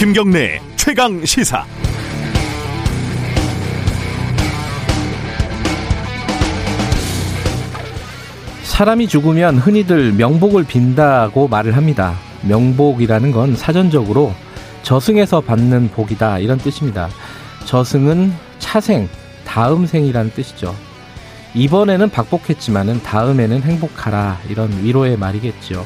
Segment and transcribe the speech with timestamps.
[0.00, 1.62] 김경래 최강 시사.
[8.62, 12.14] 사람이 죽으면 흔히들 명복을 빈다고 말을 합니다.
[12.48, 14.32] 명복이라는 건 사전적으로
[14.82, 17.10] 저승에서 받는 복이다 이런 뜻입니다.
[17.66, 19.06] 저승은 차생,
[19.50, 20.76] 다음 생이라는 뜻이죠.
[21.54, 25.84] 이번에는 박복했지만은 다음에는 행복하라 이런 위로의 말이겠죠.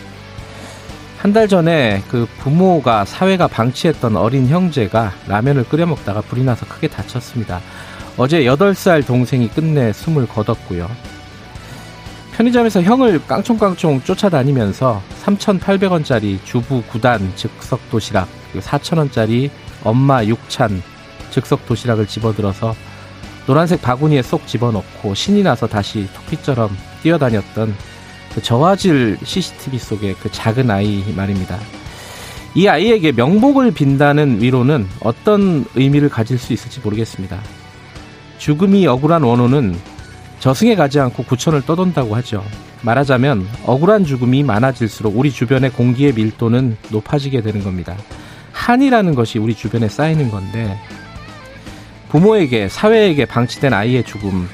[1.18, 6.88] 한 달 전에 그 부모가 사회가 방치했던 어린 형제가 라면을 끓여 먹다가 불이 나서 크게
[6.88, 7.62] 다쳤습니다.
[8.18, 10.90] 어제 8살 동생이 끝내 숨을 거뒀고요.
[12.37, 18.28] 편의점에서 형을 깡총깡총 쫓아다니면서 3,800원짜리 주부 9단 즉석 도시락,
[18.59, 19.48] 4,000원짜리
[19.82, 20.82] 엄마 6찬
[21.30, 22.74] 즉석 도시락을 집어들어서
[23.46, 26.70] 노란색 바구니에 쏙 집어넣고 신이 나서 다시 토끼처럼
[27.02, 27.74] 뛰어다녔던
[28.34, 31.59] 그 저화질 CCTV 속의 그 작은 아이 말입니다.
[32.54, 37.40] 이 아이에게 명복을 빈다는 위로는 어떤 의미를 가질 수 있을지 모르겠습니다.
[38.38, 39.76] 죽음이 억울한 원호는
[40.40, 42.45] 저승에 가지 않고 구천을 떠돈다고 하죠.
[42.82, 47.96] 말하자면 억울한 죽음이 많아질수록 우리 주변의 공기의 밀도는 높아지게 되는 겁니다.
[48.52, 50.79] 한이라는 것이 우리 주변에 쌓이는 건데
[52.15, 54.48] 부모에게 사회에게 방치된 아이의 죽음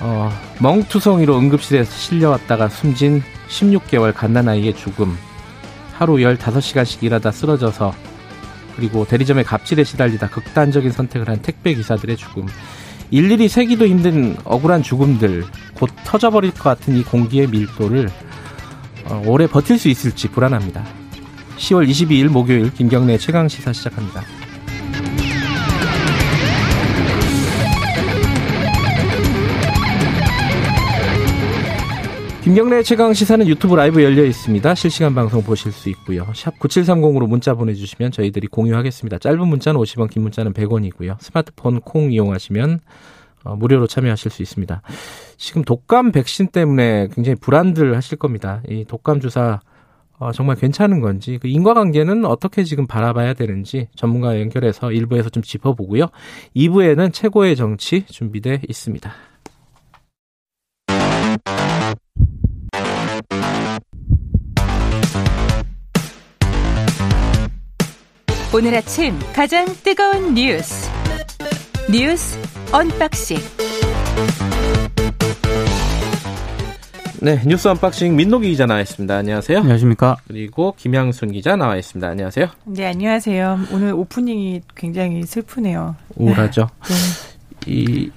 [0.00, 5.14] 어, 멍투성이로 응급실에 실려왔다가 숨진 16개월 갓난아이의 죽음
[5.92, 7.92] 하루 15시간씩 일하다 쓰러져서
[8.74, 12.46] 그리고 대리점의 갑질에 시달리다 극단적인 선택을 한 택배 기사들의 죽음
[13.10, 18.08] 일일이 세기도 힘든 억울한 죽음들 곧 터져버릴 것 같은 이 공기의 밀도를
[19.10, 20.82] 어, 오래 버틸 수 있을지 불안합니다.
[21.58, 24.22] 10월 22일 목요일 김경래 최강 시사 시작합니다.
[32.42, 34.74] 김경래 최강 시사는 유튜브 라이브 열려 있습니다.
[34.74, 36.26] 실시간 방송 보실 수 있고요.
[36.34, 39.18] 샵 9730으로 문자 보내주시면 저희들이 공유하겠습니다.
[39.18, 41.18] 짧은 문자는 50원, 긴 문자는 100원이고요.
[41.20, 42.80] 스마트폰 콩 이용하시면
[43.44, 44.82] 어, 무료로 참여하실 수 있습니다.
[45.36, 48.60] 지금 독감 백신 때문에 굉장히 불안들 하실 겁니다.
[48.68, 49.60] 이 독감 주사
[50.18, 56.06] 어, 정말 괜찮은 건지 그 인과관계는 어떻게 지금 바라봐야 되는지 전문가 연결해서 1부에서 좀 짚어보고요.
[56.56, 59.12] 2부에는 최고의 정치 준비돼 있습니다.
[68.54, 70.90] 오늘 아침 가장 뜨거운 뉴스
[71.90, 72.38] 뉴스
[72.70, 73.38] 언박싱
[77.22, 79.16] 네 뉴스 unboxing 민노기 기자 나와 있습니다.
[79.16, 79.58] 안녕하세요.
[79.60, 80.16] 안녕하십니까.
[80.26, 82.06] 그리고 김양순 기자 나와 있습니다.
[82.06, 82.48] 안녕하세요.
[82.66, 83.58] 네 안녕하세요.
[83.72, 85.96] 오늘 오프닝이 굉장히 슬프네요.
[86.16, 86.68] 우울하죠.
[86.84, 87.72] 네.
[87.72, 88.10] 이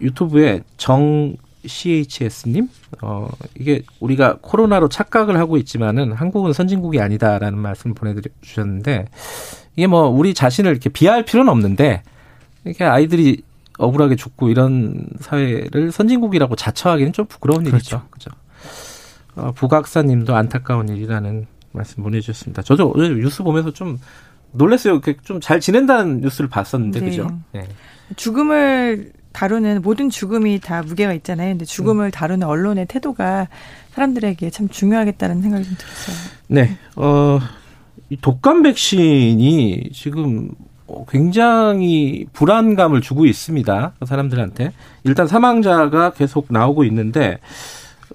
[0.00, 1.34] 유튜브에 정
[1.66, 2.68] CHS님,
[3.02, 3.28] 어,
[3.58, 9.06] 이게 우리가 코로나로 착각을 하고 있지만은 한국은 선진국이 아니다라는 말씀을 보내주셨는데,
[9.76, 12.02] 이게 뭐 우리 자신을 이렇게 비하할 필요는 없는데,
[12.64, 13.42] 이렇게 아이들이
[13.78, 17.76] 억울하게 죽고 이런 사회를 선진국이라고 자처하기는 좀 부끄러운 그렇죠.
[17.76, 18.02] 일이죠.
[18.10, 18.30] 그죠.
[19.36, 22.62] 어, 부각사님도 안타까운 일이라는 말씀 보내주셨습니다.
[22.62, 23.98] 저도 오늘 뉴스 보면서 좀
[24.52, 24.94] 놀랐어요.
[24.94, 27.06] 이렇게 좀잘 지낸다는 뉴스를 봤었는데, 네.
[27.06, 27.38] 그죠?
[27.52, 27.68] 네.
[28.16, 31.50] 죽음을 다루는 모든 죽음이 다 무게가 있잖아요.
[31.50, 33.48] 근데 죽음을 다루는 언론의 태도가
[33.90, 36.16] 사람들에게 참 중요하겠다는 생각이 좀 들었어요.
[36.48, 36.78] 네.
[36.96, 37.38] 어,
[38.08, 40.52] 이 독감 백신이 지금
[41.10, 43.92] 굉장히 불안감을 주고 있습니다.
[44.06, 44.72] 사람들한테.
[45.04, 47.38] 일단 사망자가 계속 나오고 있는데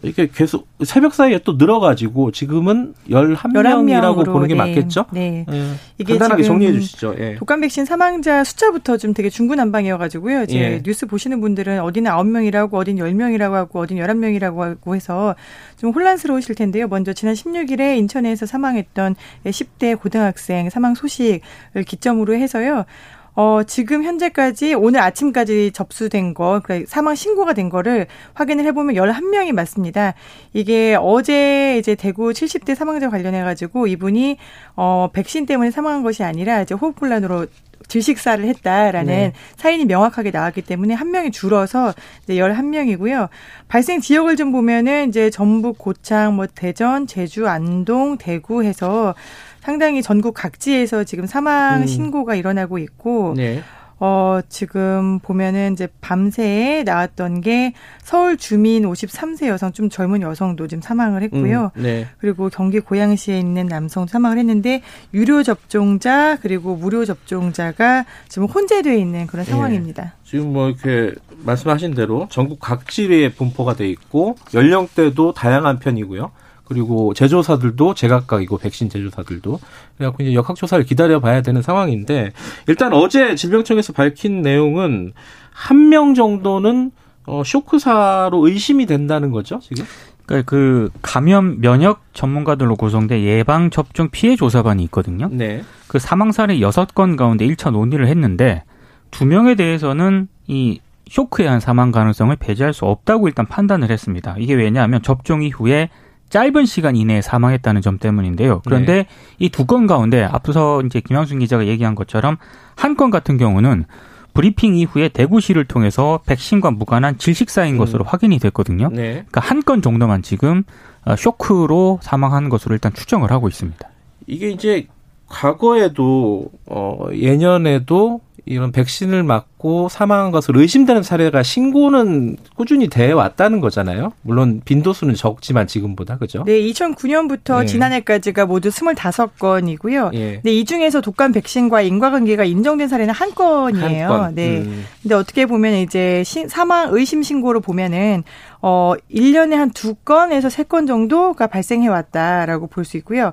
[0.03, 4.57] 이게 계속 새벽 사이에 또 늘어가지고 지금은 11명이라고 보는 게 네.
[4.57, 5.05] 맞겠죠?
[5.11, 5.45] 네.
[5.47, 5.73] 네.
[5.97, 7.15] 이게 간단하게 정리해 주시죠.
[7.19, 7.35] 예.
[7.35, 10.43] 독감 백신 사망자 숫자부터 좀 되게 중구난방이어 가지고요.
[10.43, 10.81] 이제 예.
[10.83, 15.35] 뉴스 보시는 분들은 어디는 9명이라고 어디는 10명이라고 하고 어디는 11명이라고 하고 해서
[15.77, 16.87] 좀 혼란스러우실 텐데요.
[16.87, 22.85] 먼저 지난 16일에 인천에서 사망했던 10대 고등학생 사망 소식을 기점으로 해서요.
[23.33, 29.53] 어, 지금 현재까지 오늘 아침까지 접수된 거, 그러니까 사망 신고가 된 거를 확인을 해보면 11명이
[29.53, 30.13] 맞습니다.
[30.53, 34.37] 이게 어제 이제 대구 70대 사망자 관련해가지고 이분이,
[34.75, 37.47] 어, 백신 때문에 사망한 것이 아니라 이제 호흡곤란으로
[37.87, 39.33] 질식사를 했다라는 네.
[39.57, 43.27] 사인이 명확하게 나왔기 때문에 한 명이 줄어서 이제 11명이고요.
[43.67, 49.13] 발생 지역을 좀 보면은 이제 전북, 고창, 뭐 대전, 제주, 안동, 대구 해서
[49.61, 51.87] 상당히 전국 각지에서 지금 사망 음.
[51.87, 53.61] 신고가 일어나고 있고 네.
[54.03, 60.81] 어, 지금 보면은 이제 밤새 나왔던 게 서울 주민 53세 여성 좀 젊은 여성도 지금
[60.81, 61.69] 사망을 했고요.
[61.75, 62.07] 음, 네.
[62.17, 64.81] 그리고 경기 고양시에 있는 남성 사망을 했는데
[65.13, 69.51] 유료 접종자 그리고 무료 접종자가 지금 혼재되어 있는 그런 예.
[69.51, 70.03] 상황입니다.
[70.03, 70.09] 네.
[70.23, 71.13] 지금 뭐 이렇게
[71.45, 76.31] 말씀하신 대로 전국 각지에 분포가 돼 있고 연령대도 다양한 편이고요.
[76.71, 79.59] 그리고 제조사들도 제각각이고 백신 제조사들도
[79.97, 82.31] 그래갖고 이제 역학조사를 기다려봐야 되는 상황인데
[82.67, 85.11] 일단 어제 질병청에서 밝힌 내용은
[85.51, 86.91] 한 명 정도는
[87.27, 89.83] 어 쇼크사로 의심이 된다는 거죠 지금?
[90.25, 95.27] 그러니까 그 감염 면역 전문가들로 구성된 예방 접종 피해 조사반이 있거든요.
[95.29, 95.63] 네.
[95.87, 98.63] 그 사망 사례 여섯 건 가운데 1차 논의를 했는데
[99.11, 100.79] 두 명에 대해서는 이
[101.09, 104.35] 쇼크에 한 사망 가능성을 배제할 수 없다고 일단 판단을 했습니다.
[104.39, 105.89] 이게 왜냐하면 접종 이후에
[106.31, 108.61] 짧은 시간 이내에 사망했다는 점 때문인데요.
[108.65, 109.07] 그런데 네.
[109.37, 112.37] 이두 건 가운데 앞서 이제 김양순 기자가 얘기한 것처럼
[112.75, 113.85] 한 건 같은 경우는
[114.33, 117.77] 브리핑 이후에 대구시를 통해서 백신과 무관한 질식사인 음.
[117.77, 118.89] 것으로 확인이 됐거든요.
[118.91, 119.11] 네.
[119.29, 120.63] 그러니까 한 건 정도만 지금
[121.05, 123.89] 어, 쇼크로 사망한 것으로 일단 추정을 하고 있습니다.
[124.27, 124.87] 이게 이제
[125.27, 134.13] 과거에도 어 예년에도 이런 백신을 맞고 사망한 것으로 의심되는 사례가 신고는 꾸준히 돼 왔다는 거잖아요.
[134.23, 136.43] 물론 빈도수는 적지만 지금보다 그죠?
[136.45, 137.65] 네, 2009년부터 네.
[137.67, 140.13] 지난해까지가 모두 25건이고요.
[140.13, 140.33] 예.
[140.35, 144.07] 근데 이 중에서 독감 백신과 인과관계가 인정된 사례는 한 건이에요.
[144.11, 144.35] 한 건.
[144.35, 144.59] 네.
[144.61, 144.85] 음.
[145.01, 148.23] 근데 어떻게 보면 이제 사망 의심 신고로 보면은
[148.61, 153.31] 어 1년에 한 두 건에서 세 건 정도가 발생해 왔다라고 볼 수 있고요.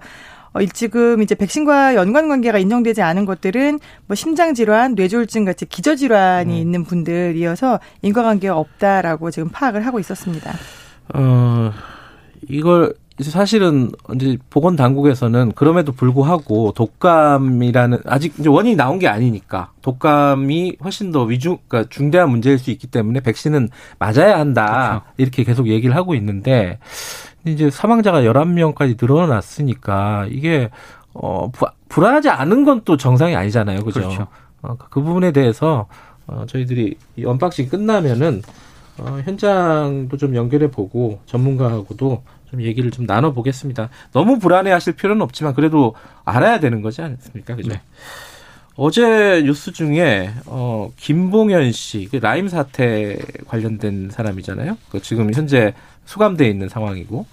[0.59, 5.95] 어, 지금 이제 백신과 연관 관계가 인정되지 않은 것들은 뭐 심장 질환, 뇌졸중 같이 기저
[5.95, 6.59] 질환이 음.
[6.59, 10.53] 있는 분들이어서 인과관계가 없다라고 지금 파악을 하고 있었습니다.
[11.15, 11.73] 어
[12.49, 20.77] 이걸 사실은 이제 보건 당국에서는 그럼에도 불구하고 독감이라는 아직 이제 원인이 나온 게 아니니까 독감이
[20.85, 25.15] 훨씬 더 위중 그러니까 중대한 문제일 수 있기 때문에 백신은 맞아야 한다 그렇죠.
[25.17, 26.79] 이렇게 계속 얘기를 하고 있는데
[27.45, 30.71] 이제 사망자가 11명까지 늘어났으니까 이게
[31.15, 31.51] 어
[31.89, 33.83] 불안하지 않은 건 또 정상이 아니잖아요.
[33.85, 34.01] 그죠?
[34.01, 34.27] 그렇죠.
[34.63, 35.87] 어, 그 부분에 대해서
[36.27, 38.43] 어 저희들이 이 unboxing 끝나면은
[38.99, 43.91] 어 현장도 좀 연결해 보고 전문가하고도 좀 얘기를 좀 나눠 보겠습니다.
[44.13, 47.57] 너무 불안해 하실 필요는 없지만 그래도 알아야 되는 거지 않습니까?
[47.57, 47.71] 그죠?
[47.71, 47.81] 네.
[48.77, 53.19] 어제 뉴스 중에 어 김봉현 씨, 그 라임 사태
[53.49, 54.79] 관련된 사람이잖아요.
[54.91, 55.75] 그 지금 현재
[56.05, 57.27] 수감돼 있는 상황이고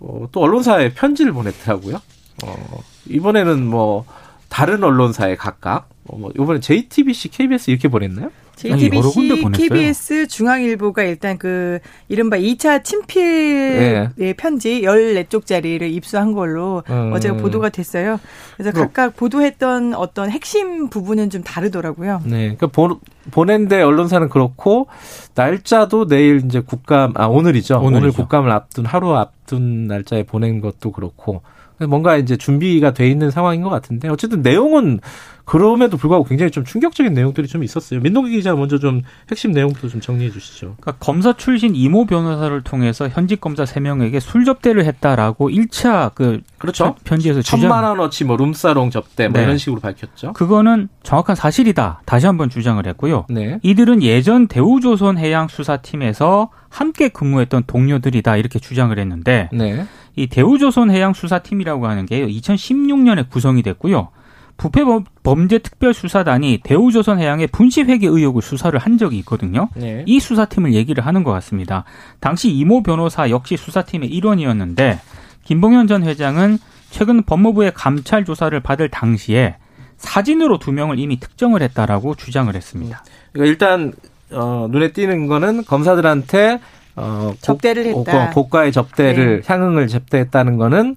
[0.00, 2.00] 어, 또 언론사에 편지를 보냈더라고요.
[2.44, 4.04] 어, 이번에는 뭐
[4.48, 8.30] 다른 언론사에 각각 어, 뭐 이번에 JTBC, KBS 이렇게 보냈나요?
[8.58, 11.78] JTBC, KBS, 중앙일보가 일단 그
[12.08, 14.32] 이른바 2차 친필의 네.
[14.34, 17.12] 편지 14쪽짜리를 입수한 걸로 음.
[17.14, 18.18] 어제 보도가 됐어요.
[18.56, 22.22] 그래서 그 각각 보도했던 어떤 핵심 부분은 좀 다르더라고요.
[22.24, 22.56] 네.
[22.56, 22.98] 그러니까 보,
[23.30, 24.88] 보낸데 언론사는 그렇고
[25.34, 27.76] 날짜도 내일 이제 국감 아 오늘이죠.
[27.76, 27.96] 오늘이죠.
[27.96, 31.42] 오늘 국감을 앞둔 하루 앞둔 날짜에 보낸 것도 그렇고
[31.86, 35.00] 뭔가 이제 준비가 돼 있는 상황인 것 같은데 어쨌든 내용은
[35.48, 38.00] 그럼에도 불구하고 굉장히 좀 충격적인 내용들이 좀 있었어요.
[38.00, 40.76] 민동기 기자 먼저 좀 핵심 내용부터 좀 정리해 주시죠.
[40.78, 46.96] 그러니까 검사 출신 이모 변호사를 통해서 현직 검사 3명에게 술 접대를 했다라고 1차 그 그렇죠.
[47.04, 49.44] 편지에서 천만 원어치 뭐 룸사롱 접대 뭐 네.
[49.44, 50.34] 이런 식으로 밝혔죠.
[50.34, 52.02] 그거는 정확한 사실이다.
[52.04, 53.24] 다시 한번 주장을 했고요.
[53.30, 53.58] 네.
[53.62, 59.86] 이들은 예전 대우조선 해양 수사팀에서 함께 근무했던 동료들이다 이렇게 주장을 했는데 네.
[60.18, 64.08] 이 대우조선 해양 수사팀이라고 하는 게 2016년에 구성이 됐고요.
[64.56, 64.82] 부패
[65.22, 69.68] 범죄 특별수사단이 대우조선 해양의 분식회계 의혹을 수사를 한 적이 있거든요.
[69.76, 70.02] 네.
[70.06, 71.84] 이 수사팀을 얘기를 하는 것 같습니다.
[72.18, 74.98] 당시 이모 변호사 역시 수사팀의 일원이었는데
[75.44, 76.58] 김봉현 전 회장은
[76.90, 79.54] 최근 법무부의 감찰 조사를 받을 당시에
[79.98, 83.04] 사진으로 두 명을 이미 특정을 했다라고 주장을 했습니다.
[83.32, 83.92] 그러니까 일단
[84.32, 86.58] 어, 눈에 띄는 거는 검사들한테
[86.98, 88.30] 어, 접대를 했다.
[88.30, 89.52] 고, 가의 접대를 네.
[89.52, 90.96] 향응을 접대했다는 거는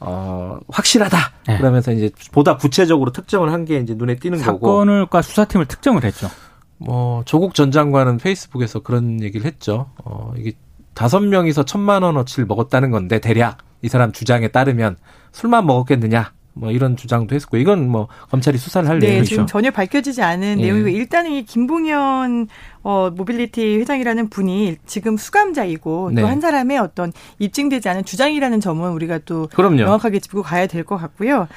[0.00, 1.18] 어, 확실하다.
[1.48, 1.58] 네.
[1.58, 4.84] 그러면서 이제 보다 구체적으로 특정을 한 게 이제 눈에 띄는 사건을 거고.
[4.84, 6.28] 사건과 수사팀을 특정을 했죠.
[6.78, 9.86] 뭐 조국 전 장관은 페이스북에서 그런 얘기를 했죠.
[10.04, 10.52] 어, 이게
[10.92, 14.96] 다섯 명이서 천만 원어치를 먹었다는 건데 대략 이 사람 주장에 따르면
[15.32, 16.32] 술만 먹었겠느냐.
[16.56, 19.28] 뭐 이런 주장도 했었고 이건 뭐 검찰이 수사를 할 네, 내용이죠.
[19.28, 20.62] 지금 전혀 밝혀지지 않은 예.
[20.62, 22.46] 내용이고 일단은 이 김봉현
[22.84, 26.22] 어 모빌리티 회장이라는 분이 지금 수감자이고 네.
[26.22, 29.76] 또한 사람의 어떤 입증되지 않은 주장이라는 점은 우리가 또 그럼요.
[29.76, 31.48] 명확하게 짚고 가야 될 것 같고요.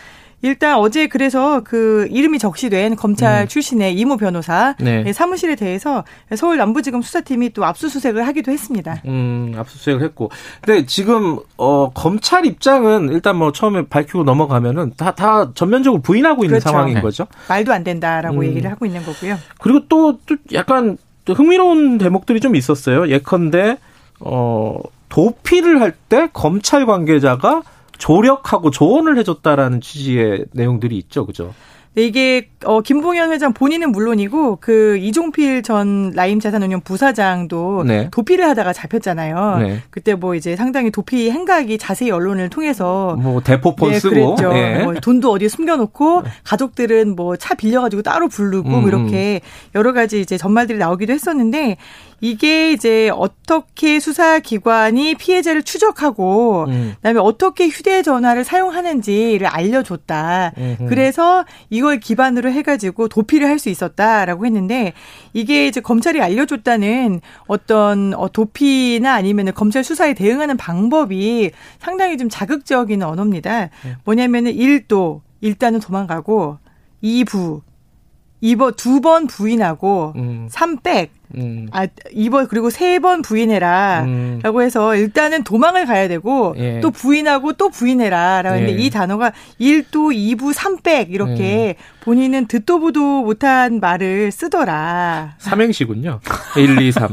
[0.43, 3.47] 일단 어제 그래서 그 이름이 적시된 검찰 음.
[3.47, 5.11] 출신의 이모 변호사 네.
[5.11, 6.03] 사무실에 대해서
[6.35, 9.01] 서울 남부지검 수사팀이 또 압수수색을 하기도 했습니다.
[9.05, 10.29] 음, 압수수색을 했고.
[10.61, 16.59] 근데 지금 어 검찰 입장은 일단 뭐 처음에 밝히고 넘어가면은 다 다 전면적으로 부인하고 있는
[16.59, 16.69] 그렇죠.
[16.69, 17.01] 상황인 네.
[17.01, 17.25] 거죠.
[17.49, 18.43] 말도 안 된다라고 음.
[18.45, 19.37] 얘기를 하고 있는 거고요.
[19.59, 23.07] 그리고 또, 또 약간 흥미로운 대목들이 좀 있었어요.
[23.09, 23.77] 예컨대
[24.19, 24.77] 어
[25.09, 27.63] 도피를 할 때 검찰 관계자가
[27.97, 31.53] 조력하고 조언을 해줬다라는 취지의 내용들이 있죠, 그죠?
[31.97, 38.09] 네, 이게 어 김봉현 회장 본인은 물론이고 그 이종필 전 라임 자산운용 부사장도 네.
[38.11, 39.57] 도피를 하다가 잡혔잖아요.
[39.59, 39.79] 네.
[39.89, 44.53] 그때 뭐 이제 상당히 도피 행각이 자세히 언론을 통해서 뭐 대포폰 네, 쓰고 그랬죠.
[44.53, 44.83] 네.
[44.83, 46.29] 뭐 돈도 어디에 숨겨놓고 네.
[46.43, 48.87] 가족들은 뭐 차 빌려가지고 따로 부르고 음, 음.
[48.87, 49.41] 이렇게
[49.75, 51.77] 여러 가지 이제 전말들이 나오기도 했었는데
[52.19, 56.93] 이게 이제 어떻게 수사기관이 피해자를 추적하고 음.
[56.97, 60.53] 그다음에 어떻게 휴대전화를 사용하는지를 알려줬다.
[60.57, 60.85] 음흠.
[60.89, 64.93] 그래서 이걸 기반으로 해가지고 도피를 할 수 있었다라고 했는데
[65.33, 73.01] 이게 이제 검찰이 알려줬다는 어떤 어, 도피나 아니면 검찰 수사에 대응하는 방법이 상당히 좀 자극적인
[73.01, 73.59] 언어입니다.
[73.61, 73.69] 네.
[74.03, 76.59] 뭐냐면은 1도 일단은 도망가고
[77.03, 77.61] 2부
[78.43, 80.47] 2번 두 번 부인하고 음.
[80.51, 81.67] 3백 음.
[81.71, 84.03] 아, 이번 그리고 세 번 부인해라.
[84.05, 84.39] 음.
[84.43, 86.79] 라고 해서 일단은 도망을 가야 되고 예.
[86.79, 88.41] 또 부인하고 또 부인해라.
[88.43, 88.85] 라고 했는데 예.
[88.85, 91.83] 이 단어가 1도 2부 3백 이렇게 음.
[92.01, 95.35] 본인은 듣도 보도 못한 말을 쓰더라.
[95.37, 96.21] 삼행시군요.
[96.55, 97.09] 1, 2, 3.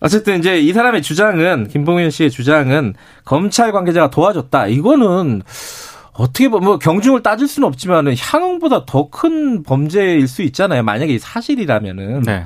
[0.00, 4.66] 어쨌든 이제 이 사람의 주장은 김봉현 씨의 주장은 검찰 관계자가 도와줬다.
[4.68, 5.42] 이거는
[6.18, 10.82] 어떻게 보면 뭐 경중을 따질 수는 없지만은 향응보다 더 큰 범죄일 수 있잖아요.
[10.82, 12.22] 만약에 사실이라면은.
[12.22, 12.44] 네.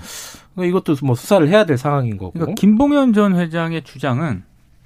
[0.58, 2.32] 이것도 뭐 수사를 해야 될 상황인 거고.
[2.32, 4.42] 그러니까 김봉현 전 회장의 주장은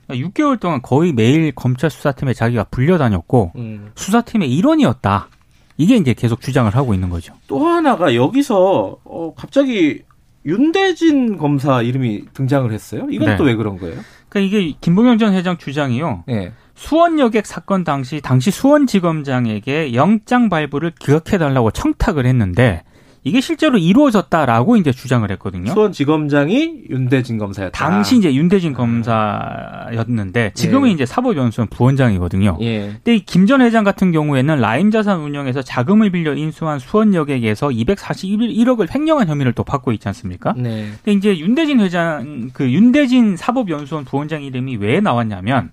[0.08, 3.90] 6개월 동안 거의 매일 검찰 수사팀에 자기가 불려다녔고 음.
[3.96, 5.28] 수사팀의 일원이었다.
[5.76, 7.34] 이게 이제 계속 주장을 하고 있는 거죠.
[7.48, 10.02] 또 하나가 여기서 어 갑자기
[10.46, 13.06] 윤대진 검사 이름이 등장을 했어요.
[13.10, 13.36] 이건 네.
[13.36, 13.96] 또왜 그런 거예요?
[14.34, 16.24] 그러니까 이게 김봉현 전 회장 주장이요.
[16.26, 16.52] 네.
[16.74, 22.82] 수원 여객 사건 당시 당시 수원지검장에게 영장 발부를 기각해달라고 청탁을 했는데
[23.26, 25.72] 이게 실제로 이루어졌다라고 이제 주장을 했거든요.
[25.72, 27.72] 수원지검장이 윤대진 검사였다.
[27.72, 30.92] 당시 이제 윤대진 검사였는데 지금은 예.
[30.92, 32.58] 이제 사법연수원 부원장이거든요.
[32.60, 32.92] 예.
[33.02, 39.54] 근데 이김전 회장 같은 경우에는 라임 자산 운영에서 자금을 빌려 인수한 수원여객에서 241억을 횡령한 혐의를
[39.54, 40.52] 또 받고 있지 않습니까?
[40.56, 40.90] 네.
[41.02, 45.70] 근데 이제 윤대진 회장 그 윤대진 사법연수원 부원장 이름이 왜 나왔냐면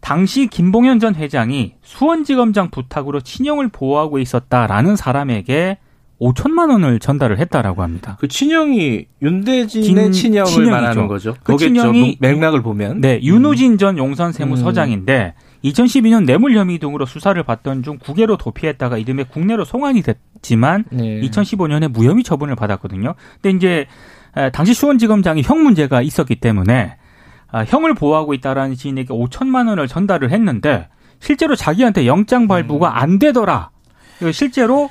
[0.00, 5.78] 당시 김봉현 전 회장이 수원지검장 부탁으로 친형을 보호하고 있었다라는 사람에게
[6.20, 8.16] 5천만 원을 전달을 했다라고 합니다.
[8.20, 10.70] 그 친형이 윤대진의 친형을 친형이죠.
[10.70, 11.34] 말하는 거죠.
[11.42, 15.50] 그 친형이 맥락을 보면 네 윤우진 전 용산 세무서장인데 음.
[15.64, 21.20] 2012년 뇌물 혐의 등으로 수사를 받던 중 국외로 도피했다가 이듬해 국내로 송환이 됐지만 네.
[21.20, 23.14] 2015년에 무혐의 처분을 받았거든요.
[23.40, 23.86] 근데 이제
[24.52, 26.96] 당시 수원지검장이 형 문제가 있었기 때문에
[27.52, 32.94] 아, 형을 보호하고 있다라는 지인에게 5천만 원을 전달을 했는데 실제로 자기한테 영장 발부가 음.
[32.94, 33.70] 안 되더라.
[34.32, 34.90] 실제로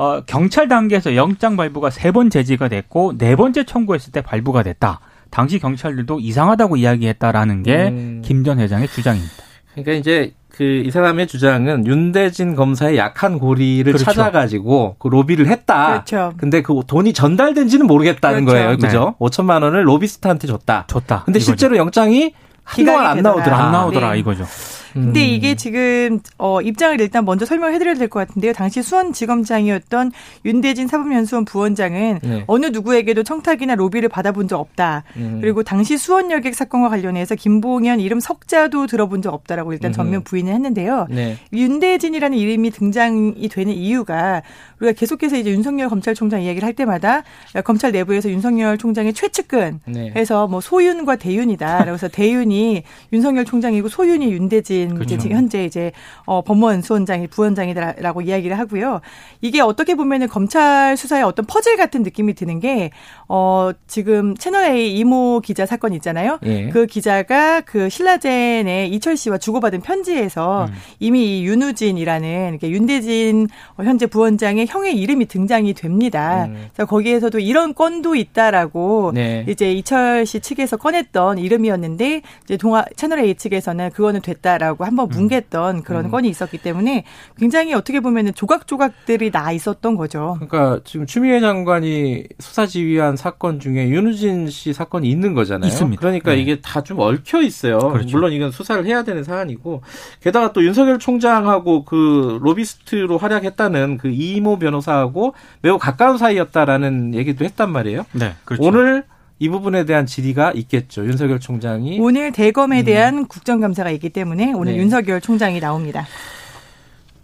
[0.00, 5.00] 어, 경찰 단계에서 영장 발부가 세 번 제지가 됐고 네 번째 청구했을 때 발부가 됐다.
[5.30, 8.62] 당시 경찰들도 이상하다고 이야기했다라는 게 김전 음.
[8.62, 9.34] 회장의 주장입니다.
[9.74, 14.04] 그러니까 이제 그 이 사람의 주장은 윤대진 검사의 약한 고리를 그렇죠.
[14.04, 15.90] 찾아가지고 그 로비를 했다.
[15.92, 16.32] 그렇죠.
[16.38, 18.62] 근데 그 돈이 전달된지는 모르겠다는 그렇죠.
[18.64, 18.76] 거예요.
[18.78, 19.14] 그죠?
[19.20, 19.26] 네.
[19.26, 20.84] 5천만 원을 로비스트한테 줬다.
[20.88, 21.22] 줬다.
[21.24, 21.44] 근데 이거죠.
[21.52, 22.32] 실제로 영장이
[22.64, 23.56] 한동안 안 나오더라.
[23.58, 24.18] 안 나오더라 네.
[24.18, 24.44] 이거죠.
[24.92, 25.28] 근데 음.
[25.28, 28.52] 이게 지금 어 입장을 일단 먼저 설명해 드려야 될 것 같은데요.
[28.52, 30.12] 당시 수원지검장이었던
[30.44, 32.44] 윤대진 사법연수원 부원장은 네.
[32.46, 35.04] 어느 누구에게도 청탁이나 로비를 받아본 적 없다.
[35.16, 35.38] 음.
[35.40, 40.52] 그리고 당시 수원 여객 사건과 관련해서 김봉현 이름 석자도 들어본 적 없다라고 일단 전면 부인을
[40.52, 41.06] 했는데요.
[41.10, 41.36] 네.
[41.52, 44.42] 윤대진이라는 이름이 등장이 되는 이유가
[44.80, 47.22] 우리가 계속해서 이제 윤석열 검찰총장 이야기를 할 때마다
[47.64, 50.12] 검찰 내부에서 윤석열 총장의 최측근 네.
[50.16, 51.84] 해서 뭐 소윤과 대윤이다.
[51.84, 52.82] 그래서 대윤이
[53.12, 55.14] 윤석열 총장이고 소윤이 윤대진 김 그렇죠.
[55.14, 55.92] 이제 현재 이제
[56.26, 59.00] 어 법무원 수원장이 부원장이다라고 이야기를 하고요.
[59.40, 62.90] 이게 어떻게 보면은 검찰 수사의 어떤 퍼즐 같은 느낌이 드는 게
[63.32, 66.40] 어 지금 채널 A 이모 기자 사건 있잖아요.
[66.44, 66.68] 예.
[66.70, 70.74] 그 기자가 그 신라젠의 이철 씨와 주고받은 편지에서 음.
[70.98, 73.46] 이미 윤우진이라는 윤대진
[73.76, 76.46] 현재 부원장의 형의 이름이 등장이 됩니다.
[76.46, 76.66] 음.
[76.74, 79.44] 그래서 거기에서도 이런 건도 있다라고 네.
[79.48, 85.08] 이제 이철 씨 측에서 꺼냈던 이름이었는데 이제 동아 채널 A 측에서는 그거는 됐다라고 아니냐라고 한번
[85.12, 85.28] 음.
[85.28, 86.10] 뭉갰던 그런 음.
[86.10, 87.04] 건이 있었기 때문에
[87.36, 90.36] 굉장히 어떻게 보면 조각조각들이 나 있었던 거죠.
[90.40, 95.68] 그러니까 지금 추미애 장관이 수사 지휘한 사건 중에 윤우진 씨 사건이 있는 거잖아요.
[95.68, 96.00] 있습니다.
[96.00, 96.40] 그러니까 네.
[96.40, 97.78] 이게 다 좀 얽혀 있어요.
[97.78, 98.16] 그렇죠.
[98.16, 99.82] 물론 이건 수사를 해야 되는 사안이고
[100.22, 107.70] 게다가 또 윤석열 총장하고 그 로비스트로 활약했다는 그 이모 변호사하고 매우 가까운 사이였다라는 얘기도 했단
[107.70, 108.06] 말이에요.
[108.12, 108.66] 네, 그렇죠.
[108.66, 109.04] 오늘
[109.40, 111.04] 이 부분에 대한 질의가 있겠죠.
[111.06, 112.84] 윤석열 총장이 오늘 대검에 음.
[112.84, 114.78] 대한 국정감사가 있기 때문에 오늘 네.
[114.78, 116.06] 윤석열 총장이 나옵니다.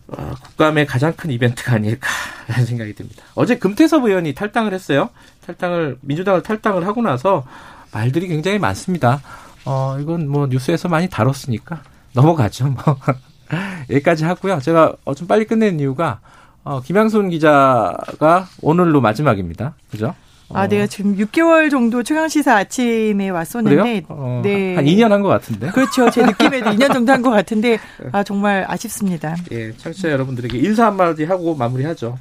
[0.09, 3.23] 어, 국감의 가장 큰 이벤트가 아닐까라는 생각이 듭니다.
[3.35, 5.11] 어제 금태섭 의원이 탈당을 했어요.
[5.45, 7.45] 탈당을 민주당을 탈당을 하고 나서
[7.93, 9.21] 말들이 굉장히 많습니다.
[9.67, 11.83] 어, 이건 뭐 뉴스에서 많이 다뤘으니까
[12.15, 12.69] 넘어가죠.
[12.69, 12.97] 뭐
[13.91, 14.61] 여기까지 하고요.
[14.61, 16.21] 제가 어, 좀 빨리 끝낸 이유가
[16.65, 19.75] 어, 김양순 기자가 오늘로 마지막입니다.
[19.91, 20.15] 그죠?
[20.53, 20.87] 아, 내가 네.
[20.87, 24.77] 지금 6개월 정도 최강시사 아침에 왔었는데, 어, 네.
[24.77, 25.71] 한 2년 한 것 같은데?
[25.71, 26.09] 그렇죠.
[26.11, 27.79] 제 느낌에도 2년 정도 한 것 같은데,
[28.13, 29.35] 아, 정말 아쉽습니다.
[29.51, 32.19] 예, 청취자 여러분들에게 인사 한마디 하고 마무리하죠.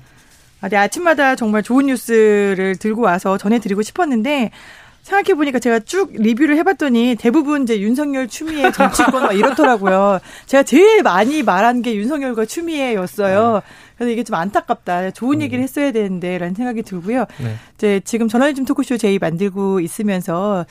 [0.62, 4.50] 아, 네, 아침마다 정말 좋은 뉴스를 들고 와서 전해드리고 싶었는데,
[5.03, 10.17] 생각해보니까 제가 쭉 리뷰를 해봤더니 대부분 이제 윤석열 추미애 정치권 막 이렇더라고요.
[10.48, 13.62] 제가 제일 많이 말한 게 윤석열과 추미애였어요.
[13.95, 15.11] 그래서 이게 좀 안타깝다.
[15.11, 15.41] 좋은 음.
[15.41, 17.25] 얘기를 했어야 되는데라는 생각이 들고요.
[17.41, 17.55] 네.
[17.75, 20.65] 이제 지금 저널리즘 토크쇼 제이 만들고 있으면서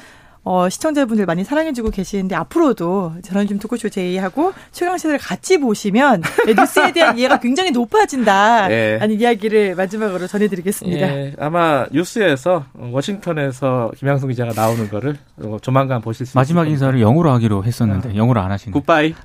[0.44, 7.16] 어, 시청자분들 많이 사랑해주고 계시는데 앞으로도 저는 좀 토크쇼 제이하고 최강시사를 같이 보시면 뉴스에 대한
[7.18, 8.68] 이해가 굉장히 높아진다.
[8.68, 8.98] 네.
[8.98, 11.06] 라는 이야기를 마지막으로 전해드리겠습니다.
[11.06, 15.16] 예, 아마 뉴스에서 워싱턴에서 김양성 기자가 나오는 거를
[15.62, 18.14] 조만간 보실 수 마지막 인사를 영어로 하기로 했었는데 아.
[18.14, 18.72] 영어로 안 하시네.
[18.72, 19.14] 굿바이.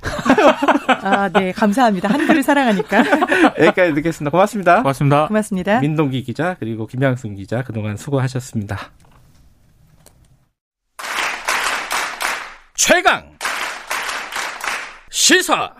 [1.02, 1.52] 아, 네.
[1.52, 2.08] 감사합니다.
[2.08, 3.04] 한글을 사랑하니까.
[3.60, 4.30] 여기까지 듣겠습니다.
[4.30, 4.76] 고맙습니다.
[4.78, 5.28] 고맙습니다.
[5.28, 5.80] 고맙습니다.
[5.80, 8.90] 민동기 기자 그리고 김양승 기자 그동안 수고하셨습니다.
[12.82, 13.22] 최강
[15.10, 15.70] 시사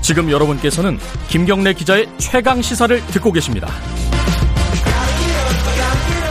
[0.00, 0.96] 지금 여러분께서는
[1.28, 3.66] 김경래 기자의 최강 시사를 듣고 계십니다.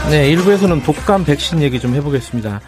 [0.08, 2.62] 네, 1부에서는 독감 백신 얘기 좀 해보겠습니다.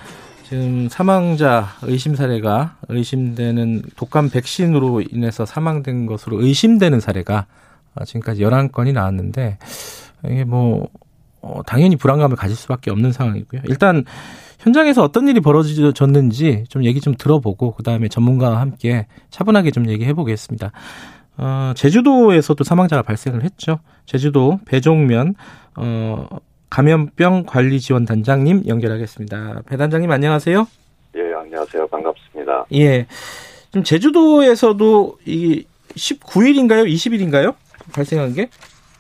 [0.47, 7.47] 지금 사망자 의심 사례가 의심되는 독감 백신으로 인해서 사망된 것으로 의심되는 사례가
[8.05, 9.57] 지금까지 11건이 나왔는데
[10.29, 10.89] 이게 뭐
[11.41, 13.63] 어, 당연히 불안감을 가질 수밖에 없는 상황이고요.
[13.67, 14.05] 일단
[14.61, 20.15] 현장에서 어떤 일이 벌어졌는지 좀 얘기 좀 들어보고 그 다음에 전문가와 함께 차분하게 좀 얘기해
[20.15, 20.71] 보겠습니다.
[21.37, 23.81] 어, 제주도에서도 사망자가 발생을 했죠.
[24.07, 25.35] 제주도 배종면
[25.77, 26.29] 어,
[26.71, 29.63] 감염병 관리 지원 단장님 연결하겠습니다.
[29.67, 30.67] 배 단장님 안녕하세요.
[31.17, 31.87] 예, 안녕하세요.
[31.89, 32.67] 반갑습니다.
[32.75, 33.07] 예.
[33.67, 36.87] 지금 제주도에서도 이 19일인가요?
[36.87, 37.55] 20일인가요?
[37.93, 38.49] 발생한 게?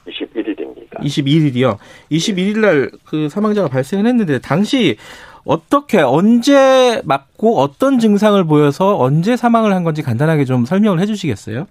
[0.07, 0.52] 21일
[1.01, 1.01] 입니다.
[1.03, 1.79] 21일이요.
[2.11, 4.97] 21일 날 그 사망자가 발생을 했는데 당시
[5.45, 11.67] 어떻게 언제 맞고 어떤 증상을 보여서 언제 사망을 한 건지 간단하게 좀 설명을 해 주시겠어요?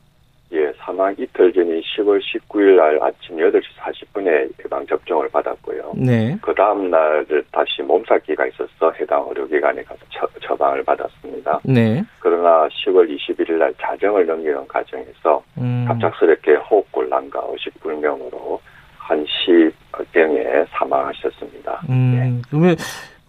[0.53, 5.93] 예, 사망 이틀 전인 10월 19일 날 아침 8시 40분에 예방 접종을 받았고요.
[5.95, 6.37] 네.
[6.41, 11.61] 그 다음 날 다시 몸살기가 있어서 해당 의료기관에 가서 처, 방을 받았습니다.
[11.63, 12.03] 네.
[12.19, 15.85] 그러나 10월 21일 날 자정을 넘기는 과정에서 음.
[15.87, 18.61] 갑작스럽게 호흡곤란과 의식불명으로
[19.07, 21.81] 한 시병에 사망하셨습니다.
[21.89, 22.41] 음, 네.
[22.49, 22.75] 그러면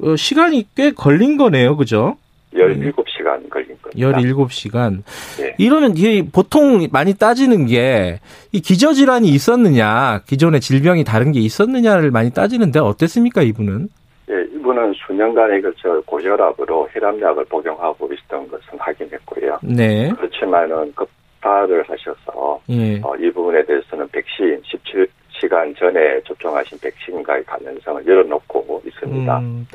[0.03, 2.17] 어, 시간이 꽤 걸린 거네요, 그죠?
[2.55, 3.91] 17시간 걸린 겁니다.
[3.97, 5.03] 17시간.
[5.39, 5.55] 네.
[5.59, 8.19] 이러면 이게 보통 많이 따지는 게
[8.55, 13.89] 이 기저질환이 있었느냐, 기존의 질병이 다른 게 있었느냐를 많이 따지는데 어땠습니까, 이분은?
[14.31, 19.59] 예, 이분은 수년간에 걸쳐 고혈압으로 혈압약을 복용하고 있었던 것은 확인했고요.
[19.63, 20.13] 네.
[20.19, 23.01] 그렇지만은 급파를 하셔서 예.
[23.03, 25.09] 어, 이 부분에 대해서는 백신 17
[25.43, 29.39] 시간 전에 접종하신 백신과의 가능성을 열어놓고 있습니다.
[29.41, 29.67] 음.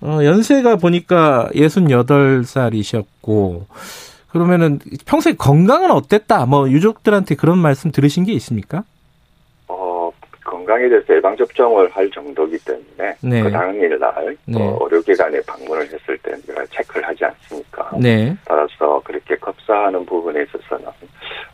[0.00, 3.66] 어, 연세가 보니까 68살이셨고,
[4.28, 6.46] 그러면은 평소에 건강은 어땠다?
[6.46, 8.84] 뭐 유족들한테 그런 말씀 들으신 게 있습니까?
[10.66, 13.42] 어, 건강에 대해서 예방접종을 할 정도기 때문에 네.
[13.42, 14.60] 그 당일 날 네.
[14.60, 17.90] 어, 의료기관에 방문을 했을 때 우리가 체크를 하지 않습니까?
[18.00, 18.36] 네.
[18.44, 20.86] 따라서 그렇게 급사하는 부분에 있어서는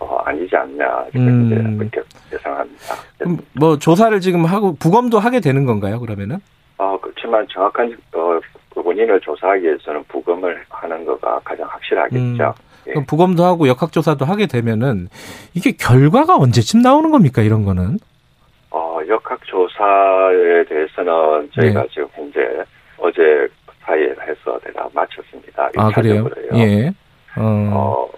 [0.01, 1.79] 어, 아니지 않냐 이렇게 음.
[1.79, 2.94] 그렇게 예상합니다.
[3.18, 6.01] 그럼 뭐 조사를 지금 하고 부검도 하게 되는 건가요?
[6.01, 6.38] 그러면은?
[6.79, 8.40] 어, 그렇지만 정확한 어,
[8.75, 12.18] 원인을 조사하기 위해서는 부검을 하는 거가 가장 확실하겠죠.
[12.18, 12.38] 음,
[12.88, 12.94] 예.
[13.07, 15.09] 부검도 하고 역학조사도 하게 되면은
[15.55, 17.98] 이게 결과가 언제쯤 나오는 겁니까 이런 거는?
[19.02, 21.88] 어, 역학조사에 대해서는 저희가 네.
[21.90, 22.64] 지금 현재
[22.98, 23.48] 어제
[23.80, 25.70] 사이에 해서 내가 마쳤습니다.
[25.76, 26.28] 아 그래요?
[26.54, 26.88] 예.
[27.36, 27.70] 어.
[27.72, 28.08] 어.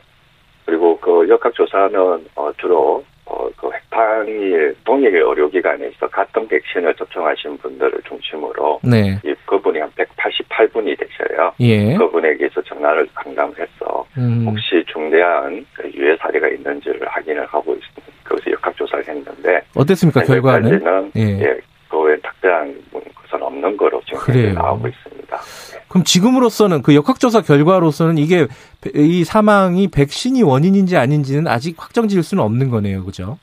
[0.67, 8.81] 그리고 그 역학조사는 어, 주로 어, 그 획탕일 동일 의료기관에서 같은 백신을 접종하신 분들을 중심으로
[8.83, 9.19] 네.
[9.25, 11.53] 이 그분이 한 188분이 되셔요.
[11.61, 11.95] 예.
[11.97, 14.45] 그분에게서 전화를 상담해서 음.
[14.47, 18.14] 혹시 중대한 그 유해 사례가 있는지를 확인을 하고 있습니다.
[18.35, 21.13] 그것을 역학조사를 했는데 어땠습니까 결과는?
[21.17, 21.21] 예.
[21.41, 21.59] 예.
[21.89, 25.37] 그외 특별한 것은 없는 거로 지금 나오고 있습니다.
[25.37, 25.81] 네.
[25.89, 28.47] 그럼 지금으로서는 그 역학조사 결과로서는 이게
[28.95, 33.39] 이 사망이 백신이 원인인지 아닌지는 아직 확정 지을 수는 없는 거네요, 그죠?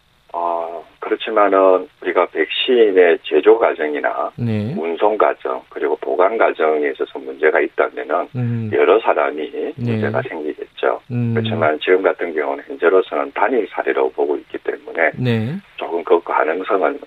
[1.11, 4.73] 그렇지만은 우리가 백신의 제조 과정이나 네.
[4.77, 8.71] 운송 과정 그리고 보관 과정에 있어서 문제가 있다면은 음.
[8.71, 9.73] 여러 사람이 네.
[9.75, 11.01] 문제가 생기겠죠.
[11.11, 11.33] 음.
[11.33, 15.55] 그렇지만 지금 같은 경우는 현재로서는 단일 사례라고 보고 있기 때문에 네.
[15.75, 16.99] 조금 그 가능성은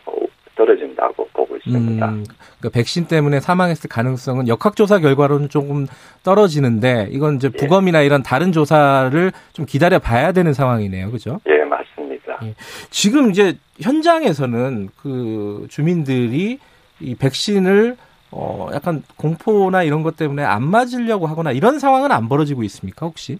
[0.54, 2.06] 떨어진다고 보고 있습니다.
[2.06, 2.24] 음,
[2.58, 5.86] 그러니까 백신 때문에 사망했을 가능성은 역학조사 결과로는 조금
[6.22, 7.56] 떨어지는데 이건 이제 예.
[7.56, 8.06] 부검이나 예.
[8.06, 11.10] 이런 다른 조사를 좀 기다려 봐야 되는 상황이네요.
[11.10, 11.40] 그죠?
[11.48, 12.03] 예, 맞습니다.
[12.42, 12.54] 예.
[12.90, 16.58] 지금 이제 현장에서는 그 주민들이
[17.00, 17.96] 이 백신을
[18.30, 23.38] 어 약간 공포나 이런 것 때문에 안 맞으려고 하거나 이런 상황은 안 벌어지고 있습니까, 혹시?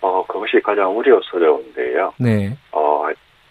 [0.00, 2.14] 어, 그것이 가장 우려스러운데요.
[2.18, 2.56] 네.
[2.72, 3.06] 어,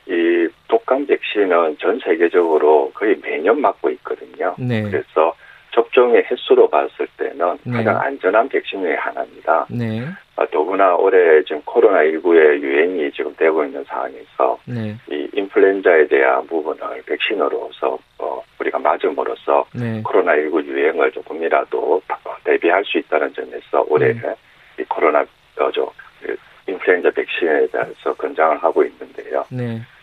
[0.08, 4.56] 이 독감 백신은 전 세계적으로 거의 매년 맞고 있거든요.
[4.58, 4.82] 네.
[4.84, 5.34] 그래서
[5.72, 7.78] 접종의 횟수로 봤을 때는 네.
[7.78, 9.66] 가장 안전한 백신 중의 하나입니다.
[9.70, 10.08] 네.
[10.36, 14.96] 아, 더구나 올해 지금 코로나19의 유행이 지금 되고 있는 상황에서 네.
[15.12, 20.02] 이 인플루엔자에 대한 부분을 백신으로서 어, 우리가 맞음으로써 네.
[20.04, 22.02] 코로나19 유행을 조금이라도
[22.44, 24.34] 대비할 수 있다는 점에서 올해 네.
[24.80, 25.26] 이 코로나
[25.58, 25.92] 어저
[26.68, 29.44] 인플루엔자 백신에 대해서 권장을 하고 있는데요.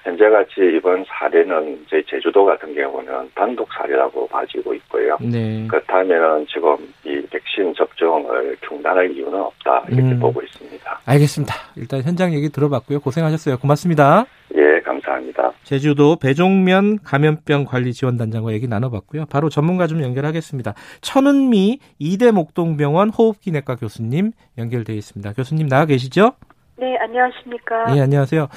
[0.06, 0.10] 네.
[0.10, 5.16] 현재 같이 이번 사례는 이제 제주도 같은 경우는 단독 사례라고 봐지고 있고요.
[5.20, 5.66] 네.
[5.68, 10.20] 그렇다면 지금 이 백신 접종을 중단할 이유는 없다 이렇게 음.
[10.20, 11.00] 보고 있습니다.
[11.04, 11.54] 알겠습니다.
[11.76, 13.00] 일단 현장 얘기 들어봤고요.
[13.00, 13.58] 고생하셨어요.
[13.58, 14.26] 고맙습니다.
[14.54, 15.52] 예, 감사합니다.
[15.64, 19.26] 제주도 배종면 감염병 관리 지원단장과 얘기 나눠봤고요.
[19.26, 20.74] 바로 전문가 좀 연결하겠습니다.
[21.00, 25.32] 천은미 이대 목동병원 호흡기내과 교수님 연결돼 있습니다.
[25.32, 26.32] 교수님 나와 계시죠?
[26.78, 27.92] 네, 안녕하십니까?
[27.92, 28.48] 네, 안녕하세요.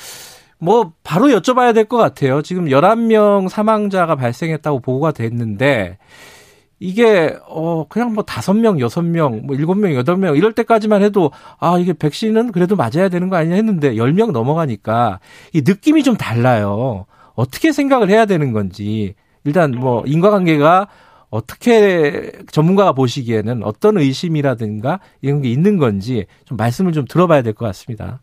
[0.60, 2.42] 뭐 바로 여쭤봐야 될 것 같아요.
[2.42, 5.98] 지금 11명 사망자가 발생했다고 보고가 됐는데
[6.80, 11.02] 이게 어 그냥 뭐 다섯 명, 여섯 명, 뭐 일곱 명, 여덟 명 이럴 때까지만
[11.04, 15.20] 해도 아 이게 백신은 그래도 맞아야 되는 거 아니냐 했는데 열 명 넘어가니까
[15.54, 17.06] 이 느낌이 좀 달라요.
[17.36, 20.88] 어떻게 생각을 해야 되는 건지 일단 뭐 인과관계가
[21.30, 27.66] 어떻게 전문가가 보시기에는 어떤 의심이라든가 이런 게 있는 건지 좀 말씀을 좀 들어봐야 될 것
[27.68, 28.22] 같습니다.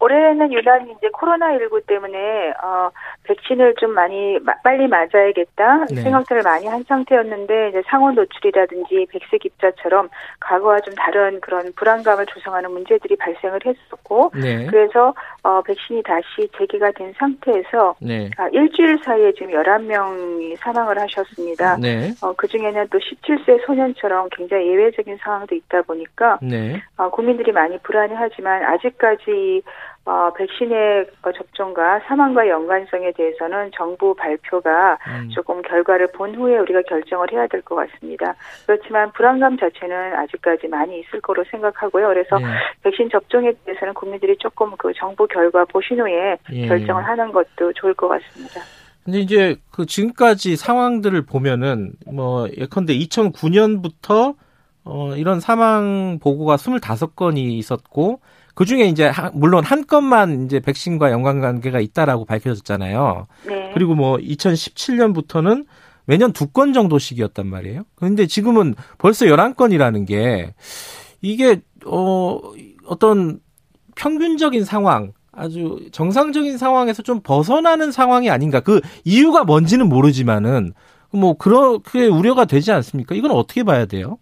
[0.00, 2.90] 올해는 유난히 이제 코로나19 때문에, 어,
[3.24, 5.84] 백신을 좀 많이, 마, 빨리 맞아야겠다.
[5.90, 6.02] 네.
[6.02, 10.08] 생각들을 많이 한 상태였는데, 이제 상온 노출이라든지 백색 입자처럼
[10.40, 14.66] 과거와 좀 다른 그런 불안감을 조성하는 문제들이 발생을 했었고, 네.
[14.66, 18.30] 그래서, 어, 백신이 다시 재개가 된 상태에서, 네.
[18.38, 21.76] 아, 일주일 사이에 지금 11명이 사망을 하셨습니다.
[21.76, 22.12] 네.
[22.22, 26.80] 어, 그 중에는 또 17세 소년처럼 굉장히 예외적인 상황도 있다 보니까, 네.
[26.96, 29.62] 어, 국민들이 많이 불안해 하지만 아직까지
[30.04, 35.28] 어, 백신의 접종과 사망과 연관성에 대해서는 정부 발표가 음.
[35.30, 38.34] 조금 결과를 본 후에 우리가 결정을 해야 될 것 같습니다.
[38.66, 42.08] 그렇지만 불안감 자체는 아직까지 많이 있을 거로 생각하고요.
[42.08, 42.46] 그래서 네.
[42.82, 46.66] 백신 접종에 대해서는 국민들이 조금 그 정부 결과 보신 후에 예.
[46.66, 48.60] 결정을 하는 것도 좋을 것 같습니다.
[49.04, 54.34] 근데 이제 그 지금까지 상황들을 보면은 뭐 예컨대 2009년부터
[54.84, 58.20] 어 이런 사망 보고가 25건이 있었고
[58.60, 63.26] 그 중에 이제 물론 한 건만 이제 백신과 연관 관계가 있다라고 밝혀졌잖아요.
[63.46, 63.70] 네.
[63.72, 65.64] 그리고 뭐 2017년부터는
[66.04, 67.84] 매년 두 건 정도씩이었단 말이에요.
[67.94, 70.52] 그런데 지금은 벌써 11건이라는 게
[71.22, 72.38] 이게 어
[72.86, 73.40] 어떤
[73.96, 78.60] 평균적인 상황 아주 정상적인 상황에서 좀 벗어나는 상황이 아닌가.
[78.60, 80.74] 그 이유가 뭔지는 모르지만은
[81.14, 83.14] 뭐 그렇게 우려가 되지 않습니까?
[83.14, 84.18] 이건 어떻게 봐야 돼요?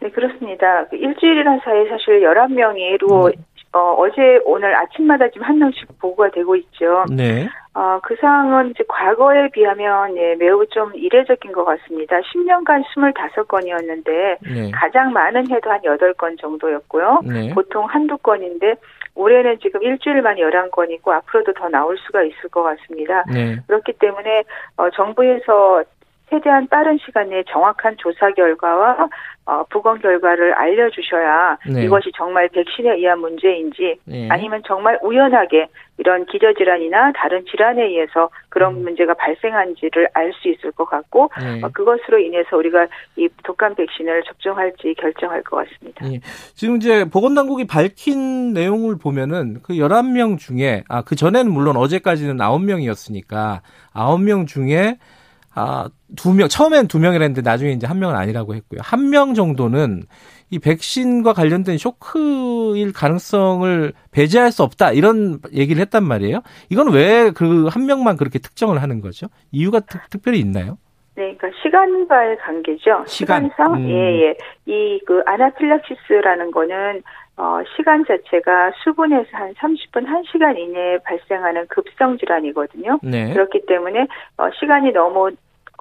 [0.00, 0.86] 네, 그렇습니다.
[0.88, 3.42] 그 일주일이란 사이에 사실 11명이로 음.
[3.74, 7.04] 어, 어제 오늘 아침마다 지금 한 명씩 보고가 되고 있죠.
[7.10, 7.48] 네.
[7.74, 12.18] 어, 그 상황은 이제 과거에 비하면 예, 매우 좀 이례적인 것 같습니다.
[12.20, 14.70] 10년간 25건이었는데 네.
[14.72, 17.20] 가장 많은 해도 한 8건 정도였고요.
[17.24, 17.54] 네.
[17.54, 18.74] 보통 한두 건인데
[19.14, 23.24] 올해는 지금 일주일 만에 11건이고 앞으로도 더 나올 수가 있을 것 같습니다.
[23.32, 23.56] 네.
[23.66, 24.44] 그렇기 때문에
[24.76, 25.82] 어, 정부에서
[26.32, 29.08] 최대한 빠른 시간 내에 정확한 조사 결과와
[29.44, 31.84] 어, 부검 결과를 알려주셔야 네.
[31.84, 34.28] 이것이 정말 백신에 의한 문제인지 네.
[34.30, 35.66] 아니면 정말 우연하게
[35.98, 38.82] 이런 기저질환이나 다른 질환에 의해서 그런 음.
[38.82, 41.60] 문제가 발생한지를 알 수 있을 것 같고 네.
[41.62, 46.06] 어, 그것으로 인해서 우리가 이 독감 백신을 접종할지 결정할 것 같습니다.
[46.06, 46.20] 네.
[46.54, 53.60] 지금 이제 보건당국이 밝힌 내용을 보면은 그 11명 중에 아 그 전에는 물론 어제까지는 9명이었으니까
[53.94, 54.96] 9명 중에
[55.54, 58.80] 아, 두 명, 처음엔 두 명이랬는데 나중에 이제 한 명은 아니라고 했고요.
[58.82, 60.02] 한 명 정도는
[60.50, 66.40] 이 백신과 관련된 쇼크일 가능성을 배제할 수 없다 이런 얘기를 했단 말이에요.
[66.70, 69.26] 이건 왜 그 한 명만 그렇게 특정을 하는 거죠?
[69.50, 70.78] 이유가 특, 별히 있나요?
[71.14, 73.04] 네, 그러니까 시간과의 관계죠.
[73.06, 73.50] 시간.
[73.56, 73.88] 상 음.
[73.90, 74.36] 예, 예.
[74.66, 77.02] 이 그 아나필락시스라는 거는
[77.36, 82.98] 어, 시간 자체가 수분에서 한 30분, 1시간 이내에 발생하는 급성 질환이거든요.
[83.02, 83.32] 네.
[83.32, 85.30] 그렇기 때문에 어, 시간이 너무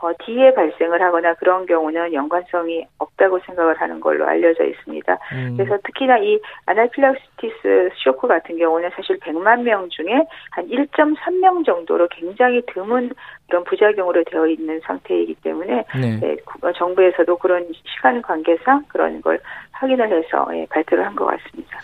[0.01, 5.17] 어, 뒤에 발생을 하거나 그런 경우는 연관성이 없다고 생각을 하는 걸로 알려져 있습니다.
[5.33, 5.53] 음.
[5.57, 12.61] 그래서 특히나 이 아나필락시티스 쇼크 같은 경우는 사실 100만 명 중에 한 1.3명 정도로 굉장히
[12.73, 13.11] 드문
[13.47, 16.19] 그런 부작용으로 되어 있는 상태이기 때문에 네.
[16.19, 16.37] 네,
[16.75, 19.39] 정부에서도 그런 시간 관계상 그런 걸
[19.71, 21.77] 확인을 해서 예, 발표를 한 것 같습니다.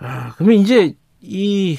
[0.00, 1.76] 아, 그러면 이제 이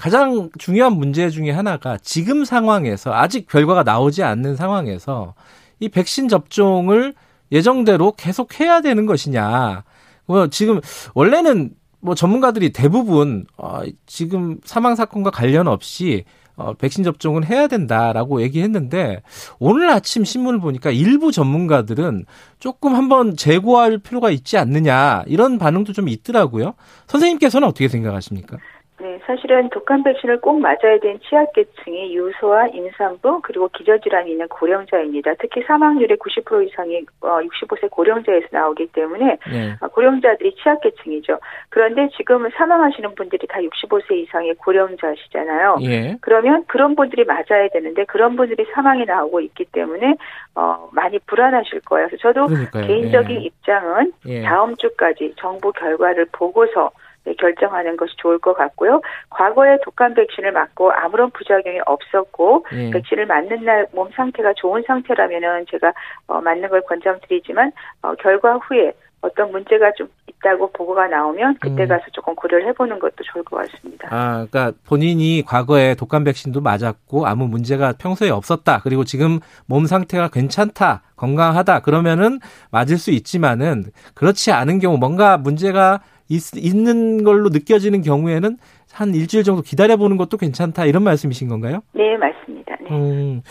[0.00, 5.34] 가장 중요한 문제 중에 하나가 지금 상황에서 아직 결과가 나오지 않는 상황에서
[5.78, 7.12] 이 백신 접종을
[7.52, 9.84] 예정대로 계속 해야 되는 것이냐.
[10.24, 10.80] 뭐 지금
[11.12, 16.24] 원래는 뭐 전문가들이 대부분 어 지금 사망 사건과 관련 없이
[16.56, 19.20] 어 백신 접종은 해야 된다라고 얘기했는데
[19.58, 22.24] 오늘 아침 신문을 보니까 일부 전문가들은
[22.58, 26.72] 조금 한번 재고할 필요가 있지 않느냐 이런 반응도 좀 있더라고요.
[27.06, 28.56] 선생님께서는 어떻게 생각하십니까?
[29.00, 35.34] 네, 사실은 독감 백신을 꼭 맞아야 되는 취약계층이 유소와 임산부 그리고 기저질환이 있는 고령자입니다.
[35.38, 39.74] 특히 사망률의 90% 이상이 65세 어, 고령자에서 나오기 때문에 네.
[39.80, 41.38] 어, 고령자들이 취약계층이죠.
[41.70, 45.78] 그런데 지금 사망하시는 분들이 다 65세 이상의 고령자시잖아요.
[45.82, 46.16] 예.
[46.20, 50.16] 그러면 그런 분들이 맞아야 되는데 그런 분들이 사망이 나오고 있기 때문에
[50.54, 52.08] 어, 많이 불안하실 거예요.
[52.08, 52.86] 그래서 저도 그러니까요.
[52.86, 53.44] 개인적인 예.
[53.44, 54.42] 입장은 예.
[54.42, 59.00] 다음 주까지 정부 결과를 보고서 네, 결정하는 것이 좋을 것 같고요.
[59.28, 62.90] 과거에 독감 백신을 맞고 아무런 부작용이 없었고 네.
[62.90, 65.92] 백신을 맞는 날 몸 상태가 좋은 상태라면은 제가
[66.26, 71.88] 어, 맞는 걸 권장드리지만 어, 결과 후에 어떤 문제가 좀 있다고 보고가 나오면 그때 음.
[71.88, 74.08] 가서 조금 고려를 해보는 것도 좋을 것 같습니다.
[74.10, 78.80] 아, 그러니까 본인이 과거에 독감 백신도 맞았고 아무 문제가 평소에 없었다.
[78.82, 81.80] 그리고 지금 몸 상태가 괜찮다, 건강하다.
[81.80, 82.38] 그러면은
[82.70, 86.00] 맞을 수 있지만은 그렇지 않은 경우 뭔가 문제가
[86.30, 88.56] 있, 있는 걸로 느껴지는 경우에는
[88.92, 91.82] 한 일주일 정도 기다려보는 것도 괜찮다 이런 말씀이신 건가요?
[91.92, 92.76] 네, 맞습니다.
[92.80, 92.90] 네.
[92.90, 93.42] 음,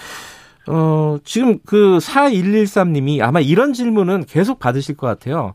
[0.67, 5.53] 어, 지금 그 4113님이 아마 이런 질문은 계속 받으실 것 같아요.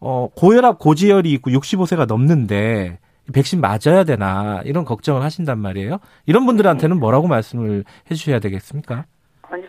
[0.00, 2.98] 어, 고혈압, 고지혈이 있고 65세가 넘는데
[3.32, 5.98] 백신 맞아야 되나 이런 걱정을 하신단 말이에요.
[6.26, 9.06] 이런 분들한테는 뭐라고 말씀을 해주셔야 되겠습니까?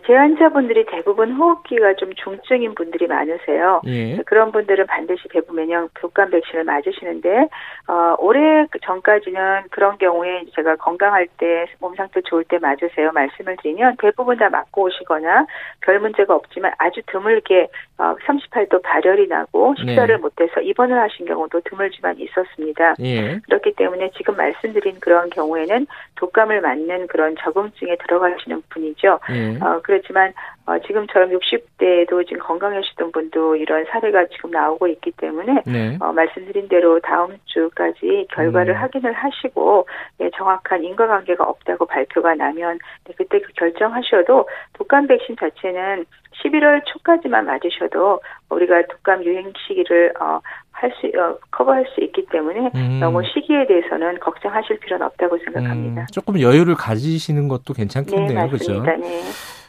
[0.06, 3.80] 제환자분들이 대부분 호흡기가 좀 중증인 분들이 많으세요.
[3.86, 4.16] 예.
[4.26, 7.48] 그런 분들은 반드시 대부분형 독감 백신을 맞으시는데
[7.88, 13.96] 어, 올해 전까지는 그런 경우에 제가 건강할 때 몸 상태 좋을 때 맞으세요 말씀을 드리면
[14.00, 15.46] 대부분 다 맞고 오시거나
[15.80, 17.68] 별 문제가 없지만 아주 드물게
[17.98, 20.20] 어, 38도 발열이 나고 식사를 네.
[20.20, 22.94] 못해서 입원을 하신 경우도 드물지만 있었습니다.
[23.00, 23.38] 예.
[23.46, 29.18] 그렇기 때문에 지금 말씀드린 그런 경우에는 독감을 맞는 그런 적응증에 들어가시는 분이죠.
[29.30, 29.58] 예.
[29.76, 30.32] 어, 그렇지만
[30.66, 35.96] 어, 지금처럼 60대에도 지금 건강하시던 분도 이런 사례가 지금 나오고 있기 때문에 네.
[36.00, 38.80] 어, 말씀드린 대로 다음 주까지 결과를 음.
[38.80, 39.86] 확인을 하시고
[40.18, 46.06] 네, 정확한 인과관계가 없다고 발표가 나면 네, 그때 그 결정하셔도 독감 백신 자체는
[46.42, 50.40] 11월 초까지만 맞으셔도 우리가 독감 유행 시기를 어,
[50.72, 53.00] 할 수, 어, 커버할 수 있기 때문에 음.
[53.00, 56.02] 너무 시기에 대해서는 걱정하실 필요는 없다고 생각합니다.
[56.02, 58.44] 음, 조금 여유를 가지시는 것도 괜찮겠네요.
[58.44, 58.82] 네, 그죠?
[58.82, 59.22] 네.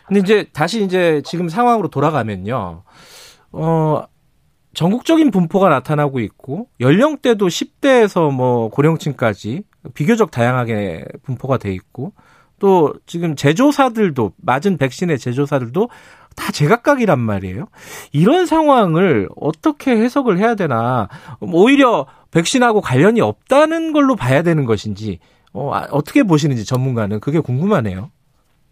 [0.08, 2.84] 근데 이제 다시 이제 지금 상황으로 돌아가면요.
[3.52, 4.04] 어,
[4.74, 12.14] 전국적인 분포가 나타나고 있고 연령대도 10대에서 뭐 고령층까지 비교적 다양하게 분포가 돼 있고
[12.60, 15.90] 또 지금 제조사들도 맞은 백신의 제조사들도
[16.36, 17.66] 다 제각각이란 말이에요.
[18.12, 21.10] 이런 상황을 어떻게 해석을 해야 되나
[21.42, 25.20] 오히려 백신하고 관련이 없다는 걸로 봐야 되는 것인지
[25.54, 28.12] 어, 아, 어떻게 보시는지 전문가는 그게 궁금하네요.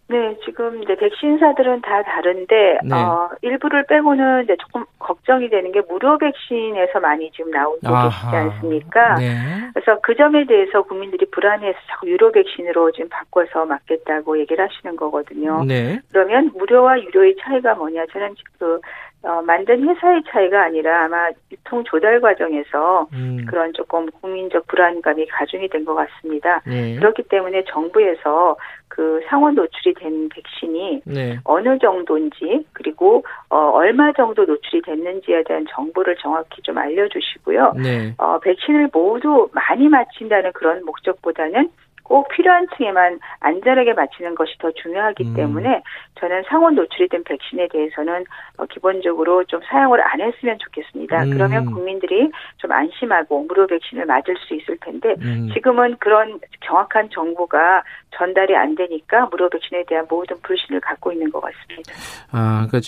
[0.08, 2.94] 네, 지금 이제 백신사들은 다 다른데 네.
[2.94, 9.14] 어, 일부를 빼고는 이제 조금 걱정이 되는 게 무료 백신에서 많이 지금 나오고 계시지 않습니까?
[9.16, 9.34] 네.
[9.74, 15.64] 그래서 그 점에 대해서 국민들이 불안해서 자꾸 유료 백신으로 지금 바꿔서 맞겠다고 얘기를 하시는 거거든요.
[15.64, 15.98] 네.
[16.12, 18.06] 그러면 무료와 유료의 차이가 뭐냐?
[18.12, 18.80] 저는 그
[19.26, 23.44] 어, 만든 회사의 차이가 아니라 아마 유통 조달 과정에서 음.
[23.48, 26.60] 그런 조금 국민적 불안감이 가중이 된 것 같습니다.
[26.66, 26.96] 네.
[26.96, 28.56] 그렇기 때문에 정부에서
[28.88, 31.38] 그 상원 노출이 된 백신이 네.
[31.44, 37.74] 어느 정도인지 그리고 어, 얼마 정도 노출이 됐는지에 대한 정보를 정확히 좀 알려주시고요.
[37.76, 38.14] 네.
[38.18, 41.68] 어, 백신을 모두 많이 맞힌다는 그런 목적보다는
[42.06, 45.34] 꼭 필요한 층에만 안전하게 맞히는 것이 더 중요하기 음.
[45.34, 45.82] 때문에
[46.20, 48.24] 저는 상온 노출이 된 백신에 대해서는
[48.58, 51.24] 어, 기본적으로 좀 사용을 안 했으면 좋겠습니다.
[51.24, 51.30] 음.
[51.30, 55.50] 그러면 국민들이 좀 안심하고 무료 백신을 맞을 수 있을 텐데 음.
[55.52, 57.82] 지금은 그런 정확한 정보가
[58.16, 61.92] 전달이 안 되니까 무료 백신에 대한 모든 불신을 갖고 있는 것 같습니다.
[62.30, 62.80] 아, 그러니까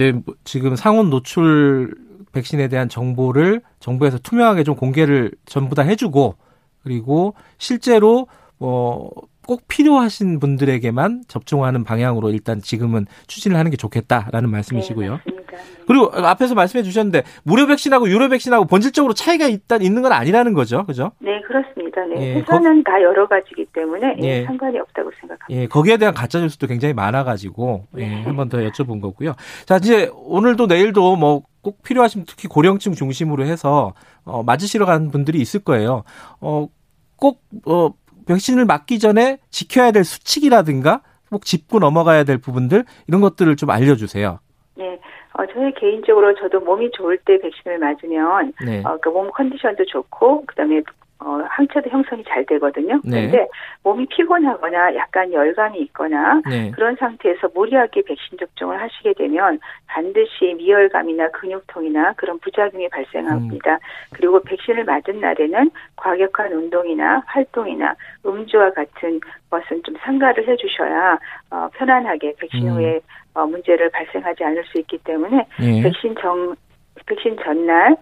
[0.44, 1.92] 지금 상온 노출
[2.32, 6.36] 백신에 대한 정보를 정부에서 투명하게 좀 공개를 전부 다 해주고
[6.84, 8.28] 그리고 실제로
[8.58, 15.20] 뭐꼭 필요하신 분들에게만 접종하는 방향으로 일단 지금은 추진을 하는 게 좋겠다라는 말씀이시고요.
[15.26, 15.34] 네,
[15.86, 20.84] 그리고 앞에서 말씀해 주셨는데 무료 백신하고 유료 백신하고 본질적으로 차이가 일단 있는 건 아니라는 거죠,
[20.84, 21.12] 그죠?
[21.20, 22.04] 네, 그렇습니다.
[22.04, 22.90] 네, 예, 회사는 거...
[22.90, 24.44] 다 여러 가지기 때문에 예, 예.
[24.44, 25.46] 상관이 없다고 생각합니다.
[25.50, 28.22] 예, 거기에 대한 가짜 뉴스도 굉장히 많아가지고 예, 네.
[28.22, 29.34] 한번 더 여쭤본 거고요.
[29.66, 33.92] 자, 이제 오늘도 내일도 뭐 꼭 필요하신 특히 고령층 중심으로 해서
[34.24, 36.04] 어, 맞으시러 가는 분들이 있을 거예요.
[36.40, 36.68] 어,
[37.16, 37.90] 꼭 어,
[38.28, 44.38] 백신을 맞기 전에 지켜야 될 수칙이라든가 꼭 짚고 넘어가야 될 부분들 이런 것들을 좀 알려주세요.
[44.76, 44.98] 네.
[45.32, 48.82] 어, 저희 개인적으로 저도 몸이 좋을 때 백신을 맞으면 네.
[48.84, 50.82] 어, 그 몸 컨디션도 좋고 그다음에
[51.20, 53.00] 어, 항체도 형성이 잘 되거든요.
[53.04, 53.28] 네.
[53.28, 53.48] 그런데
[53.82, 56.70] 몸이 피곤하거나 약간 열감이 있거나 네.
[56.70, 63.72] 그런 상태에서 무리하게 백신 접종을 하시게 되면 반드시 미열감이나 근육통이나 그런 부작용이 발생합니다.
[63.72, 63.78] 음.
[64.14, 71.18] 그리고 백신을 맞은 날에는 과격한 운동이나 활동이나 음주와 같은 것은 좀 상가를 해주셔야
[71.50, 72.74] 어, 편안하게 백신 음.
[72.74, 73.00] 후에
[73.34, 75.82] 어, 문제를 발생하지 않을 수 있기 때문에 네.
[75.82, 76.54] 백신 정
[77.06, 77.96] 백신 전날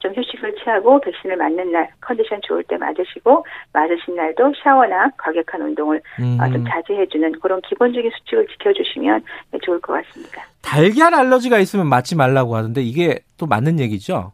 [0.00, 6.00] 좀 휴식을 취하고 백신을 맞는 날 컨디션 좋을 때 맞으시고 맞으신 날도 샤워나 과격한 운동을
[6.18, 6.38] 음.
[6.52, 9.22] 좀 자제해주는 그런 기본적인 수칙을 지켜주시면
[9.62, 10.42] 좋을 것 같습니다.
[10.62, 14.32] 달걀 알러지가 있으면 맞지 말라고 하는데 이게 또 맞는 얘기죠?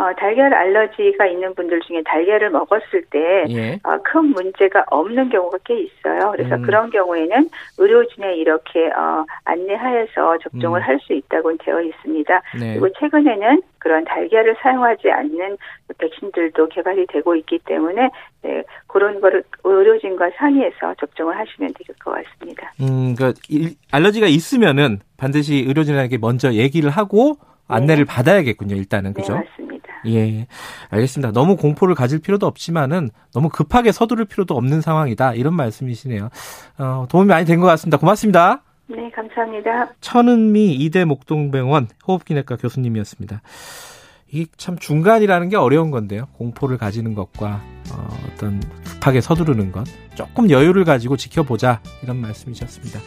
[0.00, 3.78] 어, 달걀 알러지가 있는 분들 중에 달걀을 먹었을 때큰 예.
[3.84, 6.30] 어, 문제가 없는 경우가 꽤 있어요.
[6.32, 6.62] 그래서 음.
[6.62, 10.82] 그런 경우에는 의료진에 이렇게 어, 안내하여서 접종을 음.
[10.82, 12.42] 할수 있다고 되어 있습니다.
[12.58, 12.78] 네.
[12.78, 15.58] 그리고 최근에는 그런 달걀을 사용하지 않는
[15.98, 18.08] 백신들도 개발이 되고 있기 때문에
[18.42, 22.72] 네, 그런 거를 의료진과 상의해서 접종을 하시면 될 것 같습니다.
[22.80, 23.38] 음, 그러니까
[23.92, 27.36] 알러지가 있으면은 반드시 의료진에게 먼저 얘기를 하고
[27.68, 28.12] 안내를 네.
[28.12, 28.74] 받아야겠군요.
[28.76, 29.34] 일단은 그죠?
[29.34, 29.59] 네.
[30.06, 30.46] 예,
[30.88, 31.32] 알겠습니다.
[31.32, 35.34] 너무 공포를 가질 필요도 없지만은 너무 급하게 서두를 필요도 없는 상황이다.
[35.34, 36.28] 이런 말씀이시네요.
[36.78, 37.98] 어, 도움이 많이 된 것 같습니다.
[37.98, 38.62] 고맙습니다.
[38.88, 39.90] 네, 감사합니다.
[40.00, 43.42] 천은미 이대 목동병원 호흡기내과 교수님이었습니다.
[44.32, 46.26] 이게 참 중간이라는 게 어려운 건데요.
[46.38, 47.60] 공포를 가지는 것과
[47.92, 53.00] 어, 어떤 급하게 서두르는 것, 조금 여유를 가지고 지켜보자 이런 말씀이셨습니다.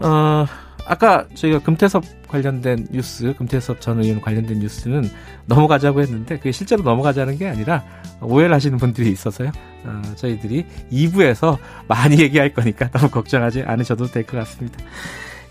[0.00, 0.46] 어,
[0.88, 5.08] 아까 저희가 금태섭 관련된 뉴스, 금태섭 전 의원 관련된 뉴스는
[5.46, 7.84] 넘어가자고 했는데 그게 실제로 넘어가자는 게 아니라
[8.22, 9.50] 오해를 하시는 분들이 있어서요.
[9.84, 14.78] 어, 저희들이 2부에서 많이 얘기할 거니까 너무 걱정하지 않으셔도 될 것 같습니다.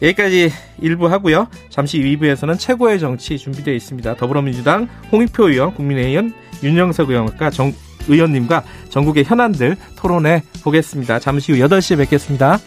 [0.02, 1.48] 여기까지 1부 하고요.
[1.70, 4.16] 잠시 2부에서는 최고의 정치 준비되어 있습니다.
[4.16, 7.74] 더불어민주당 홍익표 의원, 국민의원 윤영석 의원과 정,
[8.08, 11.20] 의원님과 전국의 현안들 토론해 보겠습니다.
[11.20, 12.60] 잠시 후 8시에 뵙겠습니다.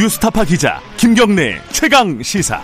[0.00, 2.62] 뉴스타파 기자 김경래 최강 시사.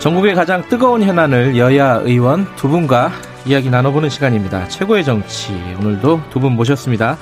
[0.00, 3.10] 전국의 가장 뜨거운 현안을 여야 의원 두 분과
[3.46, 4.68] 이야기 나눠보는 시간입니다.
[4.68, 7.16] 최고의 정치 오늘도 두 분 모셨습니다.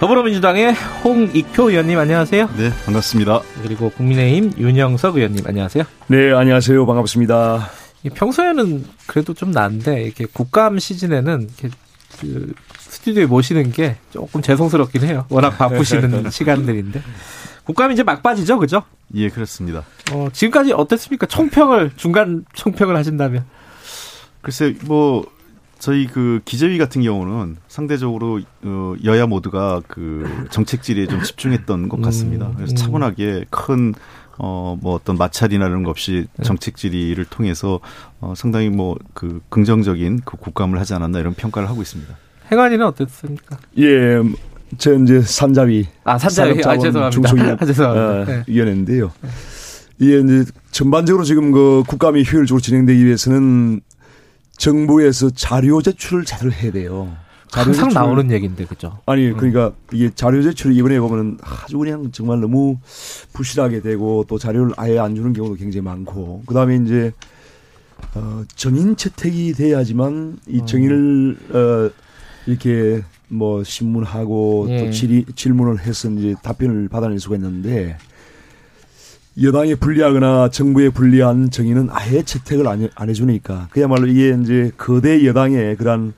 [0.00, 0.72] 더불어민주당의
[1.04, 2.48] 홍익표 의원님 안녕하세요.
[2.56, 3.42] 네, 반갑습니다.
[3.62, 5.84] 그리고 국민의힘 윤영석 의원님 안녕하세요.
[6.06, 6.86] 네, 안녕하세요.
[6.86, 7.68] 반갑습니다.
[8.14, 11.76] 평소에는 그래도 좀 난데 이렇게 국감 시즌에는 이렇게
[12.18, 15.26] 그 스튜디오에 모시는 게 조금 죄송스럽긴 해요.
[15.28, 17.02] 워낙 바쁘시는 시간들인데
[17.64, 18.82] 국감이 이제 막바지죠, 그죠?
[19.16, 19.84] 예, 그렇습니다.
[20.12, 21.26] 어, 지금까지 어땠습니까?
[21.26, 23.44] 총평을 중간 총평을 하신다면?
[24.40, 25.26] 글쎄, 뭐
[25.80, 32.00] 저희 그 기재위 같은 경우는 상대적으로 어, 여야 모두가 그 정책 질의에 좀 집중했던 것
[32.02, 32.46] 같습니다.
[32.48, 32.76] 음, 그래서 음.
[32.76, 33.94] 차분하게 큰
[34.38, 36.44] 어, 뭐 어떤 마찰이나 이런 것 없이 네.
[36.44, 37.80] 정책 질의를 통해서
[38.20, 42.14] 어, 상당히 뭐 그 긍정적인 그 국감을 하지 않았나 이런 평가를 하고 있습니다.
[42.50, 43.58] 행안위는 어땠습니까?
[43.78, 44.18] 예,
[44.78, 45.86] 저 이제 산자위.
[46.04, 46.60] 아, 산자위.
[46.64, 47.10] 아, 죄송합니다.
[47.10, 48.08] 중소기업 아, 죄송합니다.
[48.08, 48.44] 어, 네.
[48.46, 49.12] 위원회인데요.
[49.20, 49.28] 네.
[49.98, 53.82] 이게 이제 전반적으로 지금 그 국감이 효율적으로 진행되기 위해서는
[54.60, 57.16] 정부에서 자료 제출을 제대로 해야 돼요.
[57.48, 57.94] 자료 항상 제출.
[57.94, 58.98] 나오는 얘기인데 그죠?
[59.06, 59.36] 아니 음.
[59.36, 62.76] 그러니까 이게 자료 제출을 이번에 보면은 아주 그냥 정말 너무
[63.32, 67.10] 부실하게 되고 또 자료를 아예 안 주는 경우도 굉장히 많고 그다음에 이제
[68.14, 70.64] 어 정인 채택이 돼야지만 이 어.
[70.66, 71.90] 정인을 어
[72.46, 74.84] 이렇게 뭐 신문하고 예.
[74.84, 77.96] 또 질의, 질문을 해서 이제 답변을 받아낼 수가 있는데
[79.40, 85.76] 여당에 불리하거나 정부에 불리한 정의는 아예 채택을 안, 안 해주니까 그야말로 이게 이제 거대 여당의
[85.76, 86.14] 그런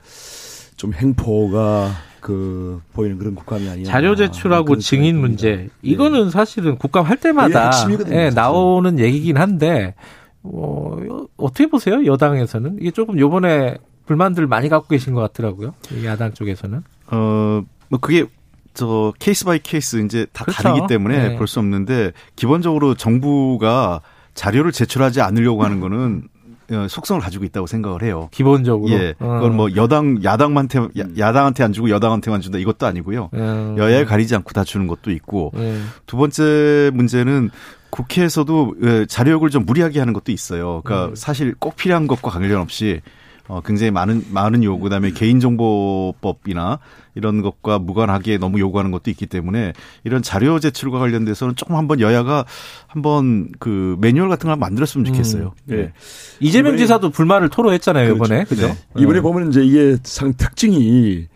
[0.75, 3.85] 좀 행포가 그 보이는 그런 국감이 아니야.
[3.85, 5.69] 자료 제출하고 증인 문제 네.
[5.81, 6.29] 이거는 네.
[6.31, 7.69] 사실은 국감 할 때마다
[8.11, 9.93] 예, 나오는 얘기긴 한데
[10.41, 10.97] 어,
[11.37, 15.73] 어떻게 보세요 여당에서는 이게 조금 요번에 불만들 많이 갖고 계신 것 같더라고요
[16.05, 16.81] 야당 쪽에서는.
[17.11, 18.25] 어뭐 그게
[18.73, 20.63] 저 case by case 이제 다 그렇죠.
[20.63, 21.37] 다르기 때문에 네.
[21.37, 24.01] 볼수 없는데 기본적으로 정부가
[24.33, 26.23] 자료를 제출하지 않으려고 하는 거는
[26.71, 28.29] 어, 속성을 가지고 있다고 생각을 해요.
[28.31, 28.91] 기본적으로.
[28.91, 29.13] 예.
[29.19, 33.29] 그건 뭐 여당, 야당한테, 야당한테 안 주고 여당한테만 준다 이것도 아니고요.
[33.33, 33.75] 음.
[33.77, 35.51] 여야에 가리지 않고 다 주는 것도 있고.
[35.55, 35.91] 음.
[36.05, 37.51] 두 번째 문제는
[37.89, 40.81] 국회에서도 예, 자료역을 좀 무리하게 하는 것도 있어요.
[40.83, 41.15] 그러니까 음.
[41.15, 43.01] 사실 꼭 필요한 것과 관련 없이
[43.47, 46.79] 어, 굉장히 많은, 많은 요구, 그 다음에 개인정보법이나
[47.15, 49.73] 이런 것과 무관하게 너무 요구하는 것도 있기 때문에
[50.05, 52.45] 이런 자료 제출과 관련돼서는 조금 한번 여야가
[52.87, 55.53] 한번 그 매뉴얼 같은 걸 만들었으면 좋겠어요.
[55.55, 55.75] 음, 네.
[55.75, 55.93] 네.
[56.39, 58.25] 이재명 지사도 불만을 토로했잖아요, 그렇죠.
[58.25, 58.43] 이번에.
[58.45, 58.67] 그죠?
[58.67, 59.01] 네.
[59.01, 61.27] 이번에 보면 이제 이게 상 특징이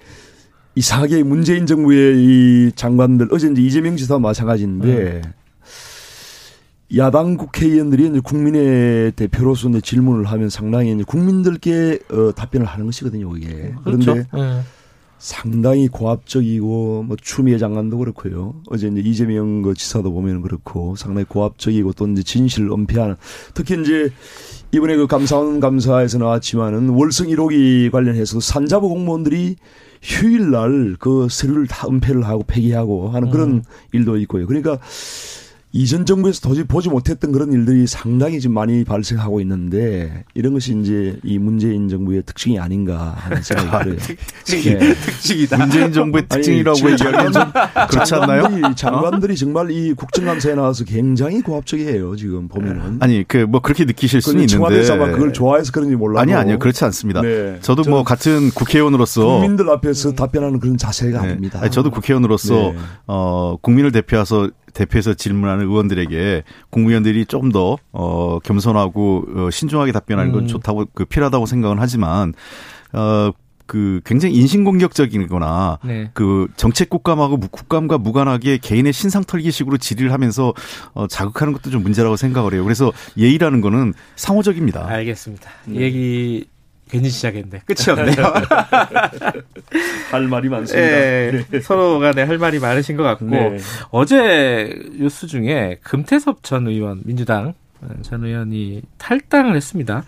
[0.76, 5.34] 이상하게 문재인 정부의 이 장관들 어제 이제 이재명 지사와 마찬가지인데 음.
[6.96, 13.36] 야당 국회의원들이 이제 국민의 대표로서 이제 질문을 하면 상당히 이제 국민들께 어, 답변을 하는 것이거든요,
[13.36, 13.74] 이게.
[13.84, 14.14] 그렇죠.
[14.14, 14.62] 그런데 네.
[15.20, 18.62] 상당히 고압적이고 뭐 추미애 장관도 그렇고요.
[18.70, 23.16] 어제 이제 이재명 그 지사도 보면 그렇고 상당히 고압적이고 또 이제 진실을 은폐하는
[23.54, 24.12] 특히 이제
[24.72, 29.56] 이번에 그 감사원 감사에서 나왔지만은 월성 1호기 관련해서 산자부 공무원들이
[30.04, 33.64] 휴일날 그 서류를 다 은폐를 하고 폐기하고 하는 그런 음.
[33.94, 34.46] 일도 있고요.
[34.46, 34.78] 그러니까
[35.74, 41.18] 이전 정부에서 도저히 보지 못했던 그런 일들이 상당히 지금 많이 발생하고 있는데 이런 것이 이제
[41.24, 43.98] 이 문재인 정부의 특징이 아닌가 하는 생각이 아, 들어요.
[44.46, 44.94] 특징이, 네.
[44.94, 45.58] 특징이다.
[45.58, 47.44] 문재인 정부의 특징이라고 얘기하면 좀
[47.90, 48.74] 그렇지 않나요?
[48.76, 49.36] 장관들이 어?
[49.36, 52.16] 정말 이 국정감사에 나와서 굉장히 고압적이에요.
[52.16, 52.98] 지금 보면은.
[53.02, 54.54] 아니 그 뭐 그렇게 느끼실 수는 있는데.
[54.54, 56.20] 청와대에서 그걸 좋아해서 그런지 몰라도.
[56.22, 57.22] 아니 아니요 그렇지 않습니다.
[57.22, 57.58] 네.
[57.62, 61.28] 저도 뭐 같은 국회의원으로서 국민들 앞에서 답변하는 그런 자세가 네.
[61.30, 61.60] 아닙니다.
[61.62, 62.76] 아니, 저도 국회의원으로서 네.
[63.08, 70.48] 어 국민을 대표해서 대표해서 질문하는 의원들에게 국무위원들이 좀더 어, 겸손하고 어, 신중하게 답변하는 건 음.
[70.48, 72.34] 좋다고 그 필요하다고 생각은 하지만
[72.94, 73.32] 어.
[73.68, 76.10] 그 굉장히 인신공격적이거나 네.
[76.14, 80.54] 그 정책 국감하고 국감과 무관하게 개인의 신상 털기식으로 질의를 하면서
[80.94, 82.64] 어 자극하는 것도 좀 문제라고 생각을 해요.
[82.64, 84.88] 그래서 예의라는 거는 상호적입니다.
[84.88, 85.52] 알겠습니다.
[85.66, 85.82] 네.
[85.82, 86.46] 얘기
[86.90, 88.16] 괜히 시작했는데 끝이 없네요.
[90.12, 90.88] 할 말이 많습니다.
[90.90, 91.60] 네, 네.
[91.60, 93.58] 서로 간에 할 말이 많으신 것 같고 네.
[93.92, 97.54] 어제 뉴스 중에 금태섭 전 의원 민주당
[98.02, 100.04] 전 의원이 탈당을 했습니다.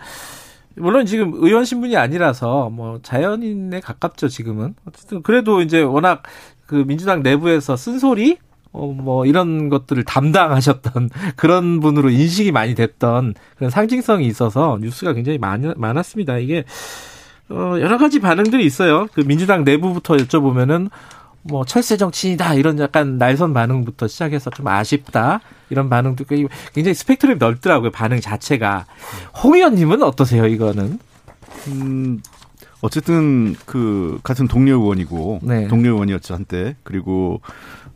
[0.76, 6.22] 물론 지금 의원 신분이 아니라서 뭐 자연인에 가깝죠 지금은 어쨌든 그래도 이제 워낙
[6.66, 8.38] 그 민주당 내부에서 쓴소리
[8.72, 15.38] 어, 뭐, 이런 것들을 담당하셨던 그런 분으로 인식이 많이 됐던 그런 상징성이 있어서 뉴스가 굉장히
[15.38, 16.38] 많, 많았습니다.
[16.38, 16.64] 이게,
[17.48, 19.08] 어, 여러 가지 반응들이 있어요.
[19.12, 20.90] 그 민주당 내부부터 여쭤보면은,
[21.42, 22.54] 뭐, 철새 정치이다.
[22.54, 25.40] 이런 약간 날선 반응부터 시작해서 좀 아쉽다.
[25.70, 27.90] 이런 반응도 굉장히 스펙트럼이 넓더라고요.
[27.90, 28.86] 반응 자체가.
[29.42, 30.98] 홍 의원님은 어떠세요, 이거는?
[31.68, 32.20] 음,
[32.82, 35.68] 어쨌든 그 같은 동료 의원이고 네.
[35.68, 37.40] 동료 의원이었죠 한때 그리고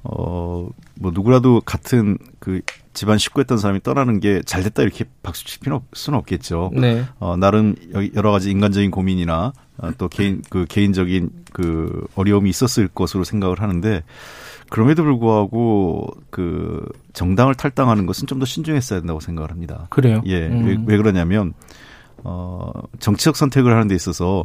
[0.05, 0.69] 어,
[1.01, 2.61] 뭐 누구라도 같은 그
[2.93, 6.71] 집안 식구였던 사람이 떠나는 게 잘 됐다 이렇게 박수 칠 필요 수는 없겠죠.
[6.75, 7.05] 네.
[7.19, 7.75] 어, 나름
[8.15, 14.03] 여러 가지 인간적인 고민이나 어, 또 개인 그 개인적인 그 어려움이 있었을 것으로 생각을 하는데
[14.71, 19.87] 그럼에도 불구하고 그 정당을 탈당하는 것은 좀 더 신중했어야 된다고 생각을 합니다.
[19.91, 20.21] 그래요?
[20.27, 20.47] 예.
[20.49, 20.67] 음.
[20.67, 21.55] 왜, 왜 그러냐면
[22.25, 24.45] 어 정치적 선택을 하는 데 있어서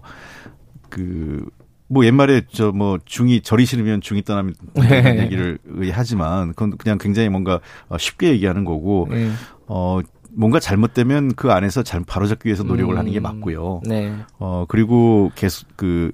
[0.90, 1.46] 그
[1.90, 5.20] 뭐 옛말에 저 뭐 중이 절이 싫으면 중이 떠나면 네.
[5.24, 5.58] 얘기를
[5.92, 7.60] 하지만 그건 그냥 굉장히 뭔가
[7.90, 9.30] 어, 쉽게 얘기하는 거고 네.
[9.68, 10.00] 어
[10.32, 12.98] 뭔가 잘못되면 그 안에서 잘 바로잡기 위해서 노력을 음.
[13.00, 13.82] 하는 게 맞고요.
[13.86, 14.14] 네.
[14.38, 16.12] 어 그리고 계속 그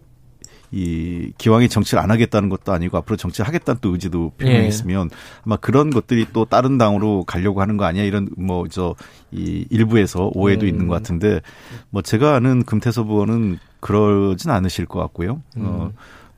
[0.76, 5.15] 이 기왕이 정치를 안 하겠다는 것도 아니고 앞으로 정치를 하겠다는 또 의지도 표명했으면 예.
[5.45, 8.95] 아마 그런 것들이 또 다른 당으로 가려고 하는 거 아니야 이런 뭐 저
[9.36, 10.69] 이 일부에서 오해도 음.
[10.69, 11.41] 있는 것 같은데
[11.89, 15.32] 뭐 제가 아는 금태섭 의원은 그러진 않으실 것 같고요.
[15.32, 15.65] 어, 음.
[15.65, 15.91] 어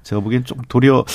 [0.03, 1.05] 제가 보기엔 좀 도리어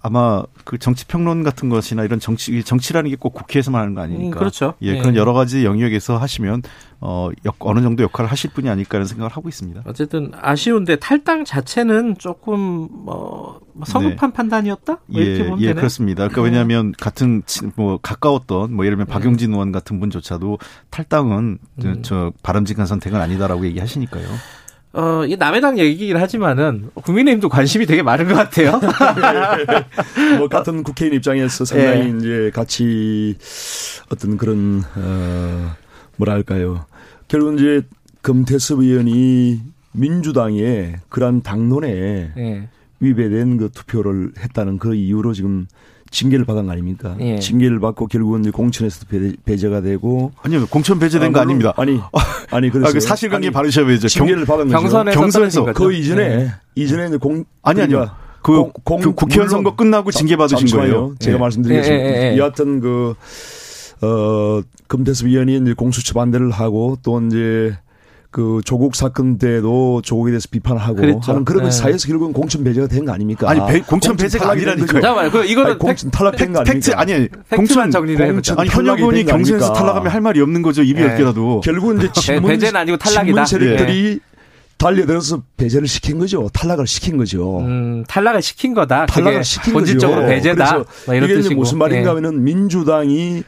[0.00, 4.36] 아마 그 정치 평론 같은 것이나 이런 정치 정치라는 게 꼭 국회에서만 하는 거 아니니까.
[4.36, 4.74] 음, 그렇죠.
[4.80, 5.00] 예, 네.
[5.00, 6.62] 그런 여러 가지 영역에서 하시면
[7.00, 9.82] 어 역, 어느 정도 역할을 하실 분이 아닐까라는 생각을 하고 있습니다.
[9.86, 14.36] 어쨌든 아쉬운데 탈당 자체는 조금 뭐 성급한 네.
[14.36, 14.98] 판단이었다?
[15.06, 15.74] 뭐 예, 보면 예, 되네?
[15.80, 16.28] 그렇습니다.
[16.28, 17.42] 그러니까 왜냐하면 같은
[17.74, 19.12] 뭐 가까웠던 뭐 예를 들면 네.
[19.12, 20.58] 박용진 의원 같은 분조차도
[20.90, 22.02] 탈당은 음.
[22.02, 24.26] 저 바람직한 선택은 아니다라고 얘기하시니까요.
[24.92, 28.80] 어, 이 남의 당 얘기긴 하지만은 국민의힘도 관심이 되게 많은 것 같아요.
[30.38, 32.18] 뭐 같은 국회의원 입장에서 상당히 네.
[32.18, 33.36] 이제 같이
[34.10, 35.72] 어떤 그런 어
[36.16, 36.86] 뭐랄까요.
[37.28, 37.82] 결국 이제
[38.22, 39.60] 금태섭 의원이
[39.92, 42.68] 민주당의 그러한 당론에 네.
[43.00, 45.66] 위배된 그 투표를 했다는 그 이유로 지금
[46.10, 47.16] 징계를 받은 거 아닙니까?
[47.20, 47.38] 예.
[47.38, 49.06] 징계를 받고 결국은 이제 공천에서도
[49.44, 51.74] 배제, 가 되고 아니요 공천 배제된 아, 거 아닙니다.
[51.76, 52.00] 아니
[52.50, 54.08] 아니 그래서 아, 그 사실관계 바르셔야죠.
[54.08, 54.80] 징계를 받은 거죠.
[54.80, 56.50] 경선에서, 경선에서 그 이전에 네.
[56.74, 57.96] 이전에 이제 공 아니 아니요.
[57.98, 61.14] 그러니까 그, 공, 공, 그 국회의원 선거 끝나고 징계 받으신 거예요.
[61.18, 61.40] 제가 예.
[61.40, 62.04] 말씀드리겠습니다.
[62.04, 62.36] 예, 예, 예.
[62.38, 63.14] 여하튼 그
[64.00, 67.76] 어, 금태섭 의원이 이제 공수처 반대를 하고 또 이제
[68.30, 71.32] 그 조국 사건 때도 조국에 대해서 비판하고 그랬죠.
[71.32, 71.70] 하는 그런 네.
[71.70, 73.48] 사이에서 결국은 공천 배제가 된 거 아닙니까?
[73.48, 75.00] 아니 배, 공천, 공천 배제가 아니라니까요.
[75.00, 76.72] 잠깐만, 그 이거는 아니, 공천 탈락된 거 아닙니까?
[76.74, 80.82] 팩트 아니 공천 정리를 공천 아니 현 의원이 경선에서 탈락하면 할 말이 없는 거죠.
[80.82, 81.06] 입이 네.
[81.08, 83.46] 열개라도 결국은 이제 친문 배제는 아니고 탈락이다.
[83.46, 84.18] 세력들이 네.
[84.76, 86.48] 달려들어서 배제를 시킨 거죠.
[86.52, 87.60] 탈락을 시킨 거죠.
[87.60, 89.06] 음, 탈락을 시킨 거다.
[89.06, 90.28] 탈락을 시킨 본질적으로 거죠.
[90.34, 90.84] 배제다.
[91.06, 91.54] 뭐 이게 뜻이고.
[91.56, 92.14] 무슨 말인가 예.
[92.14, 93.42] 하면은 민주당이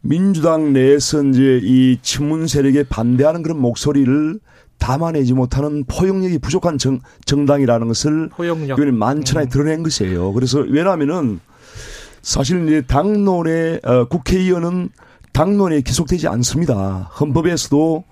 [0.00, 4.38] 민주당 내에서 이제 이 친문 세력에 반대하는 그런 목소리를
[4.78, 8.78] 담아내지 못하는 포용력이 부족한 정, 정당이라는 것을 포용력.
[8.78, 9.48] 이번에 만천하에 음.
[9.48, 10.32] 드러낸 것이에요.
[10.32, 11.40] 그래서 왜냐하면은
[12.22, 14.90] 사실 이제 당론에 어, 국회의원은
[15.32, 17.10] 당론에 기속되지 않습니다.
[17.20, 18.04] 헌법에서도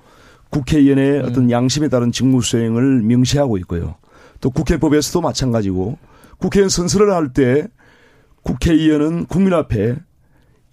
[0.50, 1.24] 국회의원의 음.
[1.24, 3.94] 어떤 양심에 따른 직무 수행을 명시하고 있고요.
[4.40, 5.98] 또 국회법에서도 마찬가지고
[6.38, 7.66] 국회의원 선서를 할 때
[8.42, 9.96] 국회의원은 국민 앞에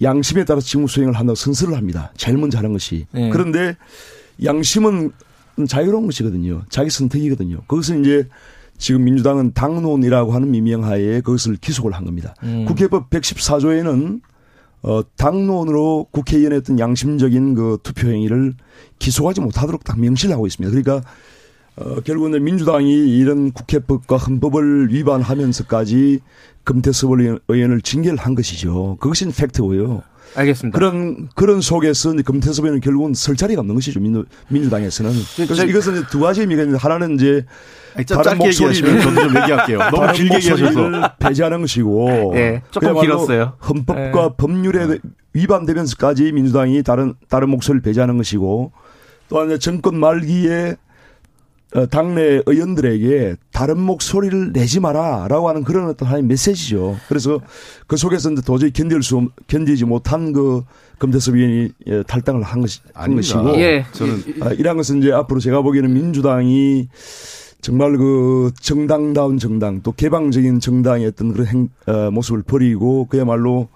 [0.02, 2.12] 양심에 따라 직무 수행을 한다고 선서를 합니다.
[2.18, 3.06] 제일 먼저 하는 것이.
[3.12, 3.30] 네.
[3.30, 3.78] 그런데
[4.44, 5.12] 양심은
[5.68, 6.64] 자유로운 것이거든요.
[6.70, 7.62] 자기 선택이거든요.
[7.68, 8.28] 그것은 이제
[8.78, 12.36] 지금 민주당은 당론이라고 하는 미명하에 그것을 기속을 한 겁니다.
[12.44, 12.66] 음.
[12.66, 14.22] 국회법 114조에는
[14.82, 18.54] 어, 당론으로 국회의원의 어떤 양심적인 그 투표 행위를
[19.00, 20.70] 기소하지 못하도록 딱 명시를 하고 있습니다.
[20.70, 21.08] 그러니까
[21.76, 26.20] 어, 결국은 민주당이 이런 국회법과 헌법을 위반하면서까지
[26.64, 27.12] 금태섭
[27.48, 28.98] 의원을 징계를 한 것이죠.
[29.00, 30.04] 그것이 팩트고요.
[30.36, 30.78] 알겠습니다.
[30.78, 34.00] 그런 그런 속에서 금태섭 의원은 결국은 설 자리가 없는 것이죠.
[34.00, 35.12] 민주, 민주당에서는.
[35.36, 37.46] 그래서 이것은 두 가지 의미가 있는데 하나는 이제
[37.96, 39.80] 아니, 다른 목소리를 좀 얘기할게요.
[39.92, 42.32] 너무 길게 얘기하셔서 배제하는 것이고.
[42.34, 43.54] 네, 조금 길었어요.
[43.68, 44.30] 헌법과 네.
[44.38, 45.00] 법률에
[45.34, 48.72] 위반되면서까지 민주당이 다른 다른 목소리를 배제하는 것이고
[49.30, 50.78] 또한 정권 말기에 어,
[51.90, 56.98] 당내 의원들에게 다른 목소리를 내지 마라라고 하는 그런 어떤 하나의 메시지죠.
[57.08, 57.40] 그래서
[57.88, 60.64] 그 속에서 이제 도저히 견딜 수 견디지 못한 그
[61.00, 63.86] 금태섭 의원이 예, 탈당을 한, 것이, 한 것이고 예.
[63.92, 66.90] 저는 아, 이런 것은 이제 앞으로 제가 보기에는 민주당이
[67.62, 73.70] 정말 그 정당다운 정당 또 개방적인 정당의 어떤 그런 행, 어, 모습을 버리고 그야말로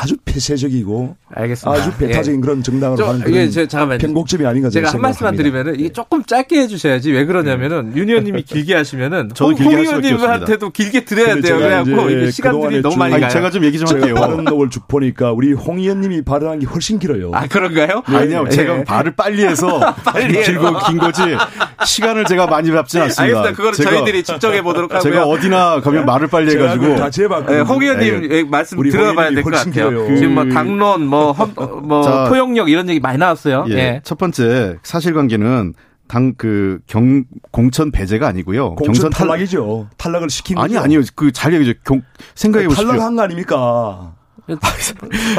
[0.00, 1.82] 아주 폐쇄적이고 알겠습니다.
[1.82, 2.40] 아주 배타적인 예.
[2.40, 6.60] 그런 정당으로 하는 그런 이게 잠깐만 변곡점이 아닌가 제가 한 말씀만 드리면은 이게 조금 짧게
[6.60, 8.00] 해주셔야지 왜 그러냐면은 네.
[8.00, 11.56] 윤 의원님이 길게 하시면은 저도 길게 홍 의원님한테도 길게 드려야 돼요.
[11.58, 13.28] 그래갖고 이게 시간들이 너무 많이 가요.
[13.30, 14.14] 제가 좀 얘기 좀 할게요.
[14.14, 17.32] 발언 녹을 쭉 보니까 우리 홍 의원님이 발언한 게 훨씬 길어요.
[17.34, 18.02] 아 그런가요?
[18.08, 18.16] 네.
[18.16, 18.84] 아니요, 제가 네.
[18.84, 21.22] 발을 빨리 해서 빨리 길고 긴 거지
[21.84, 23.40] 시간을 제가 많이 잡지 않습니다.
[23.40, 23.56] 알겠습니다.
[23.56, 25.10] 그거는 저희들이 측정해 보도록 하고요.
[25.12, 29.71] 제가 어디나 가면 말을 빨리 해가지고 다 제발 홍 의원님 말씀 들어봐야 될 것 같아요.
[29.80, 30.06] 같아요.
[30.06, 31.52] 그 지금 뭐 당론, 뭐, 헌,
[31.86, 33.66] 뭐 자, 포용력 이런 얘기 많이 나왔어요.
[33.70, 33.74] 예.
[33.74, 34.00] 예.
[34.04, 35.74] 첫 번째 사실관계는
[36.08, 38.74] 당그 경 공천 배제가 아니고요.
[38.74, 39.88] 공천 탈락이죠.
[39.96, 41.00] 탈락을 시킨 아니 아니요.
[41.16, 41.72] 그 잘 얘기죠.
[42.34, 42.86] 생각해 보십시오.
[42.88, 44.14] 탈락한 거 아닙니까?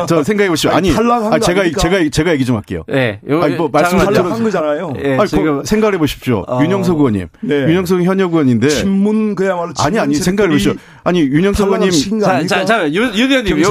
[0.08, 0.72] 저 생각해 보시오.
[0.72, 1.82] 아니, 아니 제가 아닙니까?
[1.82, 2.84] 제가 제가 얘기 좀 할게요.
[2.88, 3.20] 네.
[3.41, 4.93] 아니 뭐 말씀하신 거잖아요.
[4.95, 6.45] 네, 아니, 지금 생각해 보십시오.
[6.47, 7.28] 아, 윤영석 의원님.
[7.41, 7.56] 네.
[7.64, 10.74] 윤영석 현역 의원인데 친문 그야말로 아니 아니 생각해 보시오.
[11.04, 13.64] 아니 윤영석 의원님 자, 자, 자, 윤, 의원님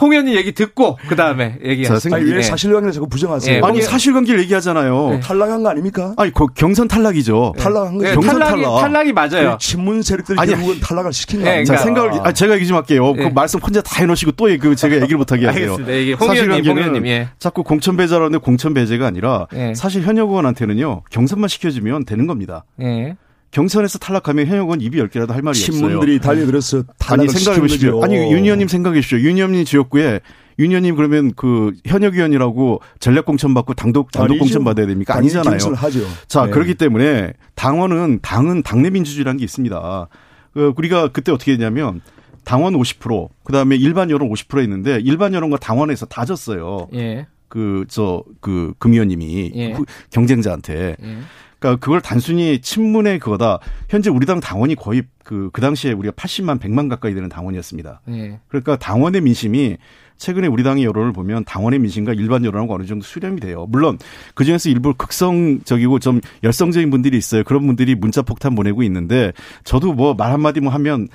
[0.00, 2.14] 홍 의원님 얘기 듣고 그 다음에 얘기하세요.
[2.14, 2.42] 아니, 왜 네.
[2.42, 3.60] 사실관계를 자꾸 부정하세요?
[3.60, 3.66] 네.
[3.66, 5.10] 아니 사실관계를 얘기하잖아요.
[5.10, 5.20] 네.
[5.20, 6.14] 탈락한 거 아닙니까?
[6.16, 7.54] 아니 경선 탈락이죠.
[7.58, 8.04] 탈락한 거.
[8.04, 8.80] 경선 탈락이, 탈락.
[8.80, 9.56] 탈락이 맞아요.
[9.60, 11.64] 친문 세력들이 결국은 탈락을 시킨 거예요.
[11.64, 13.12] 자 생각을 아, 제가 얘기 좀 할게요.
[13.14, 15.72] 그 말씀 혼자 다 해놓으시고 또그 제가 얘기를 못하게 하세요.
[15.72, 15.92] 알겠습니다.
[15.92, 17.28] 이게 홍 의원님, 홍 의원님, 예.
[17.38, 19.74] 자꾸 공천 배제라는데 공천 배제가 아니라 예.
[19.74, 22.64] 사실 현역 의원한테는요 경선만 시켜주면 되는 겁니다.
[22.80, 23.16] 예.
[23.50, 25.76] 경선에서 탈락하면 현역 의원 입이 열 개라도 할 말이 없어요.
[25.76, 28.02] 신문들이 달려들어서 아니 생각해 보십시오.
[28.02, 29.18] 아니 윤 의원님 생각해 보십시오.
[29.18, 30.20] 윤 의원님 지역구에
[30.60, 35.16] 윤 의원님 그러면 그 현역 의원이라고 전략 공천 받고 당독 단독 공천 받아야 됩니까?
[35.16, 35.58] 아니잖아요.
[35.74, 36.00] 하죠.
[36.28, 36.50] 자 네.
[36.52, 40.08] 그렇기 때문에 당원은 당은 당내 민주주의라는 게 있습니다.
[40.54, 42.02] 그 우리가 그때 어떻게 했냐면
[42.44, 46.88] 당원 50%, 그다음에 일반 여론 50% 했는데 일반 여론과 당원에서 다 졌어요.
[46.94, 47.26] 예.
[47.48, 49.72] 그저그 금위원님이 예.
[49.72, 50.96] 그 경쟁자한테.
[51.02, 51.18] 예.
[51.58, 53.58] 그러니까 그걸 단순히 친문의 그거다.
[53.90, 58.00] 현재 우리 당 당원이 거의 그, 그 당시에 우리가 80만, 100만 가까이 되는 당원이었습니다.
[58.08, 58.38] 예.
[58.48, 59.76] 그러니까 당원의 민심이
[60.16, 63.66] 최근에 우리 당의 여론을 보면 당원의 민심과 일반 여론하고 어느 정도 수렴이 돼요.
[63.68, 63.98] 물론
[64.34, 67.42] 그 중에서 일부 극성적이고 좀 열성적인 분들이 있어요.
[67.44, 69.32] 그런 분들이 문자 폭탄 보내고 있는데
[69.64, 71.08] 저도 뭐 말 한마디 뭐 하면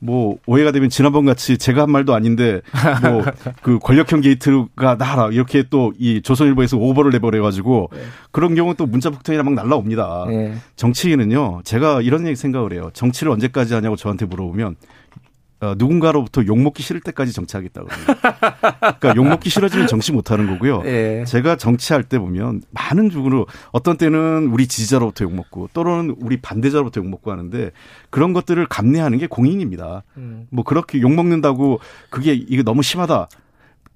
[0.00, 2.60] 뭐 오해가 되면 지난번 같이 제가 한 말도 아닌데
[3.02, 3.24] 뭐
[3.62, 8.00] 그 권력형 게이트가 나라 이렇게 또 이 조선일보에서 오버를 내버려 가지고 네.
[8.30, 10.26] 그런 경우 또 문자 폭탄이나 막 날라옵니다.
[10.28, 10.54] 네.
[10.76, 12.90] 정치인은요 제가 이런 얘기 생각을 해요.
[12.92, 14.76] 정치를 언제까지 하냐고 저한테 물어보면
[15.60, 18.14] 어, 누군가로부터 욕먹기 싫을 때까지 정치하겠다고 합니다.
[19.00, 20.82] 그러니까 욕먹기 싫어지면 정치 못하는 거고요.
[20.84, 21.24] 예.
[21.26, 27.32] 제가 정치할 때 보면 많은 쪽으로 어떤 때는 우리 지지자로부터 욕먹고 또는 우리 반대자로부터 욕먹고
[27.32, 27.72] 하는데
[28.10, 30.04] 그런 것들을 감내하는 게 공인입니다.
[30.16, 30.46] 음.
[30.50, 31.80] 뭐 그렇게 욕먹는다고
[32.10, 33.28] 그게 이게 너무 심하다.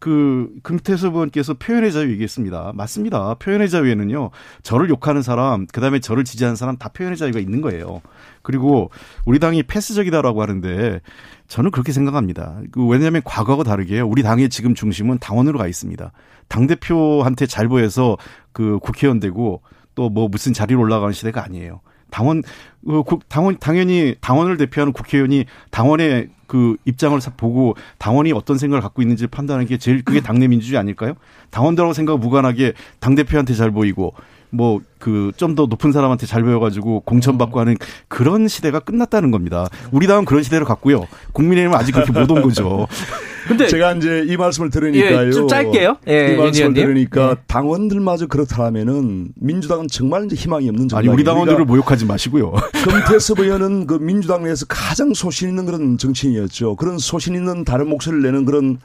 [0.02, 2.72] 그 금태섭 의원께서 표현의 자유 얘기했습니다.
[2.74, 3.34] 맞습니다.
[3.34, 4.30] 표현의 자유에는요.
[4.64, 8.02] 저를 욕하는 사람, 그다음에 저를 지지하는 사람 다 표현의 자유가 있는 거예요.
[8.42, 8.90] 그리고
[9.24, 11.00] 우리 당이 패스적이다라고 하는데
[11.46, 12.58] 저는 그렇게 생각합니다.
[12.72, 14.04] 그 왜냐하면 과거와 다르게요.
[14.08, 16.10] 우리 당의 지금 중심은 당원으로 가 있습니다.
[16.48, 18.16] 당 대표한테 잘 보여서
[18.50, 19.62] 그 국회의원 되고
[19.94, 21.80] 또 뭐 무슨 자리로 올라가는 시대가 아니에요.
[22.10, 22.42] 당원
[22.88, 29.26] 어, 당원 당연히 당원을 대표하는 국회의원이 당원의 그 입장을 보고 당원이 어떤 생각을 갖고 있는지
[29.26, 31.14] 판단하는 게 제일 그게 당내 민주주의 아닐까요?
[31.48, 34.12] 당원들하고 생각 무관하게 당 대표한테 잘 보이고
[34.52, 37.76] 뭐 그 좀 더 높은 사람한테 잘 보여가지고 공천받고 하는
[38.06, 39.66] 그런 시대가 끝났다는 겁니다.
[39.90, 41.08] 우리 당은 그런 시대를 갖고요.
[41.32, 42.86] 국민의힘은 아직 그렇게 못 온 거죠.
[43.48, 45.26] 근데 제가 이제 이 말씀을 들으니까요.
[45.26, 45.96] 예, 좀 짧게요.
[46.06, 47.36] 예, 이 말씀을 들으니까 예.
[47.48, 50.98] 당원들마저 그렇다면은 민주당은 정말 이제 희망이 없는 정당.
[50.98, 52.52] 아니 우리 당원들을 모욕하지 마시고요.
[52.84, 56.76] 금태섭 의원은 그 민주당 내에서 가장 소신 있는 그런 정치인이었죠.
[56.76, 58.78] 그런 소신 있는 다른 목소리를 내는 그런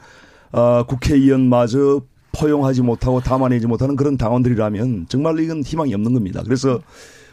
[0.50, 2.00] 어, 국회의원마저
[2.38, 6.42] 포용하지 못하고 담아내지 못하는 그런 당원들이라면 정말 이건 희망이 없는 겁니다.
[6.44, 6.80] 그래서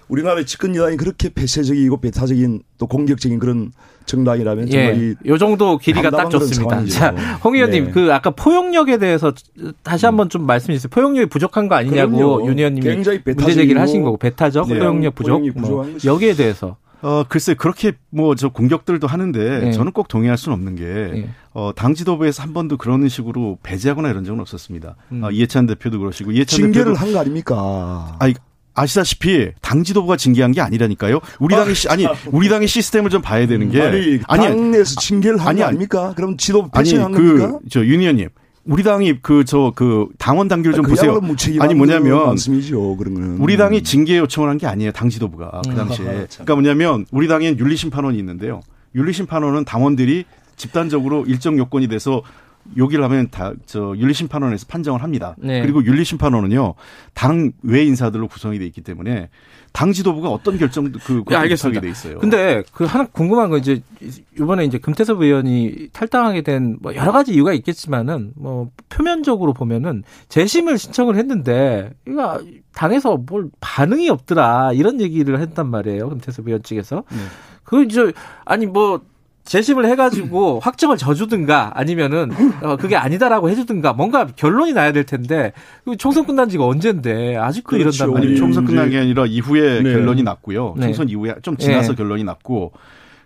[0.08, 3.72] 우리나라의 집권 여당이 그렇게 폐쇄적이고 배타적인 또 공격적인 그런
[4.06, 6.86] 정당이라면 정말 예, 이 정도 길이가 딱 좋습니다.
[6.86, 7.12] 자,
[7.44, 7.92] 홍 의원님 네.
[7.92, 9.34] 그 아까 포용력에 대해서
[9.82, 10.90] 다시 한번 좀 말씀해 주세요.
[10.92, 14.78] 포용력이 부족한 거 아니냐고 윤 의원님이 문제 제기를 하신 거고 배타적 네.
[14.78, 19.72] 포용력 부족 뭐 여기에 대해서 어, 글쎄, 그렇게 뭐 저 공격들도 하는데 네.
[19.72, 21.30] 저는 꼭 동의할 수는 없는 게, 네.
[21.54, 24.96] 어, 당 지도부에서 한 번도 그런 식으로 배제하거나 이런 적은 없었습니다.
[25.12, 25.24] 음.
[25.24, 28.16] 어, 이해찬 대표도 그러시고, 이해찬 징계를 한 거 아닙니까?
[28.20, 28.34] 아니,
[28.74, 31.20] 아시다시피 당 지도부가 징계한 게 아니라니까요.
[31.40, 35.38] 우리 당의 시, 아니 우리 당의 시스템을 좀 봐야 되는 게 아니, 아니 당내에서 징계를
[35.38, 36.12] 한게 아닙니까?
[36.16, 37.60] 그럼 지도부 배제한 겁니까?
[37.64, 38.28] 그저 유니언님
[38.66, 41.22] 우리 당이 그 저그 그 당원 당규를 좀 아, 보세요.
[41.60, 42.98] 아니 뭐냐면 말씀이죠.
[42.98, 44.92] 그러면 우리 당이 징계 요청을 한 게 아니에요.
[44.92, 45.76] 당 지도부가 그 음.
[45.76, 46.06] 당시에.
[46.06, 46.28] 음.
[46.30, 48.62] 그러니까 뭐냐면 우리 당엔 윤리 심판원이 있는데요.
[48.96, 52.24] 윤리 심판원은 당원들이 집단적으로 일정 요건이 돼서
[52.78, 55.36] 요기를 하면 다 저 윤리심판원에서 판정을 합니다.
[55.38, 55.62] 네.
[55.62, 56.74] 그리고 윤리심판원은요
[57.14, 59.30] 당 외 인사들로 구성이 돼 있기 때문에
[59.72, 61.82] 당 지도부가 어떤 결정도 그 네, 알겠습니다.
[61.82, 62.18] 돼 있어요.
[62.20, 63.82] 근데 그 하나 궁금한 건 이제
[64.40, 70.78] 이번에 이제 금태섭 의원이 탈당하게 된 뭐 여러 가지 이유가 있겠지만은 뭐 표면적으로 보면은 재심을
[70.78, 72.42] 신청을 했는데 이거
[72.74, 76.10] 당에서 뭘 반응이 없더라 이런 얘기를 했단 말이에요.
[76.10, 77.04] 금태섭 의원 측에서.
[77.12, 77.18] 네.
[77.64, 78.12] 그 이제
[78.46, 79.02] 아니 뭐
[79.46, 82.32] 재심을 해가지고 확정을 져주든가 아니면은
[82.62, 85.54] 어, 그게 아니다라고 해주든가 뭔가 결론이 나야 될 텐데
[85.98, 88.04] 총선 끝난 지가 언젠데 아직도 그렇죠.
[88.04, 88.38] 이런단 말이에요.
[88.38, 89.94] 총선 끝난 게 아니라 이후에 네.
[89.94, 90.76] 결론이 났고요.
[90.78, 90.88] 네.
[90.88, 91.96] 총선 이후에 좀 지나서 네.
[91.96, 92.74] 결론이 났고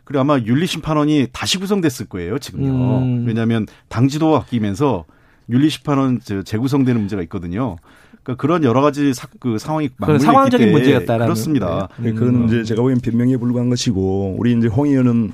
[0.04, 2.40] 그리고 아마 윤리심판원이 다시 구성됐을 거예요.
[2.40, 2.98] 지금요.
[3.00, 3.26] 음.
[3.28, 5.06] 왜냐하면 당지도가 바뀌면서
[5.50, 7.78] 윤리심판원 재구성되는 문제가 있거든요.
[8.24, 11.90] 그러니까 그런 여러 가지 사, 그 상황이 그런 상황적인 문제였다라는 그렇습니다.
[11.98, 12.12] 네.
[12.14, 12.46] 그건 음.
[12.48, 15.32] 이제 제가 보기엔 변명에 불과한 것이고 우리 이제 홍 의원은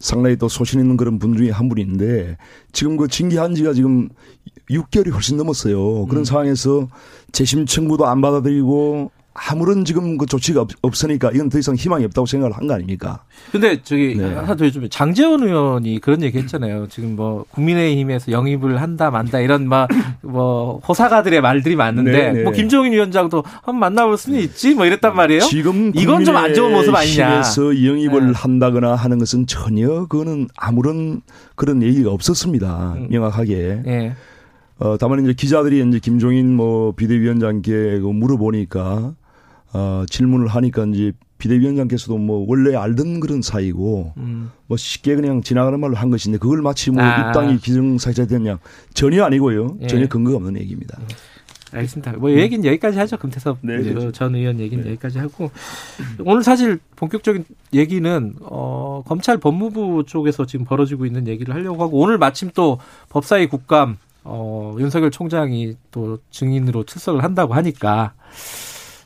[0.00, 2.36] 상당히 또 소신 있는 그런 분 중에 한 분인데
[2.72, 4.08] 지금 그 징계한 지가 지금
[4.70, 6.06] 6개월이 훨씬 넘었어요.
[6.06, 6.24] 그런 음.
[6.24, 6.88] 상황에서
[7.32, 12.26] 재심 청구도 안 받아들이고 아무런 지금 그 조치가 없, 으니까 이건 더 이상 희망이 없다고
[12.26, 13.20] 생각을 한 거 아닙니까?
[13.52, 14.34] 근데 저기 네.
[14.34, 16.88] 하나 더 해주면 장재원 의원이 그런 얘기 했잖아요.
[16.88, 19.88] 지금 뭐 국민의힘에서 영입을 한다 만다 이런 막
[20.22, 22.42] 뭐 호사가들의 말들이 많은데 네, 네.
[22.42, 25.42] 뭐 김종인 위원장도 한번 만나볼 수는 있지 뭐 이랬단 말이에요.
[25.42, 27.38] 지금 이건 좀 안 좋은 모습 아니냐.
[27.38, 28.32] 에서 영입을 네.
[28.34, 31.22] 한다거나 하는 것은 전혀 그거는 아무런
[31.54, 32.94] 그런 얘기가 없었습니다.
[32.96, 33.06] 음.
[33.10, 34.14] 명확하게.
[34.80, 34.86] 네.
[34.86, 39.14] 어, 다만 이제 기자들이 이제 김종인 뭐 비대위원장께 그 물어보니까
[39.72, 44.50] 어, 질문을 하니까 이제 비대위원장께서도 뭐 원래 알던 그런 사이고 음.
[44.66, 47.28] 뭐 쉽게 그냥 지나가는 말로 한 것인데 그걸 마치 뭐 아.
[47.28, 48.58] 입당이 기정사실화 됐냐
[48.94, 49.78] 전혀 아니고요.
[49.82, 49.86] 예.
[49.86, 50.98] 전혀 근거가 없는 얘기입니다.
[51.00, 51.06] 음.
[51.72, 52.12] 알겠습니다.
[52.12, 53.18] 뭐 얘기는 여기까지 하죠.
[53.18, 54.12] 금태섭 네, 그렇죠.
[54.12, 54.90] 전 의원 얘기는 네.
[54.90, 55.50] 여기까지 하고
[56.24, 62.18] 오늘 사실 본격적인 얘기는 어, 검찰 법무부 쪽에서 지금 벌어지고 있는 얘기를 하려고 하고 오늘
[62.18, 62.78] 마침 또
[63.10, 63.98] 법사위 국감
[64.30, 68.12] 어, 윤석열 총장이 또 증인으로 출석을 한다고 하니까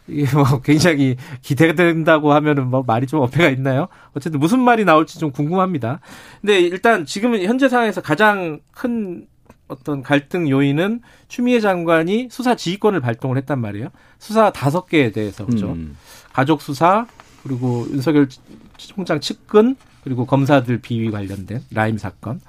[0.08, 3.86] 이게 뭐 굉장히 기대된다고 하면은 뭐 말이 좀 어폐가 있나요?
[4.14, 6.00] 어쨌든 무슨 말이 나올지 좀 궁금합니다.
[6.40, 9.26] 근데 일단 지금 현재 상황에서 가장 큰
[9.68, 13.88] 어떤 갈등 요인은 추미애 장관이 수사 지휘권을 발동을 했단 말이에요.
[14.18, 15.72] 수사 다섯 개에 대해서 그죠.
[15.72, 15.96] 음.
[16.32, 17.06] 가족 수사
[17.42, 18.28] 그리고 윤석열
[18.76, 22.40] 총장 측근 그리고 검사들 비위 관련된 라임 사건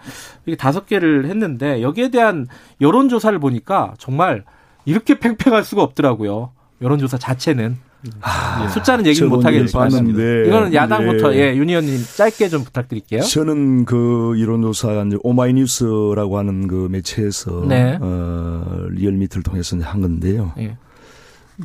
[0.46, 2.48] 이게 다섯 개를 했는데 여기에 대한
[2.82, 4.44] 여론 조사를 보니까 정말
[4.86, 6.52] 이렇게 팽팽할 수가 없더라고요.
[6.82, 7.78] 여론 조사 자체는
[8.22, 11.38] 아, 예, 숫자는 얘기는 못 하겠지만 이거는 야당부터 네.
[11.38, 13.22] 예, 윤 의원님 짧게 좀 부탁드릴게요.
[13.22, 17.98] 저는 그 여론조사 오마이뉴스라고 하는 그 매체에서 네.
[18.02, 20.52] 어, 리얼미터를 통해서 한 건데요.
[20.58, 20.76] 예.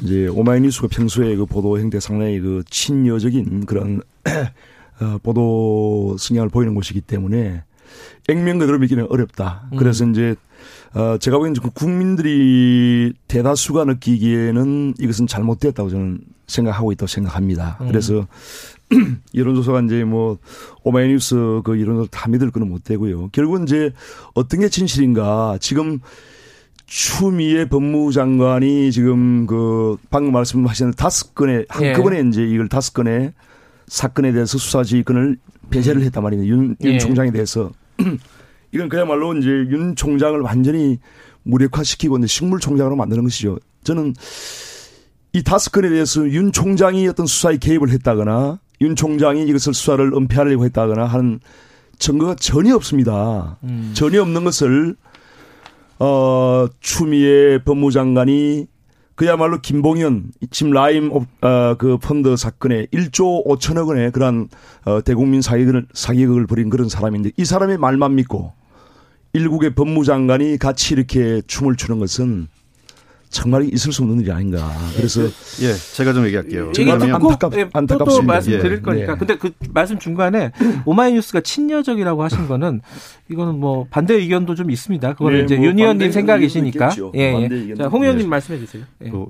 [0.02, 4.00] 이제 오마이뉴스가 평소에 그 보도 행태 상당히 그 친여적인 그런
[5.00, 7.62] 어, 보도 성향을 보이는 곳이기 때문에
[8.28, 9.68] 액면 그대로 믿기는 어렵다.
[9.76, 10.10] 그래서 음.
[10.10, 10.36] 이제
[10.94, 17.78] 어, 제가 보기에는 그 국민들이 대다수가 느끼기에는 이것은 잘못됐다고 저는 생각하고 있다고 생각합니다.
[17.80, 17.88] 음.
[17.88, 18.26] 그래서
[19.34, 20.38] 여론조사가 이제 뭐
[20.82, 23.28] 오마이뉴스 그 여론조사 다 믿을 거는 못 되고요.
[23.32, 23.92] 결국은 이제
[24.34, 26.00] 어떤 게 진실인가 지금
[26.86, 32.22] 추미애 법무장관이 지금 그 방금 말씀하신 다섯 건의 한꺼번에 예.
[32.22, 33.34] 이제 이걸 다섯 건의
[33.88, 35.38] 사건에 대해서 수사지휘권을
[35.70, 36.44] 배제를 했단 말이에요.
[36.46, 36.98] 윤, 윤 예.
[36.98, 37.70] 총장에 대해서.
[38.72, 40.98] 이건 그야말로 이제 윤 총장을 완전히
[41.44, 43.58] 무력화시키고 이제 식물 총장으로 만드는 것이죠.
[43.84, 44.14] 저는
[45.32, 50.64] 이 다섯 건에 대해서 윤 총장이 어떤 수사에 개입을 했다거나 윤 총장이 이것을 수사를 은폐하려고
[50.64, 51.40] 했다거나 하는
[51.98, 53.58] 증거가 전혀 없습니다.
[53.64, 53.90] 음.
[53.94, 54.96] 전혀 없는 것을
[55.98, 58.66] 어 추미애 법무장관이
[59.18, 64.48] 그야말로 김봉현 지금 라임 어, 그 펀드 사건에 1조 5천억 원의 그러한
[64.84, 68.52] 어, 대국민 사기극을 사기극을 벌인 그런 사람인데 이 사람의 말만 믿고
[69.32, 72.46] 일국의 법무장관이 같이 이렇게 춤을 추는 것은
[73.30, 74.70] 정말 있을 수 없는 일이 아닌가.
[74.96, 75.22] 그래서
[75.62, 76.72] 예, 제가 좀 얘기할게요.
[76.72, 78.04] 정말 안타깝, 예, 안타깝습니다.
[78.04, 78.80] 또, 또 말씀드릴 예.
[78.80, 79.12] 거니까.
[79.12, 79.18] 네.
[79.18, 80.52] 근데 그 말씀 중간에
[80.86, 82.80] 오마이뉴스가 친여적이라고 하신 거는
[83.30, 85.12] 이거는 뭐 반대 의견도 좀 있습니다.
[85.14, 86.90] 그거는 네, 이제 뭐윤 의원님 생각이시니까.
[87.16, 87.74] 예, 예.
[87.74, 88.28] 자, 홍 의원님 네.
[88.30, 88.84] 말씀해 주세요.
[89.04, 89.10] 예.
[89.10, 89.26] 그,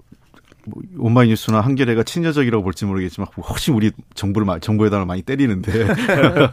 [0.66, 5.72] 뭐 오마이뉴스나 한겨레가 친여적이라고 볼지 모르겠지만 혹시 우리 정부를 정부에다가 많이 때리는데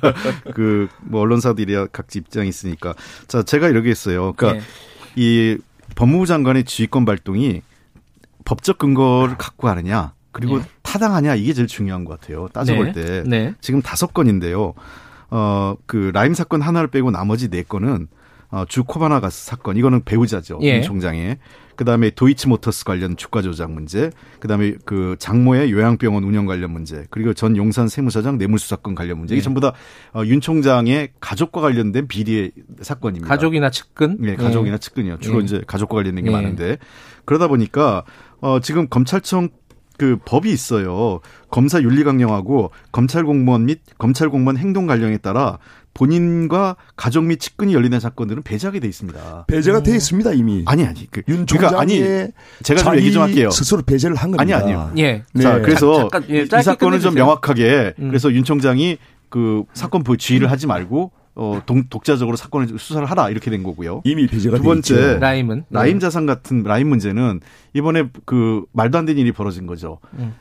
[0.55, 2.93] 그 뭐 언론사들이 야 각지 입장이 있으니까
[3.27, 4.33] 자 제가 이렇게 했어요.
[4.35, 4.65] 그러니까 네.
[5.15, 5.57] 이
[5.95, 7.61] 법무부 장관의 지휘권 발동이
[8.43, 10.65] 법적 근거를 갖고 하느냐 그리고 네.
[10.81, 12.47] 타당하냐 이게 제일 중요한 것 같아요.
[12.49, 12.91] 따져볼 네.
[12.93, 13.53] 때 네.
[13.61, 14.73] 지금 다섯 건인데요.
[15.29, 18.07] 어 그 라임 사건 하나를 빼고 나머지 네 건은 어,
[18.69, 20.81] 주 코바나 가스 사건 이거는 배우자죠 예.
[20.81, 21.39] 총장의
[21.75, 27.57] 그다음에 도이치모터스 관련 주가 조작 문제, 그다음에 그 장모의 요양병원 운영 관련 문제, 그리고 전
[27.57, 29.35] 용산 세무서장 뇌물수사건 관련 문제.
[29.35, 29.43] 이게 네.
[29.43, 29.73] 전부 다윤
[30.37, 32.51] 어, 총장의 가족과 관련된 비리
[32.81, 33.27] 사건입니다.
[33.27, 34.17] 가족이나 측근?
[34.19, 34.79] 네, 가족이나 네.
[34.79, 35.19] 측근이요.
[35.19, 35.45] 주로 네.
[35.45, 36.35] 이제 가족과 관련된 게 네.
[36.35, 36.77] 많은데
[37.25, 38.05] 그러다 보니까
[38.39, 39.49] 어 지금 검찰청
[39.97, 41.21] 그 법이 있어요.
[41.49, 45.57] 검사 윤리 강령하고 검찰 공무원 및 검찰 공무원 행동 관령에 따라
[45.95, 49.45] 본인과 가족 및 측근이 열리는 사건들은 배제하게 돼 있습니다.
[49.47, 50.63] 배제가 돼 있습니다 이미.
[50.67, 52.03] 아니 아니 그, 윤 그러니까 아니
[52.61, 53.49] 제가 좀 얘기 좀 할게요.
[53.49, 54.57] 스스로 배제를 한 겁니다.
[54.57, 54.91] 아니 아니요.
[54.97, 55.23] 예.
[55.41, 55.61] 자 네.
[55.61, 58.09] 그래서 자, 잠깐, 예, 이 사건을 좀 명확하게 음.
[58.09, 58.97] 그래서 윤 총장이
[59.29, 64.01] 그 사건 지휘를 하지 말고 어, 동, 독자적으로 사건을 수사를 하라 이렇게 된 거고요.
[64.03, 67.39] 이미 배제가 두 번째 라임은 라임 자산 같은 라임 문제는
[67.73, 69.99] 이번에 그 말도 안 되는 일이 벌어진 거죠.
[70.17, 70.33] 음.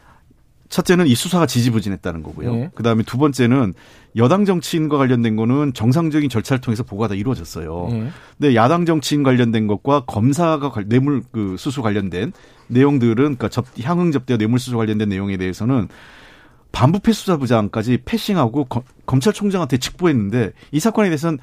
[0.75, 2.53] 첫째는 이 수사가 지지부진했다는 거고요.
[2.53, 2.70] 네.
[2.75, 3.75] 그다음에 두 번째는
[4.16, 7.89] 여당 정치인과 관련된 거는 정상적인 절차를 통해서 보고가 다 이루어졌어요.
[7.93, 8.11] 네.
[8.37, 12.33] 근데 야당 정치인 관련된 것과 검사가 뇌물 그 수수 관련된
[12.66, 15.87] 내용들은 그러니까 접, 향응 접대 뇌물 수수 관련된 내용에 대해서는
[16.72, 21.39] 반부패 수사부장까지 패싱하고 거, 검찰총장한테 직보했는데 이 사건에 대해서는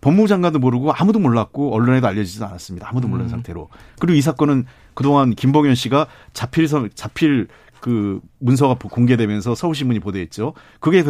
[0.00, 2.88] 법무부 장관도 모르고 아무도 몰랐고 언론에도 알려지지 않았습니다.
[2.88, 3.30] 아무도 모르는 음.
[3.30, 3.68] 상태로.
[4.00, 4.64] 그리고 이 사건은
[4.94, 6.66] 그동안 김봉현 씨가 자필
[6.96, 7.46] 자필
[7.82, 10.54] 그 문서가 공개되면서 서울신문이 보도했죠.
[10.78, 11.02] 그게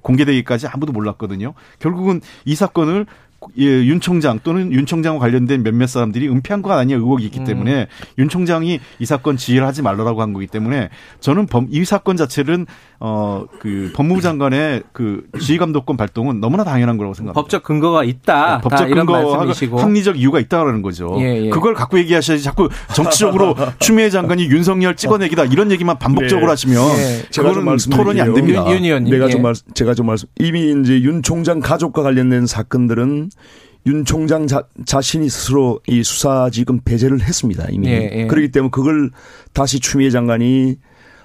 [0.00, 1.54] 공개되기까지 아무도 몰랐거든요.
[1.80, 3.06] 결국은 이 사건을
[3.58, 7.44] 예, 윤 총장 또는 윤 총장과 관련된 몇몇 사람들이 은폐한 것 아니냐 의혹이 있기 음.
[7.44, 7.88] 때문에
[8.18, 10.88] 윤 총장이 이 사건 지휘를 하지 말라고 한 거기 때문에
[11.20, 12.66] 저는 범, 이 사건 자체는
[13.04, 17.40] 어, 그 법무부 장관의 그 지휘 감독권 발동은 너무나 당연한 거라고 생각합니다.
[17.40, 18.58] 법적 근거가 있다.
[18.58, 19.48] 네, 법적 근거와
[19.82, 21.16] 합리적 이유가 있다라는 거죠.
[21.18, 21.50] 예, 예.
[21.50, 26.50] 그걸 갖고 얘기하셔야지 자꾸 정치적으로 추미애 장관이 윤석열 찍어내기다 이런 얘기만 반복적으로 네.
[26.52, 27.22] 하시면 예.
[27.34, 28.64] 그거는 토론이 안 됩니다.
[28.70, 29.12] 윤, 의원님.
[29.12, 29.42] 내가 좀 예.
[29.42, 33.30] 말, 제가 좀 말씀 이미 이제 윤 총장 가족과 관련된 사건들은
[33.86, 37.66] 윤 총장 자, 자신이 스스로 이 수사지금 배제를 했습니다.
[37.70, 37.88] 이미.
[37.88, 38.26] 예, 예.
[38.26, 39.10] 그렇기 때문에 그걸
[39.52, 40.76] 다시 추미애 장관이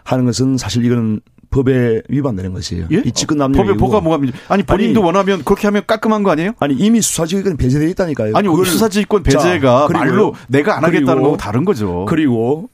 [0.03, 2.87] 하는 것은 사실 이거는 법에 위반되는 것이에요.
[2.91, 3.01] 예?
[3.05, 6.51] 이 직권 남용 법에 뭐가 뭐가 아니 본인도 아니, 원하면 그렇게 하면 깔끔한 거 아니에요?
[6.59, 8.35] 아니 이미 수사지휘권 배제돼 있다니까요.
[8.35, 12.05] 아니 수사지휘권 배제가 자, 말로 내가 안 하겠다는 거고 다른 거죠.
[12.07, 12.69] 그리고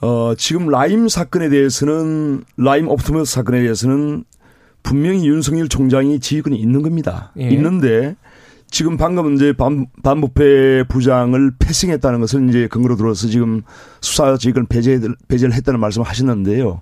[0.00, 4.24] 어 지금 라임 사건에 대해서는 라임 옵티머스 사건에 대해서는
[4.82, 7.32] 분명히 윤석열 총장이 지휘권이 있는 겁니다.
[7.38, 7.48] 예.
[7.50, 8.16] 있는데
[8.72, 13.62] 지금 방금 이제 반, 반부패 부장을 패싱했다는 것을 이제 근거로 들어서 지금
[14.00, 14.98] 수사지휘권 배제,
[15.28, 16.80] 배제를 했다는 말씀을 하셨는데요.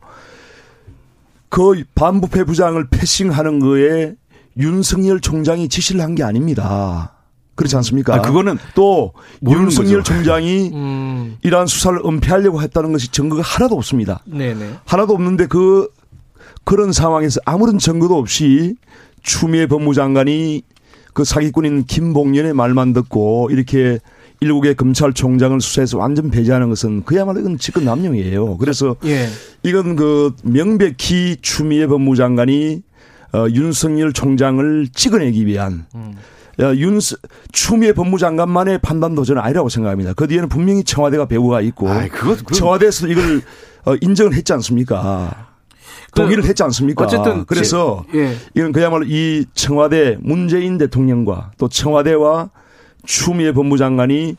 [1.49, 4.15] 그 반부패 부장을 패싱하는 거에
[4.57, 7.13] 윤석열 총장이 지시를 한 게 아닙니다.
[7.57, 8.15] 그렇지 않습니까?
[8.15, 9.13] 아, 그거는 또
[9.47, 10.15] 윤석열 거죠.
[10.15, 11.39] 총장이 음.
[11.43, 14.23] 이러한 수사를 은폐하려고 했다는 것이 증거가 하나도 없습니다.
[14.27, 14.77] 네네.
[14.87, 15.89] 하나도 없는데 그
[16.63, 18.77] 그런 상황에서 아무런 증거도 없이
[19.23, 20.63] 추미애 법무장관이
[21.13, 23.99] 그 사기꾼인 김봉련의 말만 듣고 이렇게
[24.41, 28.57] 일국의 검찰총장을 수사해서 완전 배제하는 것은 그야말로 이건 직권 남용이에요.
[28.57, 29.29] 그래서 예.
[29.63, 32.83] 이건 그 명백히 추미애 법무장관이
[33.33, 36.15] 어, 윤석열 총장을 찍어내기 위한 음.
[36.77, 36.99] 윤
[37.53, 40.15] 추미애 법무장관만의 판단도 저는 아니라고 생각합니다.
[40.15, 42.55] 그 뒤에는 분명히 청와대가 배후가 있고 아이, 그거, 그거.
[42.55, 43.43] 청와대에서 이걸
[43.85, 45.50] 어, 인정을 했지 않습니까?
[46.15, 47.05] 동의를 했지 않습니까?
[47.05, 48.37] 어쨌든 그래서 예.
[48.55, 52.51] 이건 그야말로 이 청와대 문재인 대통령과 또 청와대와
[53.05, 54.37] 추미애 법무장관이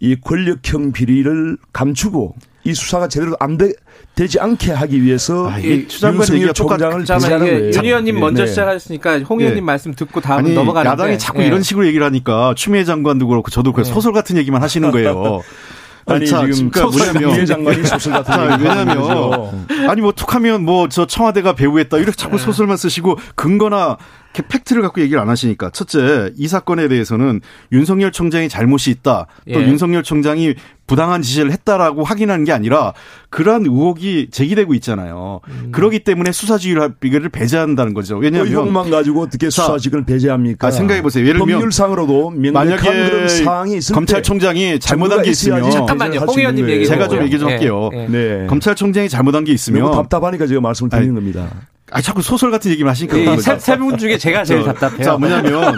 [0.00, 2.34] 이 권력형 비리를 감추고
[2.64, 3.72] 이 수사가 제대로 안 되,
[4.14, 7.70] 되지 않게 하기 위해서 아, 윤석열 총장을 비자는 거예요.
[7.72, 8.48] 윤 의원님 먼저 네.
[8.48, 9.66] 시작하셨으니까 홍 의원님 네.
[9.66, 11.46] 말씀 듣고 다음 넘어가는데 야당이 자꾸 네.
[11.46, 13.90] 이런 식으로 얘기를 하니까 추미애 장관도 그렇고 저도 그 네.
[13.90, 15.40] 소설 같은 얘기만 하시는 거예요.
[16.06, 21.06] 아니 자, 지금 그러니까 뭐냐면 장관이 소설 같은 자, 왜냐면 아니 뭐 툭하면 뭐 저
[21.06, 21.96] 청와대가 배우했다.
[21.98, 22.42] 이렇게 자꾸 네.
[22.42, 23.96] 소설만 쓰시고 근거나
[24.40, 29.66] 팩트를 갖고 얘기를 안 하시니까 첫째 이 사건에 대해서는 윤석열 총장이 잘못이 있다 또 예.
[29.66, 30.54] 윤석열 총장이
[30.86, 32.92] 부당한 지시를 했다라고 확인하는 게 아니라
[33.30, 35.40] 그러한 의혹이 제기되고 있잖아요.
[35.48, 35.68] 음.
[35.72, 38.18] 그러기 때문에 수사지휘를 배제한다는 거죠.
[38.18, 40.66] 왜냐하면 의혹만 가지고 어떻게 수사지휘를 배제합니까?
[40.66, 41.24] 아, 생각해 보세요.
[41.26, 46.20] 예를 들면 법률상으로도 만약에 그런 사항이 있을 검찰총장이 잘못한 게 있으면 잠깐만요.
[46.20, 47.54] 홍 의원님 얘기 제가 좀 얘기 좀 네.
[47.54, 47.88] 할게요.
[47.92, 48.08] 네.
[48.08, 48.46] 네.
[48.48, 51.48] 검찰총장이 잘못한 게 있으면 답답하니까 제가 말씀을 드리는 아니, 겁니다.
[51.92, 55.02] 아 자꾸 소설 같은 얘기만 하시니까 네, 세분 중에 제가 제일 답답해요.
[55.02, 55.74] 자 뭐냐면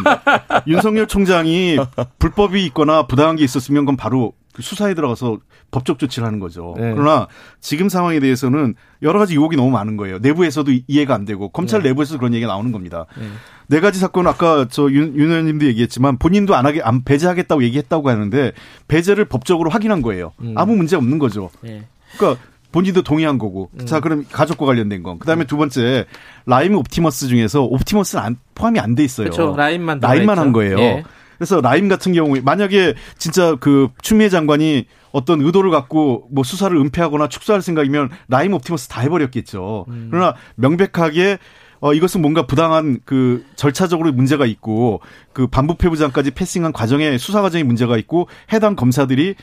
[0.67, 1.77] 윤석열 총장이
[2.19, 5.39] 불법이 있거나 부당한 게 있었으면 그건 바로 그 수사에 들어가서
[5.73, 6.75] 법적 조치를 하는 거죠.
[6.79, 6.93] 네.
[6.95, 7.27] 그러나
[7.61, 10.19] 지금 상황에 대해서는 여러 가지 유혹이 너무 많은 거예요.
[10.21, 11.89] 내부에서도 이해가 안 되고 검찰 네.
[11.89, 13.07] 내부에서 그런 얘기가 나오는 겁니다.
[13.19, 13.27] 네.
[13.67, 18.53] 네 가지 사건 아까 저윤 윤 의원님도 얘기했지만 본인도 안 하게 안 배제하겠다고 얘기했다고 하는데
[18.87, 20.33] 배제를 법적으로 확인한 거예요.
[20.41, 20.55] 음.
[20.57, 21.51] 아무 문제 없는 거죠.
[21.61, 21.83] 네.
[22.17, 22.41] 그러니까
[22.75, 23.71] 본인도 동의한 거고.
[23.79, 23.87] 음.
[23.87, 25.21] 자, 그럼 가족과 관련된 건.
[25.21, 25.47] 그 다음에 음.
[25.47, 26.07] 두 번째
[26.45, 29.31] 라임 옵티머스 중에서 옵티머스는 안, 포함이 안 돼 있어요.
[29.31, 29.55] 그렇죠.
[29.57, 30.79] 라임만 라임만 한 거예요.
[30.81, 31.05] 예.
[31.39, 37.29] 그래서 라임 같은 경우에 만약에 진짜 그 추미애 장관이 어떤 의도를 갖고 뭐 수사를 은폐하거나
[37.29, 39.87] 축소할 생각이면 라임 옵티머스 다 해버렸겠죠.
[39.89, 40.09] 음.
[40.11, 41.39] 그러나 명백하게
[41.81, 45.01] 어, 이것은 뭔가 부당한 그 절차적으로 문제가 있고
[45.33, 49.35] 그 반부패 부장까지 패싱한 과정에 수사 과정에 문제가 있고 해당 검사들이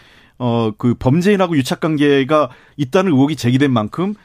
[0.43, 4.15] 어, 그 범죄인하고 유착 관계가 있다는 의혹이 제기된 만큼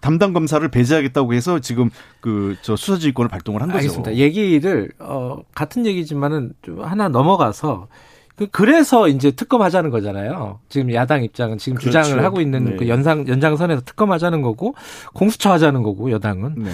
[0.00, 1.90] 담당 검사를 배제하겠다고 해서 지금
[2.20, 3.78] 그 저 수사지휘권을 발동을 한 거죠.
[3.78, 4.14] 알겠습니다.
[4.14, 7.88] 얘기를 어 같은 얘기지만은 좀 하나 넘어가서
[8.36, 10.60] 그 그래서 이제 특검하자는 거잖아요.
[10.68, 12.00] 지금 야당 입장은 지금 그렇죠.
[12.02, 12.76] 주장을 하고 있는 네.
[12.76, 14.76] 그 연상 연장선에서 특검하자는 거고
[15.14, 16.70] 공수처 하자는 거고 여당은 네.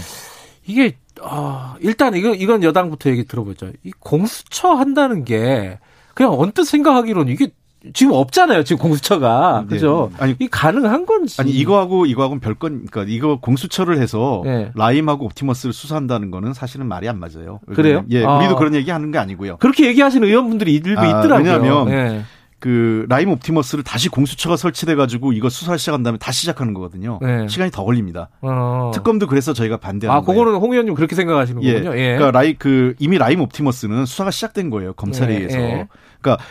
[0.67, 3.71] 이게 어 일단 이거 이건 여당부터 얘기 들어보죠.
[3.85, 5.79] 이 공수처 한다는 게
[6.15, 7.53] 그냥 언뜻 생각하기로는 이게
[7.95, 8.65] 지금 없잖아요.
[8.65, 9.75] 지금 공수처가 네.
[9.75, 10.11] 그죠?
[10.19, 11.41] 아니 이 가능한 건지.
[11.41, 14.71] 아니 이거하고 이거하고는 별건 그러니까 이거 공수처를 해서 네.
[14.75, 17.61] 라임하고 옵티머스를 수사한다는 거는 사실은 말이 안 맞아요.
[17.75, 18.05] 그래요?
[18.11, 18.39] 예, 아.
[18.39, 19.57] 우리도 그런 얘기 하는 게 아니고요.
[19.59, 21.37] 그렇게 얘기하시는 의원분들이 일부 아, 있더라고요.
[21.39, 22.23] 왜냐하면 네.
[22.63, 27.19] 그 라임 옵티머스를 다시 공수처가 설치돼 가지고 이거 수사를 시작한 다음에 다시 시작하는 거거든요.
[27.21, 27.49] 네.
[27.49, 28.29] 시간이 더 걸립니다.
[28.41, 28.93] 어.
[28.95, 31.73] 특검도 그래서 저희가 반대하는 아, 그거는 홍 의원님 그렇게 생각하시는 예.
[31.73, 31.99] 거군요.
[31.99, 32.15] 예.
[32.15, 34.93] 그러니까 라이 그 이미 라임 옵티머스는 수사가 시작된 거예요.
[34.93, 35.37] 검찰에 예.
[35.39, 35.59] 의해서.
[35.59, 35.89] 예.
[36.21, 36.45] 그러니까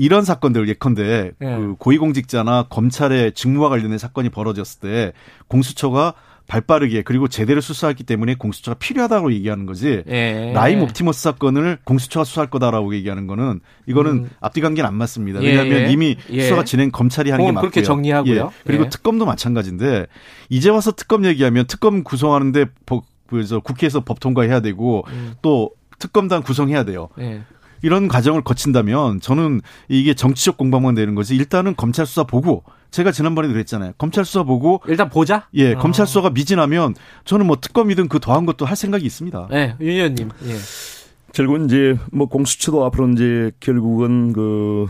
[0.00, 1.44] 이런 사건들 예컨대 예.
[1.44, 5.12] 그 고위공직자나 검찰의 직무와 관련된 사건이 벌어졌을 때
[5.48, 6.14] 공수처가
[6.46, 10.02] 발빠르게 그리고 제대로 수사했기 때문에 공수처가 필요하다고 얘기하는 거지.
[10.08, 10.52] 예.
[10.54, 14.30] 라임 옵티머스 사건을 공수처가 수사할 거다라고 얘기하는 거는 이거는 음.
[14.40, 15.42] 앞뒤 관계는 안 맞습니다.
[15.42, 15.92] 예, 왜냐하면 예.
[15.92, 16.44] 이미 예.
[16.44, 17.70] 수사가 진행 검찰이 하는 게 맞고요.
[17.70, 18.40] 그렇게 정리하고요.
[18.40, 18.62] 예.
[18.64, 20.06] 그리고 특검도 마찬가지인데
[20.48, 22.64] 이제 와서 특검 얘기하면 특검 구성하는데
[23.28, 25.34] 그래서 국회에서 법 통과해야 되고 음.
[25.42, 27.10] 또 특검단 구성해야 돼요.
[27.82, 33.52] 이런 과정을 거친다면 저는 이게 정치적 공방만 되는 거지 일단은 검찰 수사 보고 제가 지난번에도
[33.52, 33.92] 그랬잖아요.
[33.98, 35.46] 검찰 수사 보고 일단 보자.
[35.54, 35.78] 예, 어.
[35.78, 39.48] 검찰 수사가 미진하면 저는 뭐 특검이든 그 더한 것도 할 생각이 있습니다.
[39.50, 40.30] 네, 윤 의원님.
[40.46, 40.56] 예.
[41.32, 44.88] 결국은 이제 뭐 공수처도 앞으로 이제 결국은 그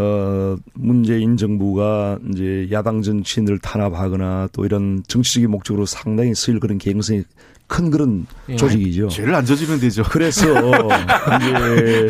[0.00, 7.22] 어, 문재인 정부가 이제 야당 정치인을 탄압하거나 또 이런 정치적인 목적으로 상당히 쓰일 그런 개연성이
[7.66, 8.56] 큰 그런 예.
[8.56, 9.08] 조직이죠.
[9.08, 10.02] 죄를 안 저지르면 되죠.
[10.02, 10.46] 그래서
[11.36, 12.08] 이제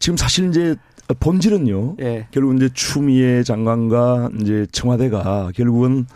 [0.00, 0.74] 지금 사실 이제
[1.20, 1.96] 본질은요.
[2.00, 2.26] 예.
[2.32, 6.06] 결국 이제 추미애 장관과 이제 청와대가 결국은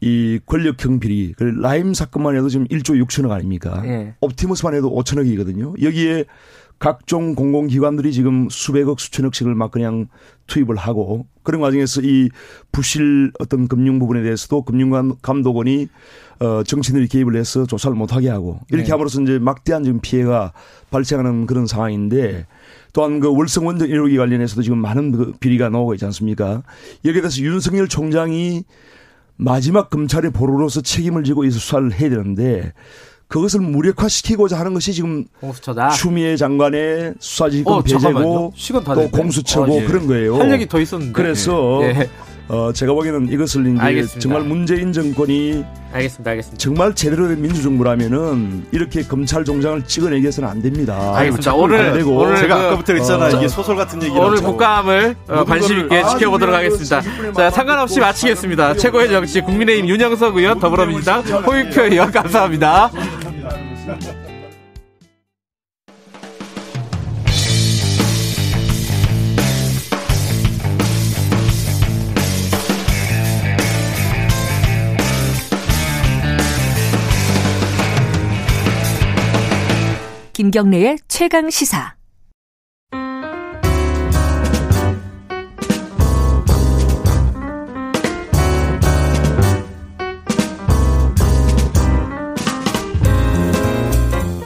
[0.00, 3.82] 이 권력형 비리, 그 라임 사건만 해도 지금 1조 6천억 아닙니까?
[3.84, 4.14] 예.
[4.20, 5.82] 옵티머스만 해도 5천억이거든요.
[5.82, 6.26] 여기에
[6.78, 10.06] 각종 공공기관들이 지금 수백억, 수천억씩을 막 그냥
[10.46, 12.28] 투입을 하고 그런 과정에서 이
[12.70, 15.88] 부실 어떤 금융 부분에 대해서도 금융감독원이
[16.40, 18.90] 어, 정치인들이 개입을 해서 조사를 못하게 하고 이렇게 네.
[18.92, 20.52] 함으로써 이제 막대한 지금 피해가
[20.90, 22.46] 발생하는 그런 상황인데
[22.92, 26.62] 또한 그 월성 원전 1호기 관련해서도 지금 많은 그 비리가 나오고 있지 않습니까?
[27.04, 28.64] 여기에 대해서 윤석열 총장이
[29.36, 32.72] 마지막 검찰의 보루로서 책임을 지고 이 수사를 해야 되는데
[33.28, 35.90] 그것을 무력화시키고자 하는 것이 지금 공수처다.
[35.90, 38.52] 추미애 장관의 수사지휘권 어, 배제고
[38.94, 39.84] 또 공수처고 어, 예.
[39.84, 40.38] 그런 거예요.
[40.38, 41.12] 할 얘기 더 있었는데.
[41.12, 42.08] 그래서 예.
[42.48, 44.20] 어, 제가 보기에는 이것을 이제 알겠습니다.
[44.20, 46.58] 정말 문재인 정권이 알겠습니다, 알겠습니다.
[46.58, 51.14] 정말 제대로 된 민주정부라면은 이렇게 검찰 종장을 찍어내기 해서는 안 됩니다.
[51.16, 51.54] 알겠습니다.
[51.54, 52.16] 오늘, 되고.
[52.16, 53.34] 오늘 제가 그, 아까부터 했잖아요.
[53.34, 57.02] 어, 이게 소설 같은 얘기 오늘 국감을 어, 관심 있게 아, 지켜보도록 하겠습니다.
[57.34, 58.74] 자, 상관없이 마치겠습니다.
[58.74, 62.90] 최고의 정치 국민의힘 윤영석 의원, 더불어민주당 홍익표 의원 감사합니다.
[80.48, 81.94] 김경래의 최강 시사.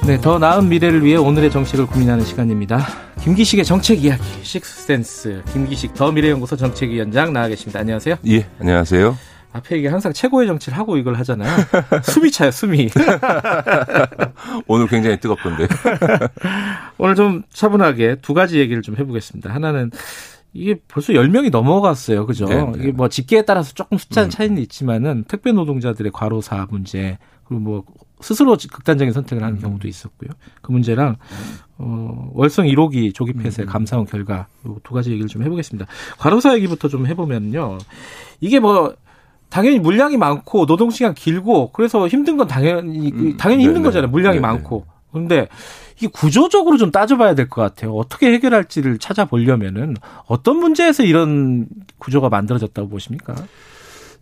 [0.04, 2.84] 네, 더 나은 미래를 위해 오늘의 정책을 고민하는 시간입니다.
[3.20, 5.44] 김기식의 정책 이야기, 식스센스.
[5.52, 7.78] 김기식 더 미래연구소 정책위원장 나와 계십니다.
[7.78, 8.16] 안녕하세요.
[8.26, 9.16] 예, 안녕하세요.
[9.52, 11.50] 앞에 이게 항상 최고의 정치를 하고 이걸 하잖아요.
[12.04, 12.88] 숨이 차요, 숨이.
[14.66, 15.68] 오늘 굉장히 뜨겁던데.
[16.98, 19.52] 오늘 좀 차분하게 두 가지 얘기를 좀 해보겠습니다.
[19.52, 19.90] 하나는
[20.54, 22.26] 이게 벌써 10명이 넘어갔어요.
[22.26, 22.46] 그죠?
[22.46, 22.72] 네, 네.
[22.76, 24.30] 이게 뭐 집계에 따라서 조금 숫자는 음.
[24.30, 27.84] 차이는 있지만은 택배 노동자들의 과로사 문제 그리고 뭐
[28.20, 29.60] 스스로 극단적인 선택을 하는 음.
[29.60, 30.30] 경우도 있었고요.
[30.60, 31.16] 그 문제랑
[31.78, 33.66] 어 월성 1호기 조기 폐쇄 음.
[33.66, 34.46] 감사원 결과
[34.82, 35.86] 두 가지 얘기를 좀 해보겠습니다.
[36.18, 37.78] 과로사 얘기부터 좀 해보면요.
[38.40, 38.94] 이게 뭐
[39.52, 43.84] 당연히 물량이 많고 노동 시간 길고 그래서 힘든 건 당연히 음, 당연히 힘든 네네.
[43.84, 44.10] 거잖아요.
[44.10, 44.46] 물량이 네네.
[44.46, 44.86] 많고.
[45.12, 45.46] 그런데
[46.00, 47.92] 이 구조적으로 좀 따져봐야 될 것 같아요.
[47.92, 49.94] 어떻게 해결할지를 찾아보려면은
[50.26, 51.66] 어떤 문제에서 이런
[51.98, 53.34] 구조가 만들어졌다고 보십니까?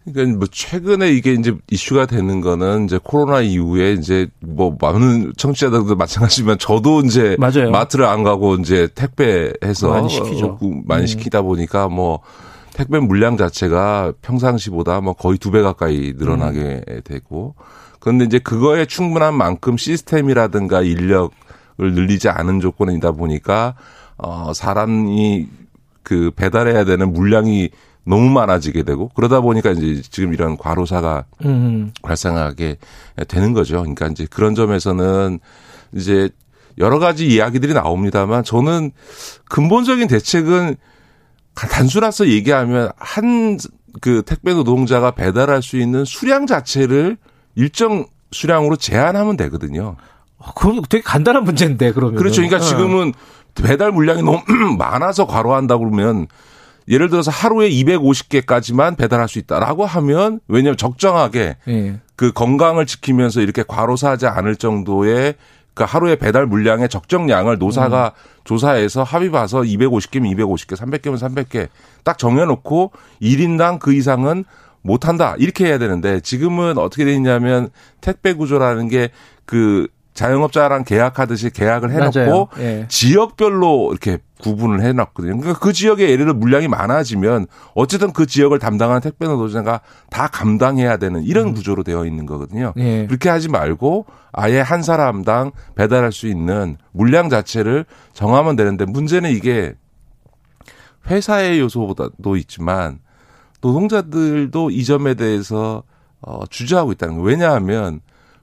[0.05, 5.95] 그러니까 뭐 최근에 이게 이제 이슈가 되는 거는 이제 코로나 이후에 이제 뭐 많은 청취자들도
[5.95, 7.70] 마찬가지지만 저도 이제 맞아요.
[7.70, 10.59] 마트를 안 가고 이제 택배해서 많이 시키죠.
[10.87, 11.07] 많이 음.
[11.07, 12.18] 시키다 보니까 뭐
[12.74, 17.00] 택배 물량 자체가 평상시보다 뭐 거의 두 배 가까이 늘어나게 음.
[17.04, 17.54] 되고
[17.98, 21.30] 그런데 이제 그거에 충분한 만큼 시스템이라든가 인력을
[21.78, 23.74] 늘리지 않은 조건이다 보니까
[24.16, 25.48] 어 사람이
[26.02, 27.70] 그 배달해야 되는 물량이
[28.04, 31.92] 너무 많아지게 되고 그러다 보니까 이제 지금 이런 과로사가 음.
[32.02, 32.78] 발생하게
[33.28, 33.80] 되는 거죠.
[33.80, 35.38] 그러니까 이제 그런 점에서는
[35.94, 36.30] 이제
[36.78, 38.92] 여러 가지 이야기들이 나옵니다만 저는
[39.48, 40.76] 근본적인 대책은
[41.55, 43.59] 단순해서 얘기하면 한
[44.01, 47.16] 그 택배 노동자가 배달할 수 있는 수량 자체를
[47.55, 49.96] 일정 수량으로 제한하면 되거든요.
[50.38, 52.42] 어, 그럼 되게 간단한 문제인데 그러면 그렇죠.
[52.42, 52.61] 그러니까 어.
[52.61, 53.12] 지금은
[53.55, 54.40] 배달 물량이 너무
[54.78, 56.28] 많아서 과로한다 그러면
[56.88, 62.01] 예를 들어서 하루에 250개까지만 배달할 수 있다라고 하면 왜냐하면 적정하게 예.
[62.16, 65.34] 그 건강을 지키면서 이렇게 과로사하지 않을 정도의
[65.81, 68.41] 그 하루에 배달 물량의 적정량을 노사가 음.
[68.45, 71.68] 조사해서 합의 봐서 250개면 250개, 300개면 300개
[72.05, 74.45] 딱 정해놓고 1인당 그 이상은
[74.83, 77.70] 못한다 이렇게 해야 되는데 지금은 어떻게 돼 있냐면
[78.01, 79.11] 택배 구조라는 게
[79.51, 82.86] 그 자영업자랑 계약하듯이 계약을 해놓고 예.
[82.88, 85.36] 지역별로 이렇게 구분을 해놨거든요.
[85.38, 89.80] 그러니까 그 지역에 예를 들어 물량이 많아지면 어쨌든 그 지역을 담당하는 택배 노동자가
[90.11, 91.54] 다 감당해야 되는 이런 음.
[91.54, 92.72] 구조로 되어 있는 거거든요.
[92.78, 93.06] 예.
[93.06, 99.74] 그렇게 하지 말고 아예 한 사람당 배달할 수 있는 물량 자체를 정하면 되는데 문제는 이게
[101.08, 102.98] 회사의 요소보다도 있지만
[103.61, 105.82] 노동자들도 이 점에 대해서
[106.22, 107.26] 어, 주저하고 있다는 거예요.
[107.26, 108.00] 왜냐하면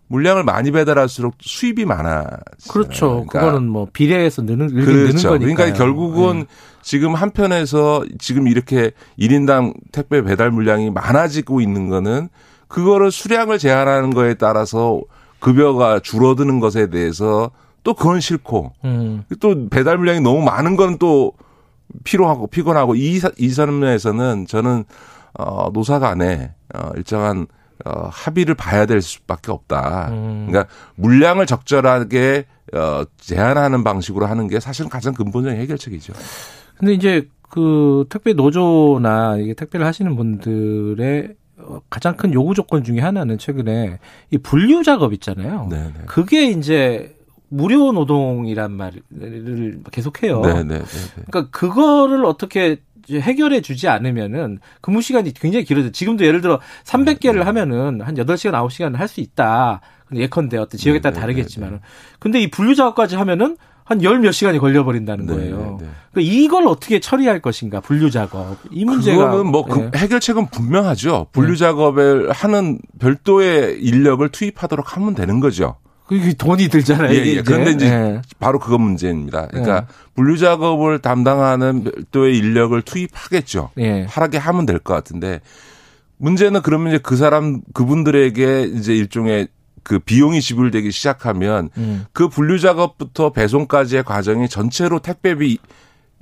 [0.07, 2.25] 물량을 많이 배달할수록 수입이 많아.
[2.69, 3.25] 그렇죠.
[3.27, 4.91] 그러니까 그거는 뭐 비례해서 느는 그렇죠.
[4.91, 6.45] 느는 거니까 그러니까 결국은 네.
[6.81, 12.29] 지금 한편에서 지금 이렇게 1인당 택배 배달 물량이 많아지고 있는 거는
[12.67, 15.01] 그거를 수량을 제한하는 거에 따라서
[15.39, 17.51] 급여가 줄어드는 것에 대해서
[17.83, 19.23] 또 그건 싫고 음.
[19.39, 21.33] 또 배달 물량이 너무 많은 건 또
[22.03, 24.83] 피로하고 피곤하고 이, 이 선에서는 저는
[25.33, 27.47] 어, 노사 간에 어, 일정한
[27.87, 30.09] 어, 합의를 봐야 될 수밖에 없다.
[30.11, 30.47] 음.
[30.47, 36.13] 그러니까 물량을 적절하게 어, 제한하는 방식으로 하는 게 사실은 가장 근본적인 해결책이죠.
[36.77, 42.99] 근데 이제 그 택배 노조나 이게 택배를 하시는 분들의 어, 가장 큰 요구 조건 중에
[42.99, 43.99] 하나는 최근에
[44.31, 45.67] 이 분류 작업 있잖아요.
[45.69, 45.83] 네네.
[45.83, 46.01] 네.
[46.07, 47.15] 그게 이제
[47.49, 49.01] 무료 노동이란 말을
[49.91, 50.41] 계속해요.
[50.41, 50.81] 네네.
[51.27, 52.81] 그러니까 그거를 어떻게
[53.11, 55.91] 해결해 주지 않으면은 근무 시간이 굉장히 길어져.
[55.91, 59.81] 지금도 예를 들어 300개를 하면은 한 8시간, 9시간 할 수 있다.
[60.13, 61.75] 예컨대 어떤 지역에 따라 네, 네, 다르겠지만은.
[61.75, 61.81] 네,
[62.19, 65.77] 근데 이 분류 작업까지 하면은 한열몇 시간이 걸려버린다는 거예요.
[66.11, 68.57] 그러니까 이걸 어떻게 처리할 것인가, 분류 작업.
[68.71, 69.25] 이 문제가.
[69.31, 71.27] 그거는 뭐 그 해결책은 분명하죠.
[71.31, 75.77] 분류 작업을 하는 별도의 인력을 투입하도록 하면 되는 거죠.
[76.07, 77.13] 그게 돈이 들잖아요.
[77.13, 77.41] 예, 예.
[77.41, 78.21] 그런데 이제 예.
[78.39, 79.47] 바로 그거 문제입니다.
[79.47, 79.93] 그러니까 예.
[80.15, 83.71] 분류 작업을 담당하는 별도의 인력을 투입하겠죠.
[83.79, 84.03] 예.
[84.09, 85.41] 하라게 하면 될 것 같은데
[86.17, 89.49] 문제는 그러면 이제 그 사람 그분들에게 이제 일종의
[89.83, 92.05] 그 비용이 지불되기 시작하면 음.
[92.13, 95.59] 그 분류 작업부터 배송까지의 과정이 전체로 택배비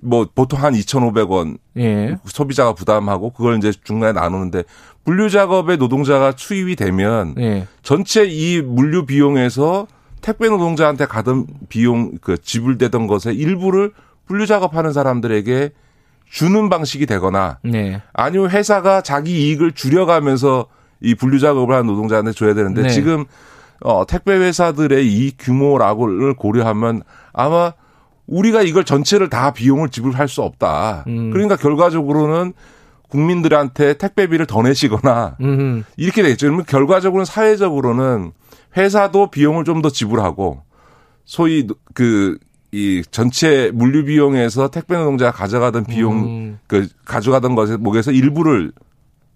[0.01, 2.17] 뭐 보통 한 2,500원 예.
[2.25, 4.63] 소비자가 부담하고 그걸 이제 중간에 나누는데
[5.03, 7.67] 분류 작업에 노동자가 투입이 되면 예.
[7.81, 9.87] 전체 이 물류 비용에서
[10.21, 13.91] 택배 노동자한테 가던 비용 그 지불되던 것의 일부를
[14.25, 15.71] 분류 작업하는 사람들에게
[16.29, 18.01] 주는 방식이 되거나 네.
[18.11, 20.65] 아니면 회사가 자기 이익을 줄여가면서
[21.01, 22.89] 이 분류 작업을 하는 노동자한테 줘야 되는데 네.
[22.89, 23.25] 지금
[23.81, 27.73] 어 택배 회사들의 이 규모라고를 고려하면 아마
[28.27, 31.05] 우리가 이걸 전체를 다 비용을 지불할 수 없다.
[31.07, 31.31] 음.
[31.31, 32.53] 그러니까 결과적으로는
[33.09, 35.83] 국민들한테 택배비를 더 내시거나 음흠.
[35.97, 36.47] 이렇게 되겠죠.
[36.47, 38.31] 그러면 결과적으로는 사회적으로는
[38.75, 40.63] 회사도 비용을 좀 더 지불하고
[41.25, 42.37] 소위 그
[42.75, 46.59] 이 전체 물류 비용에서 택배 노동자가 가져가던 비용 음.
[46.67, 48.73] 그 가져가던 것에 목에서 일부를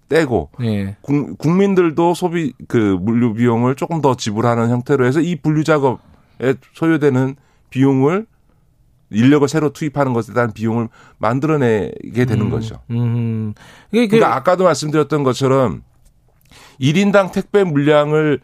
[0.09, 0.97] 떼고 네.
[1.37, 7.37] 국민들도 소비 그 물류 비용을 조금 더 지불하는 형태로 해서 이 분류 작업에 소요되는
[7.69, 8.25] 비용을
[9.11, 12.79] 인력을 새로 투입하는 것에 대한 비용을 만들어내게 되는 음, 거죠.
[12.91, 13.53] 음.
[13.91, 15.83] 그러니까 아까도 말씀드렸던 것처럼
[16.79, 18.39] 1인당 택배 물량을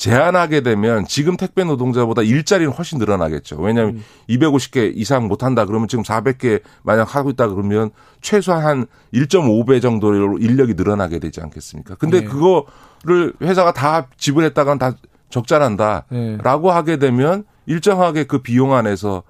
[0.00, 3.56] 제한하게 되면 지금 택배 노동자보다 일자리는 훨씬 늘어나겠죠.
[3.60, 4.04] 왜냐하면 음.
[4.30, 7.90] 250개 이상 못 한다 그러면 지금 400개 만약 하고 있다 그러면
[8.22, 11.96] 최소한 한 1.5배 정도로 인력이 늘어나게 되지 않겠습니까?
[11.96, 12.26] 근데 네.
[12.26, 14.96] 그거를 회사가 다 지불했다가는 다
[15.28, 16.74] 적자난다라고 네.
[16.74, 19.22] 하게 되면 일정하게 그 비용 안에서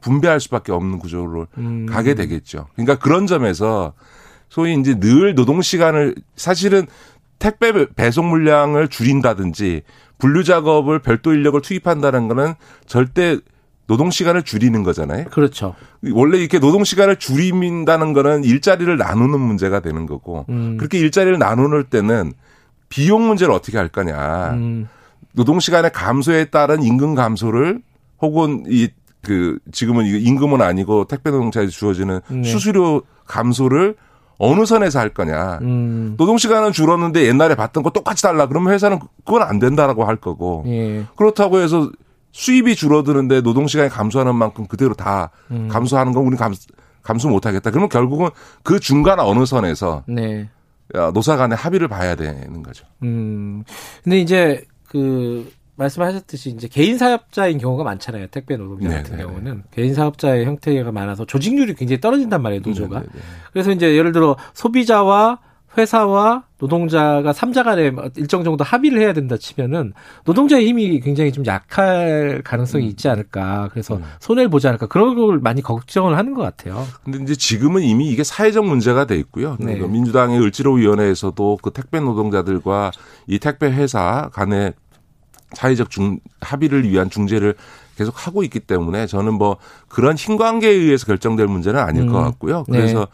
[0.00, 1.86] 분배할 수밖에 없는 구조로 음.
[1.86, 2.66] 가게 되겠죠.
[2.74, 3.94] 그러니까 그런 점에서
[4.48, 6.86] 소위 이제 늘 노동 시간을 사실은
[7.38, 9.82] 택배 배송 물량을 줄인다든지
[10.18, 12.54] 분류 작업을 별도 인력을 투입한다는 거는
[12.86, 13.38] 절대
[13.86, 15.26] 노동 시간을 줄이는 거잖아요.
[15.26, 15.74] 그렇죠.
[16.12, 20.76] 원래 이렇게 노동 시간을 줄인다는 거는 일자리를 나누는 문제가 되는 거고 음.
[20.76, 22.32] 그렇게 일자리를 나누는 때는
[22.90, 24.52] 비용 문제를 어떻게 할 거냐.
[24.52, 24.88] 음.
[25.32, 27.80] 노동 시간의 감소에 따른 임금 감소를
[28.20, 28.88] 혹은 이
[29.28, 32.42] 그 지금은 임금은 아니고 택배 노동자에 주어지는 네.
[32.44, 33.94] 수수료 감소를
[34.38, 35.58] 어느 선에서 할 거냐.
[35.62, 36.14] 음.
[36.16, 38.46] 노동 시간은 줄었는데 옛날에 받던 거 똑같이 달라.
[38.46, 40.64] 그러면 회사는 그건 안 된다라고 할 거고.
[40.66, 41.04] 예.
[41.16, 41.90] 그렇다고 해서
[42.32, 45.68] 수입이 줄어드는데 노동 시간이 감소하는 만큼 그대로 다 음.
[45.68, 46.54] 감소하는 건 우리 감
[47.02, 47.70] 감소 못 하겠다.
[47.70, 48.30] 그러면 결국은
[48.62, 50.48] 그 중간 어느 선에서 네.
[51.12, 52.86] 노사 간의 합의를 봐야 되는 거죠.
[53.02, 53.64] 음.
[54.02, 58.26] 근데 이제 그 말씀하셨듯이 이제 개인 사업자인 경우가 많잖아요.
[58.28, 59.22] 택배 노동자 같은 네네.
[59.22, 62.62] 경우는 개인 사업자의 형태가 많아서 조직률이 굉장히 떨어진단 말이에요.
[62.64, 63.00] 노조가.
[63.00, 63.12] 네네.
[63.52, 65.38] 그래서 이제 예를 들어 소비자와
[65.76, 69.92] 회사와 노동자가 삼자 간에 일정 정도 합의를 해야 된다 치면은
[70.24, 72.88] 노동자의 힘이 굉장히 좀 약할 가능성이 음.
[72.88, 73.68] 있지 않을까.
[73.70, 74.02] 그래서 음.
[74.18, 74.86] 손해를 보지 않을까.
[74.86, 76.84] 그런 걸 많이 걱정을 하는 것 같아요.
[77.04, 79.50] 근데 이제 지금은 이미 이게 사회적 문제가 돼 있고요.
[79.60, 79.74] 네.
[79.74, 82.90] 그러니까 민주당의 을지로위원회에서도 그 택배 노동자들과
[83.28, 84.72] 이 택배 회사 간의
[85.52, 87.54] 사회적 중, 합의를 위한 중재를
[87.96, 89.56] 계속 하고 있기 때문에 저는 뭐
[89.88, 92.12] 그런 힘관계에 의해서 결정될 문제는 아닐 음.
[92.12, 92.64] 것 같고요.
[92.64, 93.06] 그래서 네.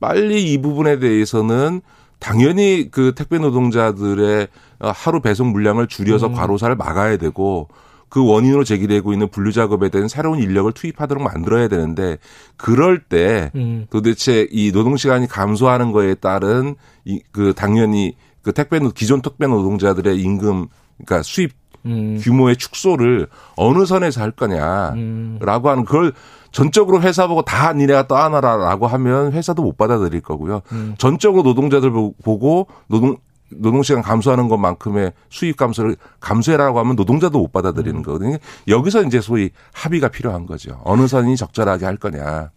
[0.00, 1.80] 빨리 이 부분에 대해서는
[2.18, 4.48] 당연히 그 택배 노동자들의
[4.80, 6.34] 하루 배송 물량을 줄여서 음.
[6.34, 7.68] 과로사를 막아야 되고
[8.08, 12.18] 그 원인으로 제기되고 있는 분류 작업에 대한 새로운 인력을 투입하도록 만들어야 되는데
[12.56, 13.86] 그럴 때 음.
[13.90, 16.74] 도대체 이 노동 시간이 감소하는 거에 따른
[17.04, 20.68] 이 그 당연히 그 택배 기존 택배 노동자들의 임금
[20.98, 21.52] 그러니까 수입
[21.86, 22.18] 음.
[22.20, 25.38] 규모의 축소를 어느 선에서 할 거냐라고 음.
[25.40, 26.12] 하는 그걸
[26.52, 30.62] 전적으로 회사 보고 다 니네가 떠안아라라고 하면 회사도 못 받아들일 거고요.
[30.72, 30.94] 음.
[30.98, 33.16] 전적으로 노동자들 보고 노동
[33.54, 38.02] 노동시간 감소하는 것만큼의 수입 감소를 감소해라고 하면 노동자도 못 받아들이는 음.
[38.02, 38.36] 거거든요.
[38.68, 40.80] 여기서 이제 소위 합의가 필요한 거죠.
[40.84, 42.50] 어느 선이 적절하게 할 거냐.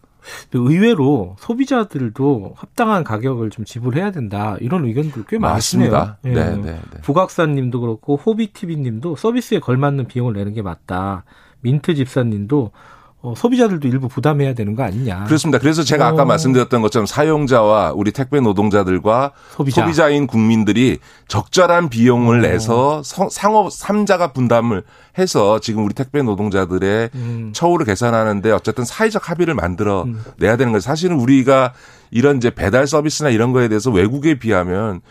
[0.54, 6.18] 의외로 소비자들도 합당한 가격을 좀 지불해야 된다 이런 의견도 꽤 많습니다.
[6.26, 6.30] 예.
[6.32, 7.02] 네, 네, 네.
[7.02, 11.24] 부각사님도 그렇고 호비티비님도 서비스에 걸맞는 비용을 내는 게 맞다.
[11.62, 12.72] 민트 집사님도
[13.26, 15.24] 어, 소비자들도 일부 부담해야 되는 거 아니냐.
[15.24, 15.58] 그렇습니다.
[15.58, 16.26] 그래서 제가 아까 어.
[16.26, 20.10] 말씀드렸던 것처럼 사용자와 우리 택배 노동자들과 소비자.
[20.10, 22.42] 인 국민들이 적절한 비용을 어.
[22.44, 24.84] 내서 상업 3자가 분담을
[25.18, 27.52] 해서 지금 우리 택배 노동자들의 음.
[27.54, 30.22] 처우를 개선하는데 어쨌든 사회적 합의를 만들어 음.
[30.38, 30.82] 내야 되는 거예요.
[30.82, 31.74] 사실은 우리가
[32.12, 35.02] 이런 이제 배달 서비스나 이런 거에 대해서 외국에 비하면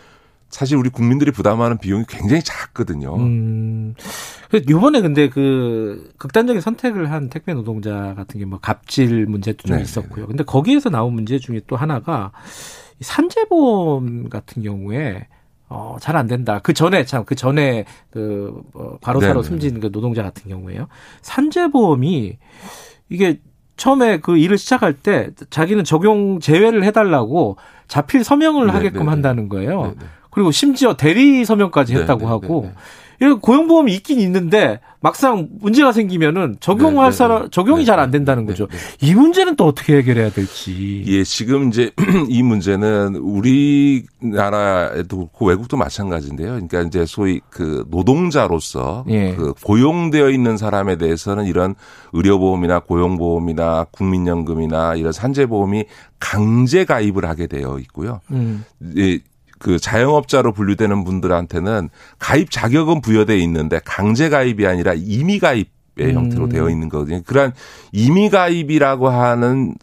[0.55, 3.17] 사실 우리 국민들이 부담하는 비용이 굉장히 작거든요.
[3.17, 3.93] 음.
[4.69, 9.83] 요번에 근데 그 극단적인 선택을 한 택배 노동자 같은 게 뭐 갑질 문제도 좀 네,
[9.83, 10.15] 있었고요.
[10.15, 10.27] 네, 네.
[10.27, 12.31] 근데 거기에서 나온 문제 중에 또 하나가
[13.01, 15.27] 산재보험 같은 경우에
[15.67, 16.59] 어, 잘 안 된다.
[16.63, 19.43] 그 전에 참, 그 전에 그, 어, 과로사로 네네.
[19.43, 20.87] 숨진 그 노동자 같은 경우에요.
[21.21, 22.37] 산재보험이
[23.09, 23.41] 이게
[23.75, 27.57] 처음에 그 일을 시작할 때 자기는 적용 제외를 해달라고
[27.89, 28.73] 자필 서명을 네네네.
[28.77, 29.81] 하게끔 한다는 거예요.
[29.81, 29.95] 네네.
[30.35, 32.73] 그리고 심지어 대리 서명까지 네, 했다고 네, 하고 네,
[33.21, 38.67] 이 고용보험이 있긴 있는데 막상 문제가 생기면은 적용할 사람 적용이 잘 안 된다는 거죠.
[39.01, 41.05] 이 문제는 또 어떻게 해결해야 될지.
[41.07, 41.91] 예, 지금 이제
[42.27, 46.49] 이 문제는 우리나라에도 그렇고 외국도 마찬가지인데요.
[46.49, 49.33] 그러니까 이제 소위 그 노동자로서 예.
[49.35, 51.75] 그 고용되어 있는 사람에 대해서는 이런
[52.11, 55.85] 의료보험이나 고용보험이나 국민연금이나 이런 산재보험이
[56.19, 58.19] 강제 가입을 하게 되어 있고요.
[58.31, 58.65] 음.
[58.97, 59.19] 예,
[59.65, 61.89] 그 자영업자로 분류되는 분들한테는
[62.19, 66.15] 가입 자격은 부여돼 있는데 강제 가입이 아니라 임의 가입 의 음.
[66.15, 67.21] 형태로 되어 있는 거거든요.
[67.25, 67.53] 그러한
[67.93, 69.75] 임의 가입이라고 하는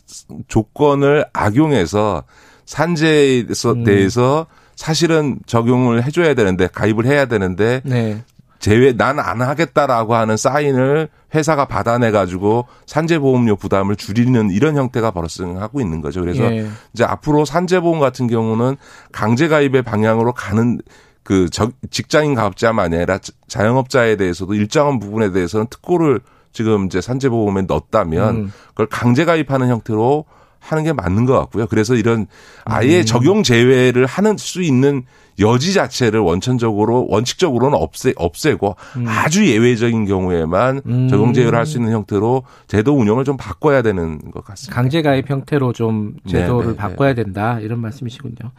[0.47, 2.25] 조건을 악용해서
[2.67, 3.85] 산재에 음.
[3.85, 4.47] 대해서
[4.77, 8.23] 사실은 적용을 해줘야 되는데 가입을 해야 되는데 네.
[8.63, 15.81] 제외 난 안 하겠다라고 하는 사인을 회사가 받아내 가지고 산재보험료 부담을 줄이는 이런 형태가 발생하고
[15.81, 16.21] 있는 거죠.
[16.21, 16.69] 그래서 예.
[16.95, 18.77] 이제 앞으로 산재보험 같은 경우는
[19.11, 20.81] 강제 가입의 방향으로 가는
[21.25, 21.49] 그
[21.91, 23.19] 직장인 가업자만 아니라
[23.49, 26.21] 자영업자에 대해서도 일정한 부분에 대해서는 특고를
[26.53, 28.53] 지금 이제 산재보험에 넣었다면 음.
[28.69, 30.25] 그걸 강제 가입하는 형태로
[30.61, 31.67] 하는 게 맞는 것 같고요.
[31.67, 32.29] 그래서 이런
[32.65, 33.05] 아예 음.
[33.05, 35.05] 적용 제외를 하는 수 있는
[35.41, 39.09] 여지 자체를 원천적으로 원칙적으로는 없애 없애고 음.
[39.09, 41.09] 아주 예외적인 경우에만 음.
[41.09, 44.75] 적용 제외를 할 수 있는 형태로 제도 운영을 좀 바꿔야 되는 것 같습니다.
[44.75, 46.73] 강제 가입 형태로 좀 제도를 네네.
[46.73, 47.23] 네, 바꿔야 네.
[47.23, 48.51] 된다 이런 말씀이시군요.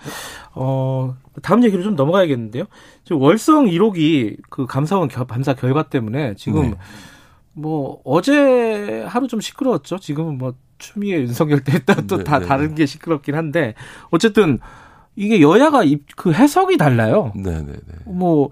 [0.53, 2.65] 어 다음 얘기로 좀 넘어가야겠는데요.
[3.03, 6.77] 지금 월성 1호기 그 감사원 감사 결과 때문에 지금 네.
[7.53, 9.99] 뭐 어제 하루 좀 시끄러웠죠.
[9.99, 13.73] 지금은 뭐 추미애 윤석열 때 또다 네, 다른 게 시끄럽긴 한데
[14.09, 14.59] 어쨌든
[15.15, 15.83] 이게 여야가
[16.15, 17.31] 그 해석이 달라요.
[17.35, 17.65] 네네네.
[17.65, 17.95] 네, 네.
[18.05, 18.49] 뭐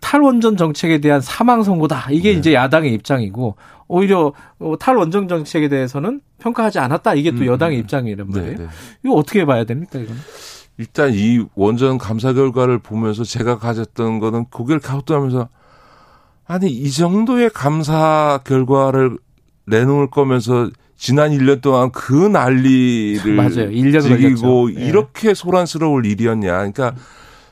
[0.00, 2.08] 탈원전 정책에 대한 사망 선고다.
[2.10, 2.38] 이게 네.
[2.38, 3.56] 이제 야당의 입장이고
[3.88, 7.14] 오히려 어, 탈원전 정책에 대해서는 평가하지 않았다.
[7.14, 7.46] 이게 또 음.
[7.46, 8.56] 여당의 입장이란 말이에요.
[8.56, 8.68] 네네.
[9.04, 10.20] 이거 어떻게 봐야 됩니까, 이거는?
[10.78, 15.48] 일단 이 원전 감사 결과를 보면서 제가 가졌던 거는 고개를 가웃하면서
[16.46, 19.18] 아니 이 정도의 감사 결과를
[19.66, 23.70] 내놓을 거면서 지난 1년 동안 그 난리를 맞아요.
[23.70, 24.86] 1년 지기고 네.
[24.86, 26.50] 이렇게 소란스러울 일이었냐.
[26.52, 26.94] 그러니까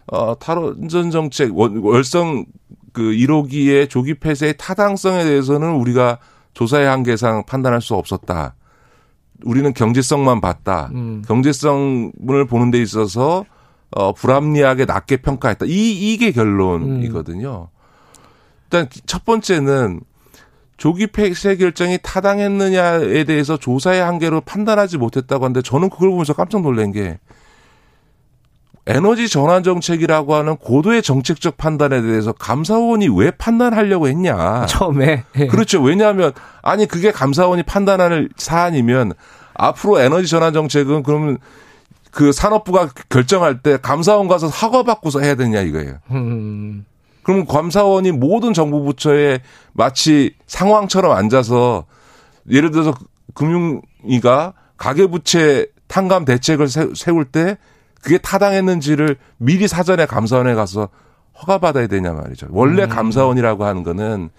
[0.06, 2.46] 어 탈원전 정책 월성
[2.92, 6.18] 그 1호기의 조기 폐쇄의 타당성에 대해서는 우리가
[6.54, 8.54] 조사의 한계상 판단할 수 없었다.
[9.44, 10.90] 우리는 경제성만 봤다.
[10.94, 11.22] 음.
[11.26, 13.44] 경제성을 보는 데 있어서
[13.90, 15.66] 어 불합리하게 낮게 평가했다.
[15.66, 17.68] 이 이게 결론이거든요.
[17.70, 17.74] 음.
[18.64, 20.00] 일단 첫 번째는
[20.84, 26.92] 조기 폐쇄 결정이 타당했느냐에 대해서 조사의 한계로 판단하지 못했다고 하는데 저는 그걸 보면서 깜짝 놀란
[26.92, 27.18] 게
[28.84, 34.66] 에너지 전환 정책이라고 하는 고도의 정책적 판단에 대해서 감사원이 왜 판단하려고 했냐.
[34.68, 35.24] 처음에.
[35.38, 35.46] 예.
[35.46, 35.80] 그렇죠.
[35.80, 39.14] 왜냐하면 아니 그게 감사원이 판단할 사안이면
[39.54, 41.38] 앞으로 에너지 전환 정책은 그러면
[42.10, 45.94] 그 산업부가 결정할 때 감사원 가서 사과 받고서 해야 되냐 이거예요.
[46.10, 46.84] 음.
[47.24, 49.40] 그럼 감사원이 모든 정부 부처에
[49.72, 51.86] 마치 상황처럼 앉아서
[52.50, 52.94] 예를 들어서
[53.34, 57.56] 금융위가 가계부채 탕감 대책을 세울 때
[58.02, 60.88] 그게 타당했는지를 미리 사전에 감사원에 가서
[61.40, 62.48] 허가받아야 되냐 말이죠.
[62.50, 62.88] 원래 음.
[62.88, 64.30] 감사원이라고 하는 거는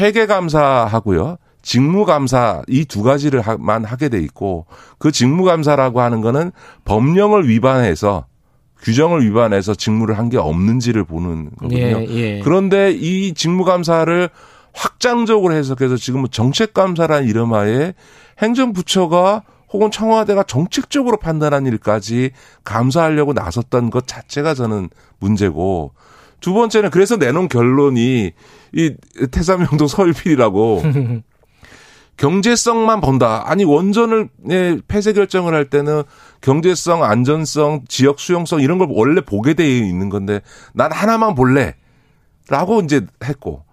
[0.00, 1.36] 회계감사하고요.
[1.62, 4.66] 직무감사 이 두 가지를만 하게 돼 있고
[4.98, 6.50] 그 직무감사라고 하는 거는
[6.84, 8.26] 법령을 위반해서
[8.82, 11.80] 규정을 위반해서 직무를 한 게 없는지를 보는 거거든요.
[11.80, 12.40] 예, 예.
[12.42, 14.30] 그런데 이 직무감사를
[14.72, 17.92] 확장적으로 해석해서 지금 정책감사라는 이름하에
[18.38, 19.42] 행정부처가
[19.72, 22.30] 혹은 청와대가 정책적으로 판단한 일까지
[22.64, 24.88] 감사하려고 나섰던 것 자체가 저는
[25.18, 25.92] 문제고
[26.40, 28.32] 두 번째는 그래서 내놓은 결론이
[28.74, 28.94] 이
[29.30, 30.82] 태삼명도 서울필이라고
[32.16, 33.42] 경제성만 본다.
[33.46, 36.02] 아니 원전을 예, 폐쇄 결정을 할 때는
[36.40, 40.40] 경제성, 안전성, 지역 수용성 이런 걸 원래 보게 돼 있는 건데
[40.74, 43.64] 난 하나만 볼래라고 이제 했고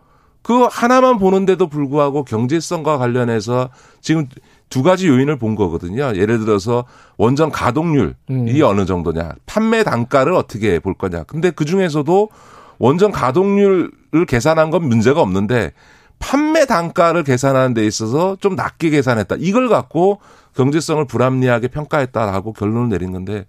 [0.41, 3.69] 그 하나만 보는데도 불구하고 경제성과 관련해서
[4.01, 4.27] 지금
[4.69, 6.15] 두 가지 요인을 본 거거든요.
[6.15, 6.85] 예를 들어서
[7.17, 8.61] 원전 가동률이 음.
[8.63, 11.23] 어느 정도냐, 판매 단가를 어떻게 볼 거냐.
[11.23, 12.29] 근데 그 중에서도
[12.77, 15.73] 원전 가동률을 계산한 건 문제가 없는데
[16.19, 19.37] 판매 단가를 계산하는 데 있어서 좀 낮게 계산했다.
[19.39, 20.19] 이걸 갖고
[20.55, 23.45] 경제성을 불합리하게 평가했다라고 결론을 내린 건데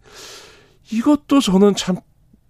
[0.92, 1.96] 이것도 저는 참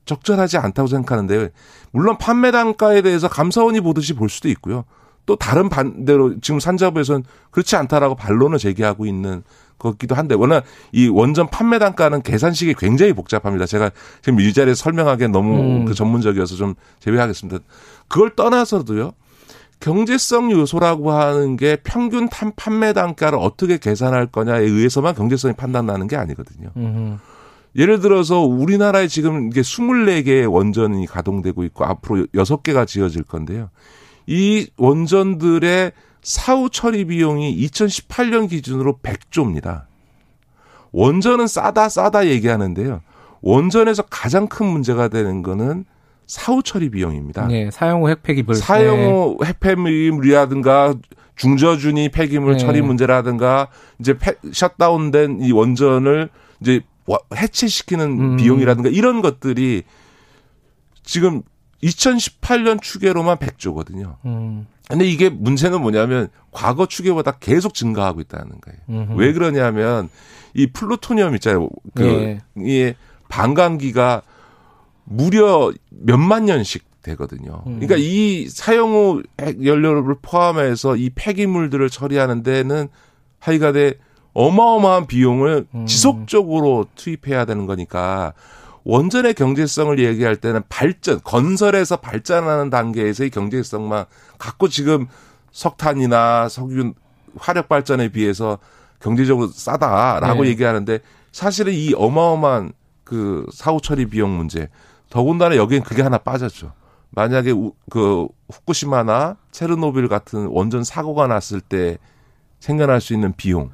[0.05, 1.51] 적절하지 않다고 생각하는데
[1.93, 4.85] 물론 판매 단가에 대해서 감사원이 보듯이 볼 수도 있고요.
[5.27, 9.43] 또 다른 반대로 지금 산자부에서는 그렇지 않다라고 반론을 제기하고 있는
[9.79, 13.67] 것기도 한데 워낙 이 원전 판매 단가는 계산식이 굉장히 복잡합니다.
[13.67, 13.91] 제가
[14.23, 15.85] 지금 이 자리에 설명하기에 너무 음.
[15.85, 17.61] 그 전문적이어서 좀 제외하겠습니다.
[18.09, 19.13] 그걸 떠나서도요.
[19.81, 26.70] 경제성 요소라고 하는 게 평균 판매 단가를 어떻게 계산할 거냐에 의해서만 경제성이 판단나는 게 아니거든요.
[26.77, 27.16] 음흠.
[27.77, 33.70] 예를 들어서 우리나라에 지금 이게 24개의 원전이 가동되고 있고 앞으로 6개가 지어질 건데요.
[34.27, 35.93] 이 원전들의
[36.23, 39.85] 사후 처리 비용이 2018년 기준으로 100조입니다.
[40.93, 43.01] 원전은 싸다 싸다 얘기하는데요.
[43.40, 45.85] 원전에서 가장 큰 문제가 되는 거는
[46.31, 47.48] 사후 처리 비용입니다.
[47.48, 48.55] 네, 사용 후 핵폐기물.
[48.55, 49.48] 사용 후 네.
[49.48, 50.94] 핵폐기물이라든가
[51.35, 52.59] 중저준위 폐기물 네.
[52.59, 53.66] 처리 문제라든가
[53.98, 56.28] 이제 폐, 셧다운된 이 원전을
[56.61, 56.82] 이제
[57.35, 58.36] 해체시키는 음.
[58.36, 59.82] 비용이라든가 이런 것들이
[61.02, 61.43] 지금
[61.82, 64.15] 2018년 추계로만 100조거든요.
[64.24, 64.69] 음.
[64.89, 68.78] 근데 이게 문제는 뭐냐면 과거 추계보다 계속 증가하고 있다는 거예요.
[68.89, 69.20] 음흠.
[69.20, 70.09] 왜 그러냐면
[70.55, 71.69] 이 플루토늄 있잖아요.
[71.93, 72.40] 그, 예.
[72.57, 72.94] 이
[73.28, 74.23] 반감기가
[75.11, 77.62] 무려 몇만 년씩 되거든요.
[77.66, 77.81] 음.
[77.81, 82.89] 그러니까 이 사용 후 연료를 포함해서 이 폐기물들을 처리하는 데는
[83.41, 83.95] 하여간에
[84.35, 85.87] 어마어마한 비용을 음.
[85.87, 88.35] 지속적으로 투입해야 되는 거니까
[88.85, 94.05] 원전의 경제성을 얘기할 때는 발전, 건설에서 발전하는 단계에서의 경제성만
[94.39, 95.09] 갖고 지금
[95.51, 96.95] 석탄이나 석유
[97.37, 98.59] 화력 발전에 비해서
[99.01, 100.51] 경제적으로 싸다라고 네.
[100.51, 101.01] 얘기하는데
[101.32, 102.73] 사실은 이 어마어마한
[103.03, 104.69] 그 사후 처리 비용 문제
[105.11, 106.73] 더군다나 여기엔 그게 하나 빠졌죠.
[107.11, 107.53] 만약에
[107.91, 111.99] 그 후쿠시마나 체르노빌 같은 원전 사고가 났을 때
[112.61, 113.70] 생겨날 수 있는 비용,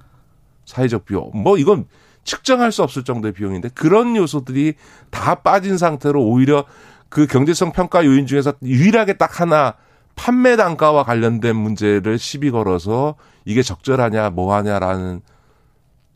[0.65, 1.87] 사회적 비용, 뭐 이건
[2.25, 4.75] 측정할 수 없을 정도의 비용인데 그런 요소들이
[5.11, 6.65] 다 빠진 상태로 오히려
[7.09, 9.75] 그 경제성 평가 요인 중에서 유일하게 딱 하나
[10.17, 15.21] 판매 단가와 관련된 문제를 시비 걸어서 이게 적절하냐 뭐하냐라는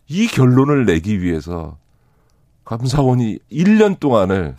[0.09, 1.79] 이 결론을 내기 위해서
[2.65, 4.57] 감사원이 1년 동안을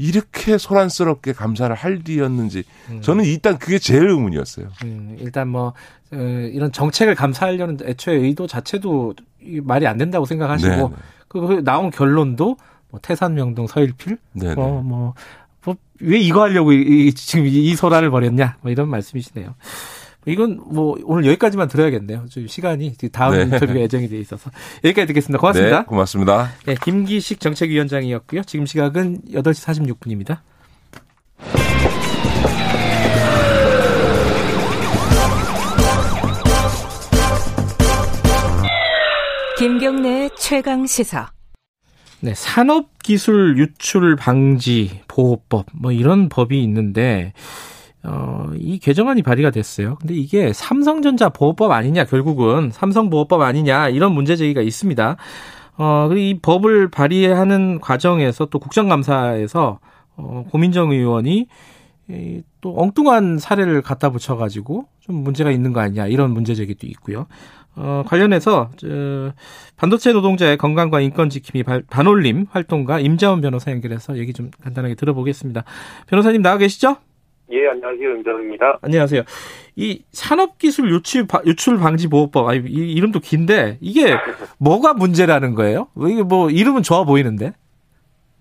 [0.00, 3.02] 이렇게 소란스럽게 감사를 할 일이었는지 음.
[3.02, 4.68] 저는 일단 그게 제일 의문이었어요.
[4.84, 5.74] 음, 일단 뭐
[6.12, 9.14] 어, 이런 정책을 감사하려는 애초에 의도 자체도
[9.62, 10.94] 말이 안 된다고 생각하시고 네, 네.
[11.28, 12.56] 그 나온 결론도
[12.88, 15.14] 뭐 태산 명동 서일필 네, 뭐, 뭐,
[15.64, 19.54] 뭐, 왜 이거 하려고 이, 지금 이 소란을 벌였냐 뭐 이런 말씀이시네요.
[20.26, 22.26] 이건 뭐 오늘 여기까지만 들어야겠네요.
[22.28, 23.42] 좀 시간이 다음 네.
[23.42, 24.50] 인터뷰가 예정이 돼 있어서
[24.84, 25.38] 여기까지 듣겠습니다.
[25.38, 25.78] 고맙습니다.
[25.80, 26.50] 네, 고맙습니다.
[26.66, 28.42] 네, 김기식 정책위원장이었고요.
[28.44, 30.40] 지금 시각은 8시 46분입니다.
[39.58, 41.30] 김경래 최강 시사.
[42.20, 47.32] 네, 산업기술 유출 방지 보호법 뭐 이런 법이 있는데
[48.02, 49.96] 어, 이 개정안이 발의가 됐어요.
[50.00, 55.16] 근데 이게 삼성전자 보호법 아니냐, 결국은 삼성보호법 아니냐, 이런 문제 제기가 있습니다.
[55.76, 59.78] 어, 그리고 이 법을 발의하는 과정에서 또 국정감사에서
[60.16, 61.46] 어, 고민정 의원이
[62.08, 67.26] 이, 또 엉뚱한 사례를 갖다 붙여가지고 좀 문제가 있는 거 아니냐 이런 문제 제기도 있고요.
[67.76, 69.32] 어, 관련해서 저,
[69.76, 75.64] 반도체 노동자의 건강과 인권 지킴이 반올림 활동가 임자원 변호사 연결해서 얘기 좀 간단하게 들어보겠습니다.
[76.08, 76.96] 변호사님 나와 계시죠?
[77.52, 78.10] 예, 안녕하세요.
[78.16, 78.78] 임자원입니다.
[78.82, 79.22] 안녕하세요.
[79.76, 84.04] 이 산업기술 유출, 유출 방지 보호법, 아, 이 이름도 긴데 이게
[84.58, 85.88] 뭐가 문제라는 거예요?
[86.08, 87.52] 이게 뭐 이름은 좋아 보이는데?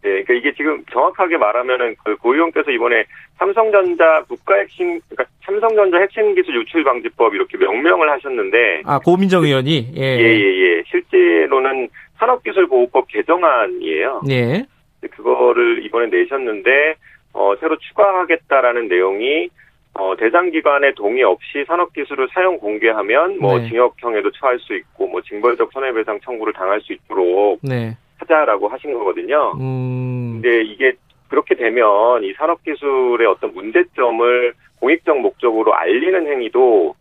[0.02, 3.04] 네, 그러니까 이게 지금 정확하게 말하면은 그고 의원께서 이번에
[3.38, 8.84] 삼성전자 국가 핵심, 그러니까 삼성전자 핵심 기술 유출 방지법 이렇게 명명을 하셨는데.
[8.86, 9.94] 아, 고민정 의원이?
[9.98, 10.02] 예.
[10.02, 10.84] 예, 예, 예.
[10.88, 14.22] 실제로는 산업기술보호법 개정안이에요.
[14.30, 14.66] 예.
[15.12, 16.96] 그거를 이번에 내셨는데,
[17.40, 19.50] 어, 새로 추가하겠다라는 내용이
[19.94, 23.70] 어, 대상 기관의 동의 없이 산업 기술을 사용 공개하면 뭐 네.
[23.70, 27.96] 징역형에도 처할 수 있고 뭐 징벌적 손해배상 청구를 당할 수 있도록 네.
[28.18, 29.54] 하자라고 하신 거거든요.
[29.58, 30.42] 음.
[30.42, 30.94] 근데 이게
[31.30, 36.94] 그렇게 되면 이 산업 기술의 어떤 문제점을 공익적 목적으로 알리는 행위도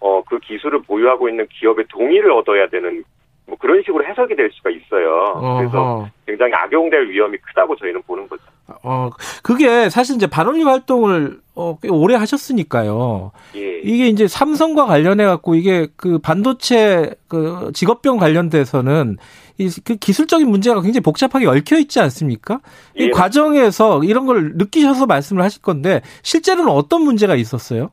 [0.00, 3.04] 어, 그 기술을 보유하고 있는 기업의 동의를 얻어야 되는
[3.46, 5.12] 뭐 그런 식으로 해석이 될 수가 있어요.
[5.36, 5.58] 어허.
[5.58, 8.42] 그래서 굉장히 악용될 위험이 크다고 저희는 보는 거죠.
[8.82, 9.10] 어,
[9.42, 13.32] 그게 사실 이제 반올림 활동을 어, 꽤 오래 하셨으니까요.
[13.56, 13.80] 예.
[13.80, 19.18] 이게 이제 삼성과 관련해 갖고 이게 그 반도체 그 직업병 관련돼서는
[19.58, 22.60] 이 그 기술적인 문제가 굉장히 복잡하게 얽혀 있지 않습니까?
[22.96, 23.10] 이 예.
[23.10, 27.90] 과정에서 이런 걸 느끼셔서 말씀을 하실 건데 실제로는 어떤 문제가 있었어요?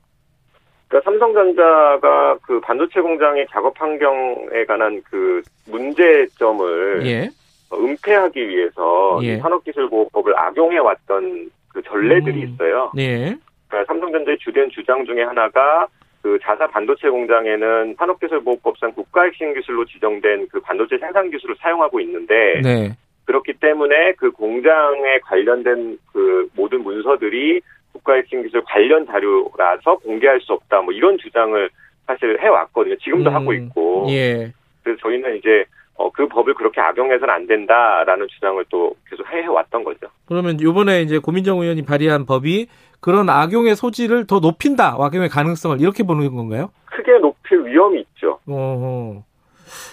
[0.87, 7.29] 그러니까 삼성전자가 그 반도체 공장의 작업 환경에 관한 그 문제점을 예.
[7.73, 9.37] 은폐하기 위해서 예.
[9.37, 12.47] 산업기술보호법을 악용해 왔던 그 전례들이 음.
[12.49, 12.91] 있어요.
[12.97, 13.35] 예.
[13.67, 15.87] 그러니까 삼성전자의 주된 주장 중에 하나가
[16.21, 22.91] 그 자사 반도체 공장에는 산업기술보호법상 국가핵심 기술로 지정된 그 반도체 생산 기술을 사용하고 있는데 네.
[23.25, 27.61] 그렇기 때문에 그 공장에 관련된 그 모든 문서들이
[27.93, 30.81] 국가핵심 기술 관련 자료라서 공개할 수 없다.
[30.81, 31.69] 뭐 이런 주장을
[32.07, 32.97] 사실 해왔거든요.
[32.97, 34.05] 지금도 음, 하고 있고.
[34.09, 34.51] 예.
[34.83, 35.65] 그래서 저희는 이제
[36.01, 40.07] 어, 그 법을 그렇게 악용해서는 안 된다라는 주장을 또 계속 해왔던 거죠.
[40.25, 42.67] 그러면 이번에 이제 고민정 의원이 발의한 법이
[42.99, 46.71] 그런 악용의 소지를 더 높인다, 악용의 가능성을 이렇게 보는 건가요?
[46.85, 48.39] 크게 높일 위험이 있죠.
[48.47, 49.23] 어.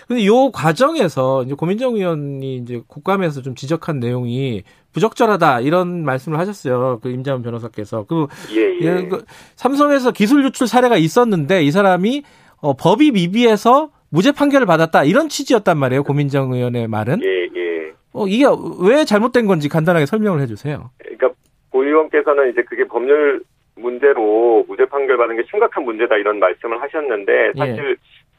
[0.08, 4.62] 근데 요 과정에서 이제 고민정 의원이 이제 국감에서 좀 지적한 내용이
[4.92, 7.00] 부적절하다 이런 말씀을 하셨어요.
[7.02, 9.06] 그 임자원 변호사께서 그 예, 예.
[9.06, 9.24] 그
[9.56, 12.22] 삼성에서 기술 유출 사례가 있었는데 이 사람이
[12.60, 16.02] 어, 법이 미비해서 무죄 판결을 받았다 이런 취지였단 말이에요.
[16.02, 17.20] 고민정 의원의 말은.
[17.22, 17.92] 예, 예.
[18.12, 18.44] 어, 이게
[18.80, 20.90] 왜 잘못된 건지 간단하게 설명을 해주세요.
[20.98, 21.30] 그러니까
[21.70, 23.42] 고 의원께서는 이제 그게 법률
[23.76, 27.96] 문제로 무죄 판결 받은 게 심각한 문제다 이런 말씀을 하셨는데 사실 예.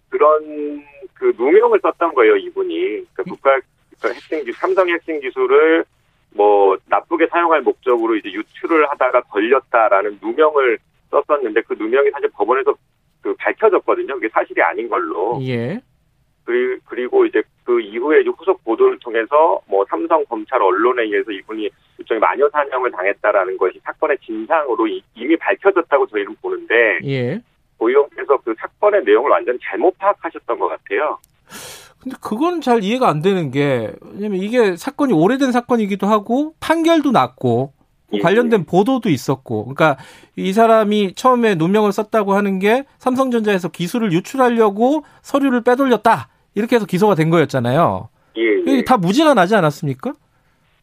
[0.09, 0.83] 그런
[1.13, 3.51] 그 누명을 썼던 거예요 이분이 그러니까 국가
[4.03, 5.85] 핵심 기 삼성 핵심 기술을
[6.33, 10.77] 뭐 나쁘게 사용할 목적으로 이제 유출을 하다가 걸렸다라는 누명을
[11.09, 12.75] 썼었는데 그 누명이 사실 법원에서
[13.21, 14.15] 그 밝혀졌거든요.
[14.15, 15.39] 그게 사실이 아닌 걸로.
[15.43, 15.79] 예.
[16.85, 21.69] 그리고 이제 그 이후에 이제 후속 보도를 통해서 뭐 삼성 검찰 언론에 의해서 이분이
[21.99, 27.39] 일종의 마녀 사냥을 당했다라는 것이 사건의 진상으로 이 미 밝혀졌다고 저희는 보는데 예.
[27.77, 31.19] 고 의원께서 그 사건의 내용을 완전히 잘못 파악하셨던 것 같아요.
[32.01, 37.73] 근데 그건 잘 이해가 안 되는 게 왜냐면 이게 사건이 오래된 사건이기도 하고 판결도 났고
[38.13, 38.19] 예.
[38.19, 39.97] 관련된 보도도 있었고 그러니까
[40.35, 47.15] 이 사람이 처음에 누명을 썼다고 하는 게 삼성전자에서 기술을 유출하려고 서류를 빼돌렸다 이렇게 해서 기소가
[47.15, 48.09] 된 거였잖아요.
[48.37, 48.83] 예, 예.
[48.83, 50.13] 다 무죄가 나지 않았습니까?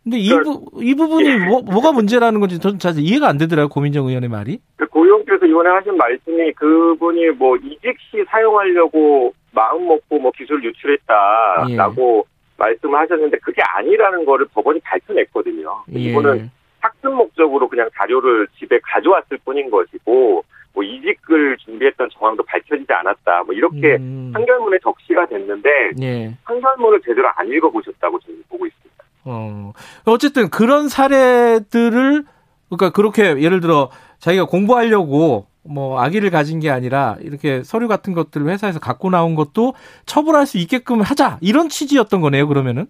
[0.04, 1.36] 근데 이, 부, 이 부분이 예.
[1.36, 4.60] 뭐, 뭐가 문제라는 건지 저는 잘 이해가 안 되더라고요, 고민정 의원의 말이.
[4.76, 12.24] 그 고용께서 이번에 하신 말씀이 그분이 뭐 이직 시 사용하려고 마음 먹고 뭐 기술 유출했다라고
[12.24, 12.36] 예.
[12.56, 15.82] 말씀을 하셨는데 그게 아니라는 거를 법원이 밝혀냈거든요.
[15.94, 15.98] 예.
[15.98, 16.50] 이거는
[16.80, 23.44] 학습 목적으로 그냥 자료를 집에 가져왔을 뿐인 것이고 뭐 이직을 준비했던 정황도 밝혀지지 않았다.
[23.44, 24.30] 뭐 이렇게 음.
[24.34, 25.70] 판결문에 적시가 됐는데
[26.02, 26.36] 예.
[26.44, 29.04] 판결문을 제대로 안 읽어보셨다고 저는 보고 있습니다.
[29.24, 29.72] 어
[30.04, 32.24] 어쨌든 그런 사례들을
[32.68, 38.46] 그러니까 그렇게 예를 들어 자기가 공부하려고 뭐 아기를 가진 게 아니라 이렇게 서류 같은 것들을
[38.48, 39.74] 회사에서 갖고 나온 것도
[40.04, 42.86] 처벌할 수 있게끔 하자 이런 취지였던 거네요 그러면은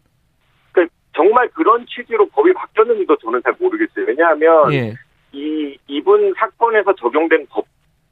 [1.17, 4.95] 정말 그런 취지로 법이 바뀌었는지도 저는 잘 모르겠어요 왜냐하면 예.
[5.33, 7.65] 이 이분 사건에서 적용된 법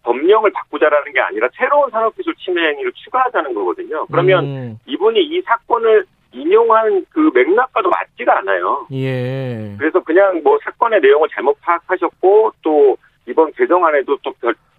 [0.02, 4.78] 법령을 바꾸자라는 게 아니라 새로운 산업기술 침해 행위를 추가하자는 거거든요 그러면 음.
[4.86, 6.04] 이분이 이 사건을
[6.34, 8.86] 인용한 그 맥락과도 맞지가 않아요.
[8.92, 9.74] 예.
[9.78, 14.32] 그래서 그냥 뭐 사건의 내용을 잘못 파악하셨고 또 이번 개정안에도 또,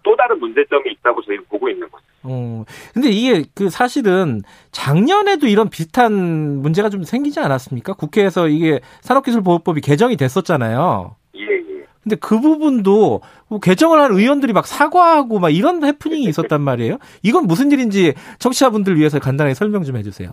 [0.06, 2.04] 또 다른 문제점이 있다고 저희는 보고 있는 거죠.
[2.22, 2.64] 어,
[2.94, 7.94] 근데 이게 그 사실은 작년에도 이런 비슷한 문제가 좀 생기지 않았습니까?
[7.94, 11.16] 국회에서 이게 산업기술보호법이 개정이 됐었잖아요.
[11.34, 11.86] 예, 예.
[12.04, 16.98] 근데 그 부분도 뭐 개정을 한 의원들이 막 사과하고 막 이런 해프닝이 있었단 말이에요.
[17.24, 20.30] 이건 무슨 일인지 청취자분들 위해서 간단하게 설명 좀 해주세요.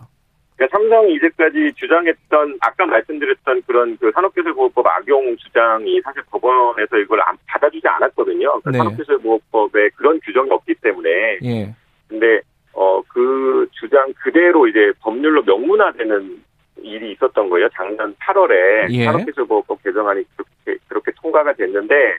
[0.56, 7.36] 그러니까 삼성이 이제까지 주장했던 아까 말씀드렸던 그런 그 산업기술보호법 악용 주장이 사실 법원에서 이걸 안
[7.46, 8.60] 받아주지 않았거든요.
[8.60, 8.78] 그러니까 네.
[8.78, 11.38] 산업기술보호법에 그런 규정이 없기 때문에.
[11.42, 11.74] 예.
[12.08, 12.40] 근데
[12.72, 16.42] 어 그 주장 그대로 이제 법률로 명문화되는
[16.82, 17.68] 일이 있었던 거예요.
[17.72, 19.04] 작년 8월에 예.
[19.04, 22.16] 산업기술보호법 개정안이 그렇게 그렇게 통과가 됐는데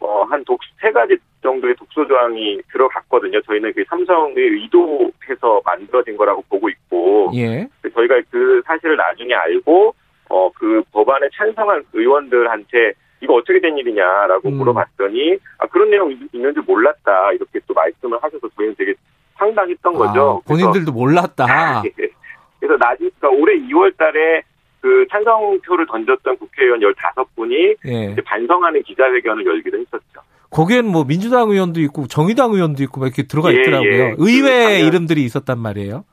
[0.00, 3.40] 어, 한 독, 세 가지 정도의 독소 조항이 들어갔거든요.
[3.42, 7.30] 저희는 그 삼성의 의도해서 만들어진 거라고 보고 있고.
[7.34, 7.68] 예.
[7.94, 9.94] 저희가 그 사실을 나중에 알고,
[10.30, 14.54] 어, 그 법안에 찬성한 의원들한테 이거 어떻게 된 일이냐라고 음.
[14.54, 17.32] 물어봤더니, 아, 그런 내용 있는 줄 몰랐다.
[17.32, 18.94] 이렇게 또 말씀을 하셔서 저희는 되게
[19.36, 20.42] 상당했던 거죠.
[20.42, 21.82] 아, 본인들도 몰랐다.
[22.60, 24.42] 그래서 나중, 그러니까 올해 2월 달에
[24.80, 28.16] 그 찬성표를 던졌던 국회의원 15분이 예.
[28.24, 30.20] 반성하는 기자회견을 열기도 했었죠.
[30.50, 33.90] 거기에는 뭐 민주당 의원도 있고 정의당 의원도 있고 막 이렇게 들어가 예, 있더라고요.
[33.92, 34.14] 예.
[34.18, 36.04] 의회 그 이름들이 있었단 말이에요.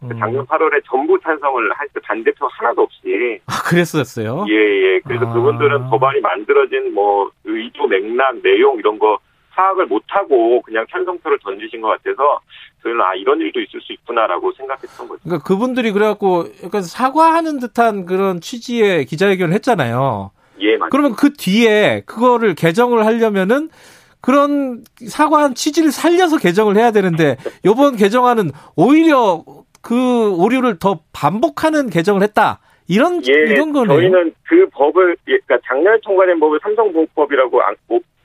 [0.00, 0.18] 그 음.
[0.18, 3.40] 작년 8월에 전부 찬성을 할 때 반대표 하나도 없이.
[3.46, 4.46] 아, 그랬었어요?
[4.48, 5.00] 예, 예.
[5.06, 5.32] 그래서 아.
[5.32, 9.18] 그분들은 법안이 만들어진 뭐 의도, 맥락, 내용 이런 거
[9.54, 12.40] 파악을 못하고 그냥 찬성표를 던지신 것 같아서
[12.82, 15.20] 저희는 아 이런 일도 있을 수 있구나라고 생각했던 거죠.
[15.22, 20.30] 그러니까 그분들이 그래갖고 약간 사과하는 듯한 그런 취지의 기자회견을 했잖아요.
[20.60, 20.88] 예, 맞습니다.
[20.90, 23.70] 그러면 그 뒤에 그거를 개정을 하려면은
[24.20, 29.44] 그런 사과한 취지를 살려서 개정을 해야 되는데 요번 개정안은 오히려
[29.82, 32.60] 그 오류를 더 반복하는 개정을 했다.
[32.88, 33.98] 이런 예, 이런 거네요.
[33.98, 37.62] 저희는 그 법을 예, 그러니까 작년에 통과된 법을 삼성보호법이라고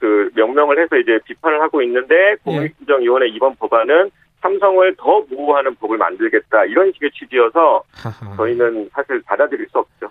[0.00, 4.10] 그 명명을 해서 이제 비판을 하고 있는데 공익행정위원회 이번 법안은
[4.40, 7.82] 삼성을 더 보호하는 법을 만들겠다 이런 식의 취지여서
[8.36, 10.10] 저희는 사실 받아들일 수 없죠.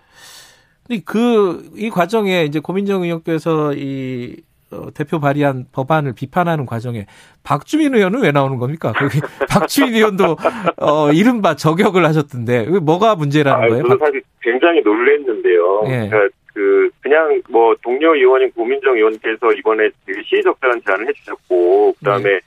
[1.05, 4.37] 그이 과정에 이제 고민정 의원께서 이
[4.71, 7.07] 어, 대표 발의한 법안을 비판하는 과정에
[7.43, 8.93] 박주민 의원은 왜 나오는 겁니까?
[8.93, 10.37] 거기 박주민 의원도
[10.77, 13.83] 어, 이른바 저격을 하셨던데 뭐가 문제라는 아, 거예요?
[13.83, 15.83] 저는 사실 굉장히 놀랐는데요.
[15.87, 16.09] 예.
[16.09, 22.39] 그러니까 그 그냥 뭐 동료 의원인 고민정 의원께서 이번에 되게 시의적절한 제안을 해주셨고 그다음에 예.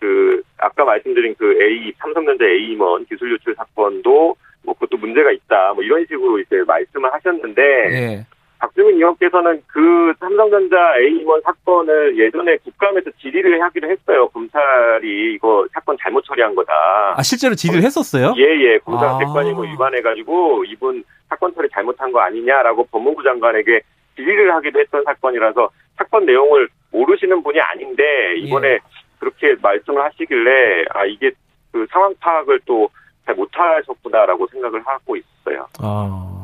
[0.00, 5.82] 그 아까 말씀드린 그 A 삼성전자 A임원 기술 유출 사건도 뭐 그것도 문제가 있다 뭐
[5.82, 8.26] 이런 식으로 이제 말씀을 하셨는데 예.
[8.64, 14.28] 박주민 의원께서는 그 삼성전자 A임원 사건을 예전에 국감에서 질의를 하기로 했어요.
[14.30, 16.72] 검찰이 이거 사건 잘못 처리한 거다.
[17.16, 18.32] 아 실제로 질의를 했었어요?
[18.38, 18.78] 예예.
[18.78, 19.18] 공상 아.
[19.18, 23.82] 객관이고 위반해가지고 이분 사건 처리 잘못한 거 아니냐라고 법무부 장관에게
[24.16, 25.68] 질의를 하기도 했던 사건이라서
[25.98, 28.78] 사건 내용을 모르시는 분이 아닌데 이번에 예.
[29.18, 31.32] 그렇게 말씀을 하시길래 아 이게
[31.70, 32.88] 그 상황 파악을 또
[33.24, 35.66] 잘 못하셨구나라고 생각을 하고 있어요.
[35.80, 36.43] 아.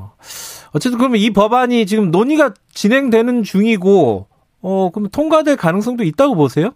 [0.74, 4.26] 어쨌든 그러면 이 법안이 지금 논의가 진행되는 중이고,
[4.62, 6.74] 어, 그럼 통과될 가능성도 있다고 보세요?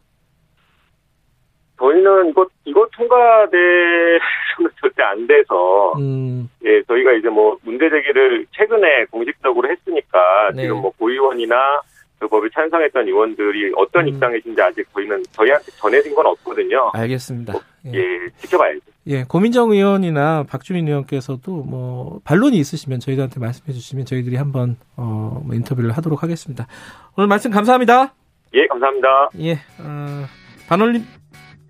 [1.79, 6.49] 저희는 이거, 이거 통과돼서는 절대 안 돼서, 음.
[6.65, 10.63] 예, 저희가 이제 뭐 문제 제기를 최근에 공식적으로 했으니까, 네.
[10.63, 11.81] 지금 뭐 고의원이나
[12.25, 14.09] 그 법에 찬성했던 의원들이 어떤 음.
[14.09, 16.91] 입장이신지 아직 저희는 저희한테 전해진 건 없거든요.
[16.95, 17.53] 알겠습니다.
[17.53, 17.99] 뭐, 예.
[17.99, 18.03] 예,
[18.39, 18.81] 지켜봐야죠.
[19.09, 25.55] 예, 고민정 의원이나 박주민 의원께서도 뭐 반론이 있으시면 저희들한테 말씀해 주시면 저희들이 한번 어, 뭐
[25.55, 26.67] 인터뷰를 하도록 하겠습니다.
[27.15, 28.15] 오늘 말씀 감사합니다.
[28.55, 29.29] 예, 감사합니다.
[29.41, 30.25] 예, 어,
[30.67, 31.05] 반올림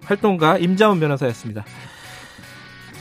[0.04, 1.64] 활동가 임자훈 변호사였습니다.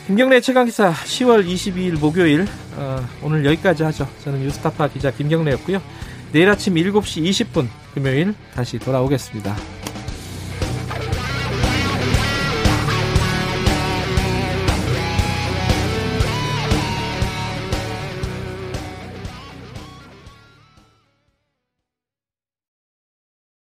[0.08, 2.46] 김경래 최강기사 10월 22일 목요일
[2.78, 4.08] 어, 오늘 여기까지 하죠.
[4.24, 5.80] 저는 뉴스타파 기자 김경래였고요.
[6.34, 9.55] 내일 아침 7시 20분 금요일 다시 돌아오겠습니다.